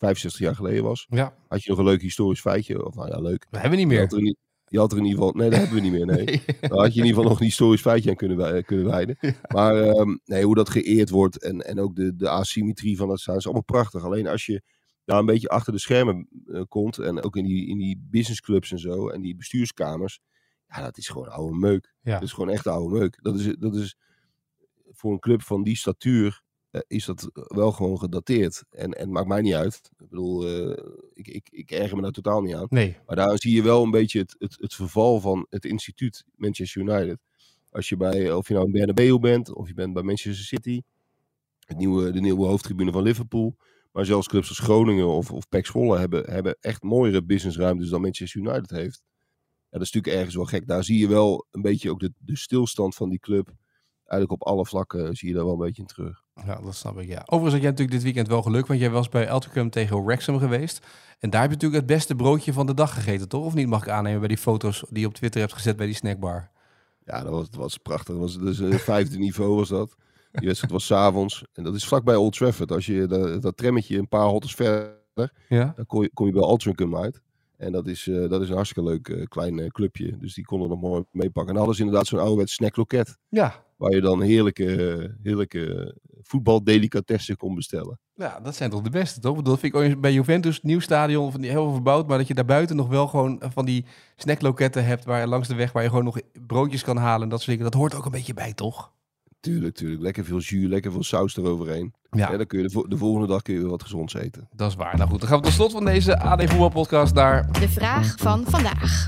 65 0.00 0.40
jaar 0.40 0.54
geleden 0.54 0.82
was. 0.84 1.06
Ja, 1.08 1.34
Had 1.48 1.62
je 1.62 1.70
nog 1.70 1.78
een 1.78 1.84
leuk 1.84 2.00
historisch 2.02 2.40
feitje? 2.40 2.84
Of 2.86 2.94
nou 2.94 3.08
ja, 3.08 3.20
leuk. 3.20 3.46
dat 3.50 3.60
hebben 3.60 3.70
we 3.70 3.76
niet 3.84 3.92
Je 3.92 3.92
meer. 3.92 4.00
had, 4.00 4.12
er 4.12 4.18
in, 4.18 4.36
je 4.66 4.78
had 4.78 4.92
er 4.92 4.98
in 4.98 5.04
ieder 5.04 5.18
geval... 5.18 5.34
Nee, 5.34 5.50
dat 5.50 5.58
hebben 5.58 5.76
we 5.76 5.82
niet 5.82 5.92
meer, 5.92 6.06
nee. 6.16 6.24
Daar 6.60 6.70
had 6.78 6.94
je 6.94 7.00
in 7.00 7.06
ieder 7.06 7.06
geval 7.06 7.24
nog 7.24 7.38
een 7.40 7.44
historisch 7.46 7.80
feitje 7.80 8.10
aan 8.10 8.16
kunnen, 8.16 8.36
wij- 8.36 8.62
kunnen 8.62 8.86
wijden. 8.86 9.16
Maar 9.48 9.76
ehm, 9.82 10.16
nee, 10.24 10.44
hoe 10.44 10.54
dat 10.54 10.68
geëerd 10.70 11.10
wordt 11.10 11.42
en, 11.42 11.60
en 11.66 11.80
ook 11.80 11.96
de, 11.96 12.16
de 12.16 12.28
asymmetrie 12.28 12.96
van 12.96 13.08
dat 13.08 13.20
staan 13.20 13.36
is 13.36 13.44
allemaal 13.44 13.62
prachtig. 13.62 14.04
Alleen 14.04 14.26
als 14.26 14.46
je 14.46 14.62
daar 15.04 15.18
een 15.18 15.26
beetje 15.26 15.48
achter 15.48 15.72
de 15.72 15.78
schermen 15.78 16.28
eh, 16.52 16.62
komt 16.68 16.98
en 16.98 17.22
ook 17.22 17.36
in 17.36 17.44
die, 17.44 17.66
in 17.68 17.78
die 17.78 18.06
businessclubs 18.10 18.72
en 18.72 18.78
zo 18.78 19.08
en 19.08 19.20
die 19.20 19.36
bestuurskamers. 19.36 20.20
Ja, 20.66 20.82
dat 20.82 20.98
is 20.98 21.08
gewoon 21.08 21.28
oude 21.28 21.56
meuk. 21.56 21.94
Ja. 22.00 22.12
Dat 22.12 22.22
is 22.22 22.32
gewoon 22.32 22.50
echt 22.50 22.66
oude 22.66 22.98
meuk. 22.98 23.18
Dat 23.22 23.38
is, 23.38 23.54
dat 23.58 23.74
is 23.76 23.96
voor 24.92 25.12
een 25.12 25.18
club 25.18 25.42
van 25.42 25.62
die 25.62 25.76
statuur 25.76 26.42
eh, 26.70 26.80
is 26.86 27.04
dat 27.04 27.30
wel 27.32 27.72
gewoon 27.72 27.98
gedateerd. 27.98 28.64
En, 28.70 28.92
en 28.92 29.10
maakt 29.10 29.28
mij 29.28 29.40
niet 29.40 29.54
uit. 29.54 29.90
Ik 29.98 30.08
bedoel, 30.08 30.46
eh, 30.46 30.84
ik, 31.12 31.28
ik, 31.28 31.48
ik 31.50 31.70
erger 31.70 31.96
me 31.96 32.02
daar 32.02 32.10
totaal 32.10 32.42
niet 32.42 32.54
aan. 32.54 32.66
Nee, 32.68 32.96
Maar 33.06 33.16
daar 33.16 33.38
zie 33.38 33.54
je 33.54 33.62
wel 33.62 33.82
een 33.82 33.90
beetje 33.90 34.18
het, 34.18 34.36
het, 34.38 34.56
het 34.60 34.74
verval 34.74 35.20
van 35.20 35.46
het 35.48 35.64
instituut 35.64 36.24
Manchester 36.34 36.82
United. 36.82 37.18
Als 37.70 37.88
je 37.88 37.96
bij, 37.96 38.32
of 38.32 38.48
je 38.48 38.54
nou 38.54 38.66
in 38.66 38.72
Bernabeu 38.72 39.18
bent, 39.18 39.54
of 39.54 39.68
je 39.68 39.74
bent 39.74 39.92
bij 39.92 40.02
Manchester 40.02 40.44
City. 40.44 40.82
het 41.60 41.76
nieuwe, 41.76 42.10
de 42.10 42.20
nieuwe 42.20 42.46
hoofdtribune 42.46 42.92
van 42.92 43.02
Liverpool. 43.02 43.56
Maar 43.92 44.04
zelfs 44.04 44.28
clubs 44.28 44.48
als 44.48 44.58
Groningen 44.58 45.06
of, 45.06 45.30
of 45.30 45.48
PEC 45.48 45.66
Zwolle 45.66 45.98
hebben, 45.98 46.30
hebben 46.30 46.56
echt 46.60 46.82
mooiere 46.82 47.22
businessruimtes 47.22 47.88
dan 47.88 48.00
Manchester 48.00 48.40
United 48.40 48.70
heeft. 48.70 49.02
Ja, 49.70 49.78
dat 49.78 49.86
is 49.86 49.92
natuurlijk 49.92 50.16
ergens 50.16 50.34
wel 50.34 50.44
gek. 50.44 50.66
Daar 50.66 50.84
zie 50.84 50.98
je 50.98 51.08
wel 51.08 51.46
een 51.50 51.62
beetje 51.62 51.90
ook 51.90 52.00
de, 52.00 52.12
de 52.18 52.36
stilstand 52.36 52.94
van 52.94 53.08
die 53.08 53.18
club. 53.18 53.52
Eigenlijk 54.10 54.42
op 54.42 54.48
alle 54.48 54.66
vlakken 54.66 55.14
zie 55.16 55.28
je 55.28 55.34
daar 55.34 55.44
wel 55.44 55.52
een 55.52 55.58
beetje 55.58 55.82
in 55.82 55.88
terug. 55.88 56.22
Ja, 56.46 56.60
dat 56.60 56.74
snap 56.74 56.98
ik, 56.98 57.08
ja. 57.08 57.20
Overigens 57.20 57.52
had 57.52 57.60
jij 57.62 57.70
natuurlijk 57.70 57.90
dit 57.90 58.02
weekend 58.02 58.28
wel 58.28 58.42
geluk, 58.42 58.66
want 58.66 58.80
jij 58.80 58.90
was 58.90 59.08
bij 59.08 59.30
Altrincham 59.30 59.70
tegen 59.70 60.04
Wrexham 60.04 60.38
geweest. 60.38 60.86
En 61.18 61.30
daar 61.30 61.40
heb 61.40 61.50
je 61.50 61.56
natuurlijk 61.56 61.82
het 61.86 61.96
beste 61.96 62.14
broodje 62.14 62.52
van 62.52 62.66
de 62.66 62.74
dag 62.74 62.94
gegeten, 62.94 63.28
toch? 63.28 63.44
Of 63.44 63.54
niet, 63.54 63.66
mag 63.66 63.82
ik 63.82 63.88
aannemen 63.88 64.18
bij 64.18 64.28
die 64.28 64.36
foto's 64.38 64.84
die 64.88 65.00
je 65.00 65.06
op 65.06 65.14
Twitter 65.14 65.40
hebt 65.40 65.52
gezet 65.52 65.76
bij 65.76 65.86
die 65.86 65.94
snackbar? 65.94 66.50
Ja, 67.04 67.22
dat 67.22 67.32
was, 67.32 67.50
dat 67.50 67.60
was 67.60 67.76
prachtig. 67.78 68.14
Dat 68.14 68.22
was 68.22 68.38
dus 68.38 68.82
vijfde 68.82 69.18
niveau 69.18 69.56
was 69.56 69.68
dat. 69.68 69.96
Die 70.32 70.46
wedstrijd 70.46 70.72
was 70.72 70.86
s'avonds. 70.86 71.44
En 71.52 71.64
dat 71.64 71.74
is 71.74 71.86
vlakbij 71.86 72.16
Old 72.16 72.32
Trafford. 72.36 72.72
Als 72.72 72.86
je 72.86 73.06
dat, 73.06 73.42
dat 73.42 73.56
trammetje 73.56 73.98
een 73.98 74.08
paar 74.08 74.26
hottes 74.26 74.54
verder, 74.54 75.32
Ja. 75.48 75.72
dan 75.76 75.86
kom 75.86 76.02
je, 76.02 76.10
kom 76.14 76.26
je 76.26 76.32
bij 76.32 76.42
Altrincham 76.42 76.96
uit. 76.96 77.20
En 77.56 77.72
dat 77.72 77.86
is, 77.86 78.08
eh, 78.08 78.28
dat 78.28 78.42
is 78.42 78.48
een 78.48 78.54
hartstikke 78.54 78.90
leuk 78.90 79.08
eh, 79.08 79.24
klein 79.26 79.70
clubje. 79.70 80.16
Dus 80.18 80.34
die 80.34 80.44
konden 80.44 80.68
nog 80.68 80.80
mooi 80.80 81.04
meepakken. 81.10 81.40
En 81.40 81.46
dan 81.46 81.56
hadden 81.56 81.74
ze 81.74 81.82
inderdaad 81.82 82.06
zo'n 82.06 82.18
ouderwets 82.18 82.52
snackloket. 82.54 83.18
Ja. 83.28 83.68
Waar 83.80 83.94
je 83.94 84.00
dan 84.00 84.22
heerlijke, 84.22 85.16
heerlijke 85.22 85.94
voetbaldelicatessen 86.22 87.36
kon 87.36 87.54
bestellen. 87.54 87.98
Ja, 88.14 88.40
dat 88.42 88.56
zijn 88.56 88.70
toch 88.70 88.82
de 88.82 88.90
beste, 88.90 89.20
toch? 89.20 89.42
Dat 89.42 89.58
vind 89.58 89.74
ik 89.74 89.80
ook 89.80 90.00
bij 90.00 90.12
Juventus, 90.12 90.62
nieuw 90.62 90.80
stadion, 90.80 91.30
van 91.32 91.40
die 91.40 91.50
heel 91.50 91.62
veel 91.64 91.72
verbouwd, 91.72 92.06
maar 92.08 92.18
dat 92.18 92.26
je 92.28 92.34
daarbuiten 92.34 92.76
nog 92.76 92.88
wel 92.88 93.06
gewoon 93.06 93.42
van 93.52 93.64
die 93.64 93.84
snackloketten 94.16 94.84
hebt 94.84 95.04
waar 95.04 95.26
langs 95.26 95.48
de 95.48 95.54
weg 95.54 95.72
waar 95.72 95.82
je 95.82 95.88
gewoon 95.88 96.04
nog 96.04 96.20
broodjes 96.46 96.82
kan 96.82 96.96
halen 96.96 97.22
en 97.22 97.28
dat 97.28 97.38
soort 97.38 97.50
dingen. 97.56 97.70
Dat 97.70 97.80
hoort 97.80 97.94
ook 97.94 98.04
een 98.04 98.10
beetje 98.10 98.34
bij, 98.34 98.52
toch? 98.52 98.92
Tuurlijk, 99.40 99.74
tuurlijk. 99.74 100.02
Lekker 100.02 100.24
veel 100.24 100.38
jus, 100.40 100.68
lekker 100.68 100.92
veel 100.92 101.02
saus 101.02 101.36
eroverheen. 101.36 101.94
Ja. 102.10 102.30
Ja, 102.30 102.36
dan 102.36 102.46
kun 102.46 102.58
je 102.58 102.64
de, 102.64 102.70
vo- 102.70 102.86
de 102.88 102.96
volgende 102.96 103.26
dag 103.26 103.42
kun 103.42 103.54
je 103.54 103.60
weer 103.60 103.70
wat 103.70 103.82
gezonds 103.82 104.14
eten. 104.14 104.48
Dat 104.54 104.68
is 104.70 104.76
waar. 104.76 104.96
Nou 104.96 105.10
goed, 105.10 105.20
dan 105.20 105.28
gaan 105.28 105.38
we 105.38 105.44
tot 105.44 105.52
slot 105.54 105.72
van 105.72 105.84
deze 105.84 106.18
AD 106.20 106.44
Voetbalpodcast 106.50 107.14
naar 107.14 107.52
De 107.52 107.68
vraag 107.68 108.14
van 108.18 108.44
vandaag. 108.46 109.06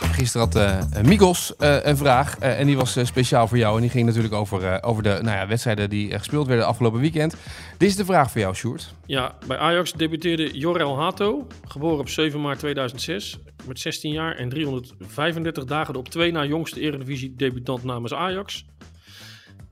Gisteren 0.00 0.46
had 0.46 0.56
eh 0.94 1.02
Migos 1.02 1.56
eh, 1.56 1.84
een 1.84 1.96
vraag 1.96 2.38
en 2.38 2.66
die 2.66 2.76
was 2.76 2.98
speciaal 3.02 3.48
voor 3.48 3.58
jou. 3.58 3.74
En 3.74 3.80
die 3.80 3.90
ging 3.90 4.06
natuurlijk 4.06 4.34
over, 4.34 4.82
over 4.82 5.02
de 5.02 5.08
nou 5.08 5.36
ja, 5.36 5.46
wedstrijden 5.46 5.90
die 5.90 6.18
gespeeld 6.18 6.46
werden 6.46 6.66
afgelopen 6.66 7.00
weekend. 7.00 7.36
Dit 7.78 7.88
is 7.88 7.96
de 7.96 8.04
vraag 8.04 8.30
voor 8.30 8.40
jou, 8.40 8.54
Sjoerd. 8.54 8.94
Ja, 9.06 9.34
bij 9.46 9.58
Ajax 9.58 9.92
debuteerde 9.92 10.58
Jorel 10.58 10.98
Hato, 10.98 11.46
geboren 11.68 11.98
op 11.98 12.08
7 12.08 12.40
maart 12.40 12.58
2006, 12.58 13.38
met 13.66 13.80
16 13.80 14.12
jaar 14.12 14.36
en 14.36 14.48
335 14.48 15.64
dagen 15.64 15.92
de 15.92 15.98
op 15.98 16.08
twee 16.08 16.32
na 16.32 16.44
jongste 16.44 16.80
eredivisie 16.80 17.34
debutant 17.36 17.84
namens 17.84 18.14
Ajax. 18.14 18.64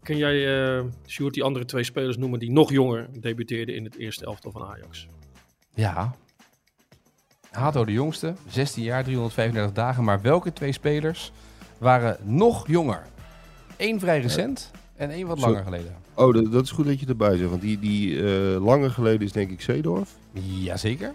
Kun 0.02 0.16
jij, 0.16 0.82
Sjoerd, 1.06 1.34
die 1.34 1.42
andere 1.42 1.64
twee 1.64 1.84
spelers 1.84 2.16
noemen 2.16 2.38
die 2.38 2.52
nog 2.52 2.70
jonger 2.70 3.08
debuteerden 3.20 3.74
in 3.74 3.84
het 3.84 3.96
eerste 3.96 4.24
elftal 4.24 4.50
van 4.50 4.62
Ajax? 4.62 5.08
Ja. 5.74 6.14
Hato 7.58 7.84
de 7.84 7.92
jongste, 7.92 8.34
16 8.48 8.82
jaar, 8.82 9.04
335 9.04 9.72
dagen. 9.72 10.04
Maar 10.04 10.20
welke 10.20 10.52
twee 10.52 10.72
spelers 10.72 11.32
waren 11.78 12.16
nog 12.22 12.66
jonger? 12.68 13.02
Eén 13.76 14.00
vrij 14.00 14.20
recent 14.20 14.70
en 14.96 15.10
één 15.10 15.26
wat 15.26 15.38
Zo. 15.40 15.46
langer 15.46 15.64
geleden. 15.64 15.94
Oh, 16.14 16.34
dat, 16.34 16.52
dat 16.52 16.64
is 16.64 16.70
goed 16.70 16.86
dat 16.86 17.00
je 17.00 17.06
erbij 17.06 17.36
zegt. 17.36 17.50
Want 17.50 17.62
die, 17.62 17.78
die 17.78 18.16
eh, 18.16 18.64
langer 18.64 18.90
geleden 18.90 19.20
is 19.26 19.32
denk 19.32 19.50
ik 19.50 19.60
Zeedorf. 19.60 20.14
Jazeker. 20.32 21.12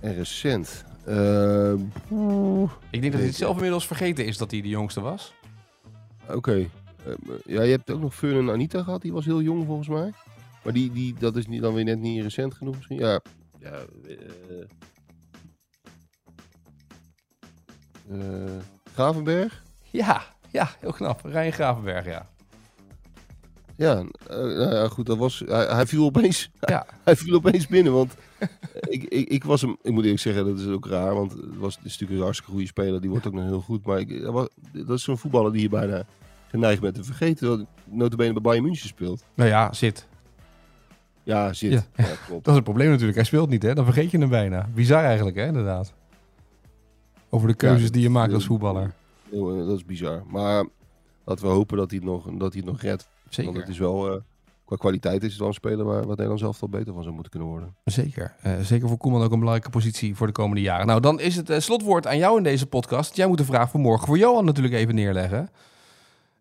En 0.00 0.14
recent. 0.14 0.84
Eh, 1.04 1.72
Ik 2.90 3.00
denk 3.00 3.12
dat 3.12 3.20
hij 3.20 3.32
zelf 3.32 3.54
inmiddels 3.54 3.86
vergeten 3.86 4.26
is 4.26 4.36
dat 4.38 4.50
hij 4.50 4.60
de 4.60 4.68
jongste 4.68 5.00
was. 5.00 5.34
Oké. 6.30 6.54
Eh, 7.04 7.12
ja, 7.46 7.62
je 7.62 7.70
hebt 7.70 7.90
ook 7.90 8.00
nog 8.00 8.14
Fun 8.14 8.36
en 8.36 8.50
Anita 8.50 8.82
gehad. 8.82 9.02
Die 9.02 9.12
was 9.12 9.24
heel 9.24 9.42
jong 9.42 9.66
volgens 9.66 9.88
mij. 9.88 10.12
Maar 10.62 10.72
die, 10.72 10.92
die, 10.92 11.14
dat 11.18 11.36
is 11.36 11.46
niet, 11.46 11.62
dan 11.62 11.74
weer 11.74 11.84
net 11.84 11.98
niet 12.00 12.22
recent 12.22 12.54
genoeg 12.54 12.76
misschien. 12.76 12.98
Ja. 12.98 13.20
Ja 13.60 13.70
eh, 14.06 14.60
eh, 18.10 18.60
Gravenberg? 18.92 19.62
Ja, 19.90 20.22
ja, 20.50 20.70
heel 20.80 20.92
knap. 20.92 21.20
Ryan 21.24 21.52
Gravenberg, 21.52 22.04
ja. 22.04 22.28
Ja, 23.76 23.96
eh, 24.26 24.36
nou 24.36 24.74
ja, 24.74 24.88
goed. 24.88 25.06
Dat 25.06 25.18
was, 25.18 25.42
hij, 25.46 25.66
hij 25.66 25.86
viel 25.86 26.04
opeens, 26.04 26.50
Ja. 26.60 26.86
hij 27.04 27.16
viel 27.16 27.34
opeens 27.34 27.66
binnen. 27.66 27.92
Want 27.92 28.14
ik, 28.80 29.04
ik, 29.04 29.28
ik 29.28 29.44
was 29.44 29.60
hem, 29.60 29.76
ik 29.82 29.92
moet 29.92 30.02
eerlijk 30.02 30.20
zeggen, 30.22 30.44
dat 30.46 30.58
is 30.58 30.66
ook 30.66 30.86
raar. 30.86 31.14
Want 31.14 31.32
het 31.32 31.56
was 31.56 31.74
het 31.76 31.84
is 31.84 31.90
natuurlijk 31.90 32.18
een 32.18 32.24
hartstikke 32.24 32.50
goede 32.52 32.66
speler. 32.66 33.00
Die 33.00 33.10
wordt 33.10 33.26
ook 33.26 33.32
nog 33.32 33.44
heel 33.44 33.60
goed. 33.60 33.84
Maar 33.86 33.98
ik, 33.98 34.22
dat 34.22 34.32
was- 34.32 34.48
dat 34.72 34.96
is 34.98 35.02
zo'n 35.02 35.18
voetballer 35.18 35.52
die 35.52 35.62
je 35.62 35.68
bijna 35.68 36.02
geneigd 36.48 36.80
bent 36.80 36.94
te 36.94 37.04
vergeten. 37.04 37.48
Dat 37.48 37.66
notabene 37.84 38.32
bij 38.32 38.42
Bayern 38.42 38.64
München 38.64 38.88
speelt. 38.88 39.24
Nou 39.34 39.48
ja, 39.50 39.72
zit. 39.72 40.06
Ja, 41.30 41.52
zit. 41.52 41.72
Ja. 41.72 41.82
Ja, 41.96 42.04
klopt. 42.26 42.44
Dat 42.44 42.48
is 42.48 42.54
het 42.54 42.64
probleem 42.64 42.88
natuurlijk. 42.88 43.16
Hij 43.16 43.26
speelt 43.26 43.48
niet, 43.48 43.62
hè? 43.62 43.74
Dan 43.74 43.84
vergeet 43.84 44.10
je 44.10 44.18
hem 44.18 44.28
bijna. 44.28 44.68
Bizar 44.74 45.04
eigenlijk, 45.04 45.36
hè? 45.36 45.46
Inderdaad. 45.46 45.92
Over 47.28 47.48
de 47.48 47.54
keuzes 47.54 47.90
die 47.90 48.02
je 48.02 48.10
maakt 48.10 48.32
als 48.32 48.46
voetballer. 48.46 48.92
Heel, 49.30 49.50
eh, 49.50 49.66
dat 49.66 49.76
is 49.76 49.84
bizar. 49.84 50.22
Maar 50.26 50.64
laten 51.24 51.44
we 51.44 51.50
hopen 51.50 51.76
dat 51.76 51.90
hij 51.90 51.98
het 51.98 52.08
nog, 52.08 52.24
dat 52.24 52.52
hij 52.52 52.62
het 52.62 52.70
nog 52.70 52.80
redt. 52.80 53.08
Want 53.22 53.34
Zeker. 53.34 53.60
het 53.60 53.68
is 53.68 53.78
wel, 53.78 54.12
eh, 54.12 54.20
qua 54.64 54.76
kwaliteit 54.76 55.22
is 55.22 55.30
het 55.30 55.38
wel 55.38 55.48
een 55.48 55.54
speler 55.54 55.84
waar, 55.84 55.98
waar 55.98 56.06
Nederland 56.06 56.40
zelf 56.40 56.60
wel 56.60 56.68
beter 56.68 56.92
van 56.92 57.02
zou 57.02 57.14
moeten 57.14 57.30
kunnen 57.32 57.48
worden. 57.48 57.74
Zeker. 57.84 58.34
Eh, 58.40 58.60
zeker 58.60 58.88
voor 58.88 58.96
Koeman 58.96 59.22
ook 59.22 59.32
een 59.32 59.38
belangrijke 59.38 59.70
positie 59.70 60.16
voor 60.16 60.26
de 60.26 60.32
komende 60.32 60.62
jaren. 60.62 60.86
Nou, 60.86 61.00
dan 61.00 61.20
is 61.20 61.36
het 61.36 61.50
eh, 61.50 61.58
slotwoord 61.58 62.06
aan 62.06 62.18
jou 62.18 62.36
in 62.36 62.42
deze 62.42 62.66
podcast. 62.66 63.16
Jij 63.16 63.26
moet 63.26 63.38
de 63.38 63.44
vraag 63.44 63.70
voor 63.70 63.80
morgen 63.80 64.06
voor 64.06 64.18
Johan 64.18 64.44
natuurlijk 64.44 64.74
even 64.74 64.94
neerleggen. 64.94 65.50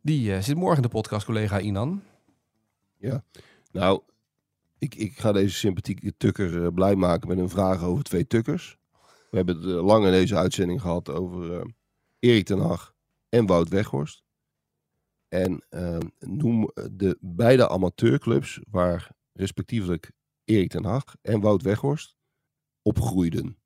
Die 0.02 0.42
zit 0.42 0.56
morgen 0.56 0.76
in 0.76 0.82
de 0.82 0.90
podcast, 0.90 1.26
collega 1.26 1.60
Inan. 1.60 2.02
Nou, 3.72 4.02
ik, 4.80 4.96
ik 4.96 5.20
ga 5.20 5.32
deze 5.32 5.56
sympathieke 5.56 6.18
tukker 6.18 6.66
eh, 6.66 6.74
blij 6.74 6.96
maken 6.96 7.28
met 7.28 7.38
een 7.38 7.50
vraag 7.50 7.84
over 7.84 8.04
twee 8.04 8.28
tukkers. 8.28 8.80
We 9.30 9.38
hebben 9.38 9.56
het 9.56 9.66
eh, 9.66 9.86
lang 9.86 10.06
in 10.06 10.12
deze 10.12 10.38
uitzending 10.38 10.82
gehad 10.82 11.10
over 11.10 11.60
eh, 11.60 11.66
Erik 12.20 12.46
ten 12.46 12.60
Hag 12.60 12.96
en 13.30 13.46
Wout 13.46 13.70
Weghorst. 13.70 14.24
En 15.28 15.66
eh, 15.70 15.98
noem 16.20 16.72
de 16.92 17.18
beide 17.20 17.70
amateurclubs 17.70 18.60
waar 18.70 19.12
respectievelijk 19.34 20.12
Erik 20.44 20.70
ten 20.70 20.86
Hag 20.86 21.16
en 21.22 21.40
Wout 21.40 21.62
Weghorst 21.62 22.16
opgroeiden. 22.82 23.58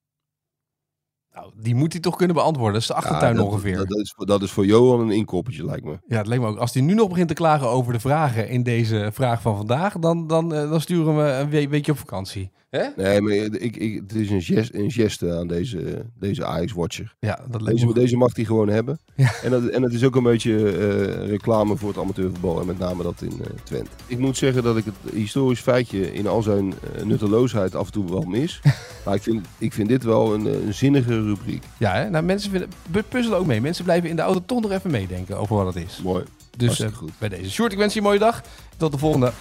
Nou, 1.33 1.51
die 1.61 1.75
moet 1.75 1.91
hij 1.91 2.01
toch 2.01 2.15
kunnen 2.15 2.35
beantwoorden. 2.35 2.73
Dat 2.73 2.81
is 2.81 2.87
de 2.87 2.93
achtertuin 2.93 3.31
Ja, 3.35 3.37
dat, 3.41 3.47
ongeveer. 3.47 3.75
Dat, 3.77 3.87
dat 3.89 3.99
is, 3.99 4.13
voor- 4.15 4.25
dat 4.25 4.41
is 4.41 4.51
voor 4.51 4.65
Johan 4.65 4.99
een 4.99 5.11
inkoppertje, 5.11 5.65
lijkt 5.65 5.83
me. 5.85 5.97
Ja, 6.07 6.17
het 6.17 6.27
leek 6.27 6.39
me 6.39 6.47
ook. 6.47 6.57
Als 6.57 6.73
hij 6.73 6.83
nu 6.83 6.93
nog 6.93 7.09
begint 7.09 7.27
te 7.27 7.33
klagen 7.33 7.67
over 7.67 7.93
de 7.93 7.99
vragen 7.99 8.49
in 8.49 8.63
deze 8.63 9.09
vraag 9.13 9.41
van 9.41 9.55
vandaag, 9.57 9.99
dan, 9.99 10.27
dan, 10.27 10.53
eh, 10.53 10.69
dan 10.69 10.81
sturen 10.81 11.15
we 11.17 11.23
een 11.31 11.49
we- 11.49 11.67
weekje 11.67 11.91
op 11.91 11.97
vakantie. 11.97 12.51
Hè? 12.69 12.83
Nee, 12.95 13.21
maar 13.21 13.33
ik, 13.33 13.75
ik, 13.75 14.01
het 14.07 14.15
is 14.15 14.29
een 14.29 14.41
gest, 14.41 14.73
een 14.73 14.91
geste 14.91 15.35
aan 15.37 15.47
deze, 15.47 16.05
deze 16.19 16.45
Ajax-watcher. 16.45 17.15
Ja, 17.19 17.39
dat 17.49 17.61
lijkt 17.61 17.79
Deze, 17.79 17.85
me 17.85 17.93
deze 17.99 18.17
mag 18.17 18.35
hij 18.35 18.45
gewoon 18.45 18.67
hebben. 18.69 18.99
Ja. 19.15 19.31
En, 19.43 19.51
dat, 19.51 19.65
en 19.65 19.81
het 19.83 19.93
is 19.93 20.03
ook 20.03 20.15
een 20.15 20.23
beetje 20.23 20.69
eh, 20.71 21.27
reclame 21.27 21.75
voor 21.77 21.89
het 21.89 21.97
amateurvoetbal. 21.97 22.59
En 22.59 22.65
met 22.67 22.79
name 22.79 23.03
dat 23.03 23.21
in 23.21 23.31
eh, 23.41 23.47
Twente. 23.63 23.89
Ik 24.07 24.17
moet 24.19 24.37
zeggen 24.37 24.63
dat 24.63 24.77
ik 24.77 24.85
het 24.85 25.13
historisch 25.13 25.59
feitje 25.59 26.13
in 26.13 26.27
al 26.27 26.41
zijn 26.41 26.73
nutteloosheid 27.03 27.75
af 27.75 27.85
en 27.85 27.91
toe 27.91 28.09
wel 28.09 28.21
mis. 28.21 28.61
maar 29.05 29.15
ik 29.15 29.21
vind, 29.21 29.45
ik 29.57 29.73
vind 29.73 29.89
dit 29.89 30.03
wel 30.03 30.33
een, 30.33 30.45
een 30.67 30.73
zinnige 30.73 31.13
rubriek. 31.23 31.63
Ja, 31.77 31.93
hè? 31.93 32.09
Nou, 32.09 32.23
mensen 32.23 32.51
vinden, 32.51 32.69
pu- 32.91 33.03
puzzelen 33.03 33.37
ook 33.37 33.45
mee. 33.45 33.61
Mensen 33.61 33.83
blijven 33.83 34.09
in 34.09 34.15
de 34.15 34.21
auto 34.21 34.43
toch 34.45 34.61
nog 34.61 34.71
even 34.71 34.91
meedenken 34.91 35.37
over 35.37 35.55
wat 35.55 35.73
het 35.73 35.83
is. 35.87 35.99
Mooi. 36.03 36.23
Dus 36.57 36.79
eh, 36.79 36.93
goed. 36.93 37.11
bij 37.17 37.29
deze. 37.29 37.51
Short, 37.51 37.71
ik 37.71 37.77
wens 37.77 37.93
je 37.93 37.99
een 37.99 38.05
mooie 38.05 38.19
dag. 38.19 38.41
Tot 38.77 38.91
de 38.91 38.97
volgende. 38.97 39.31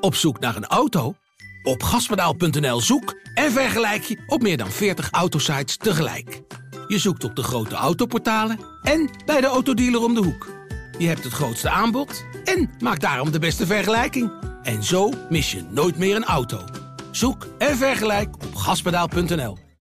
Op 0.00 0.14
zoek 0.14 0.40
naar 0.40 0.56
een 0.56 0.66
auto? 0.66 1.14
Op 1.62 1.82
gaspedaal.nl 1.82 2.80
zoek 2.80 3.14
en 3.34 3.52
vergelijk 3.52 4.02
je 4.02 4.22
op 4.26 4.42
meer 4.42 4.56
dan 4.56 4.70
40 4.70 5.10
autosites 5.10 5.76
tegelijk. 5.76 6.40
Je 6.88 6.98
zoekt 6.98 7.24
op 7.24 7.36
de 7.36 7.42
grote 7.42 7.74
autoportalen 7.74 8.58
en 8.82 9.10
bij 9.26 9.40
de 9.40 9.46
autodealer 9.46 10.02
om 10.02 10.14
de 10.14 10.22
hoek. 10.22 10.48
Je 10.98 11.06
hebt 11.06 11.24
het 11.24 11.32
grootste 11.32 11.70
aanbod 11.70 12.24
en 12.44 12.70
maakt 12.78 13.00
daarom 13.00 13.30
de 13.30 13.38
beste 13.38 13.66
vergelijking. 13.66 14.30
En 14.62 14.82
zo 14.84 15.12
mis 15.28 15.52
je 15.52 15.64
nooit 15.70 15.98
meer 15.98 16.16
een 16.16 16.24
auto. 16.24 16.64
Zoek 17.10 17.46
en 17.58 17.76
vergelijk 17.76 18.34
op 18.34 18.54
gaspedaal.nl. 18.54 19.67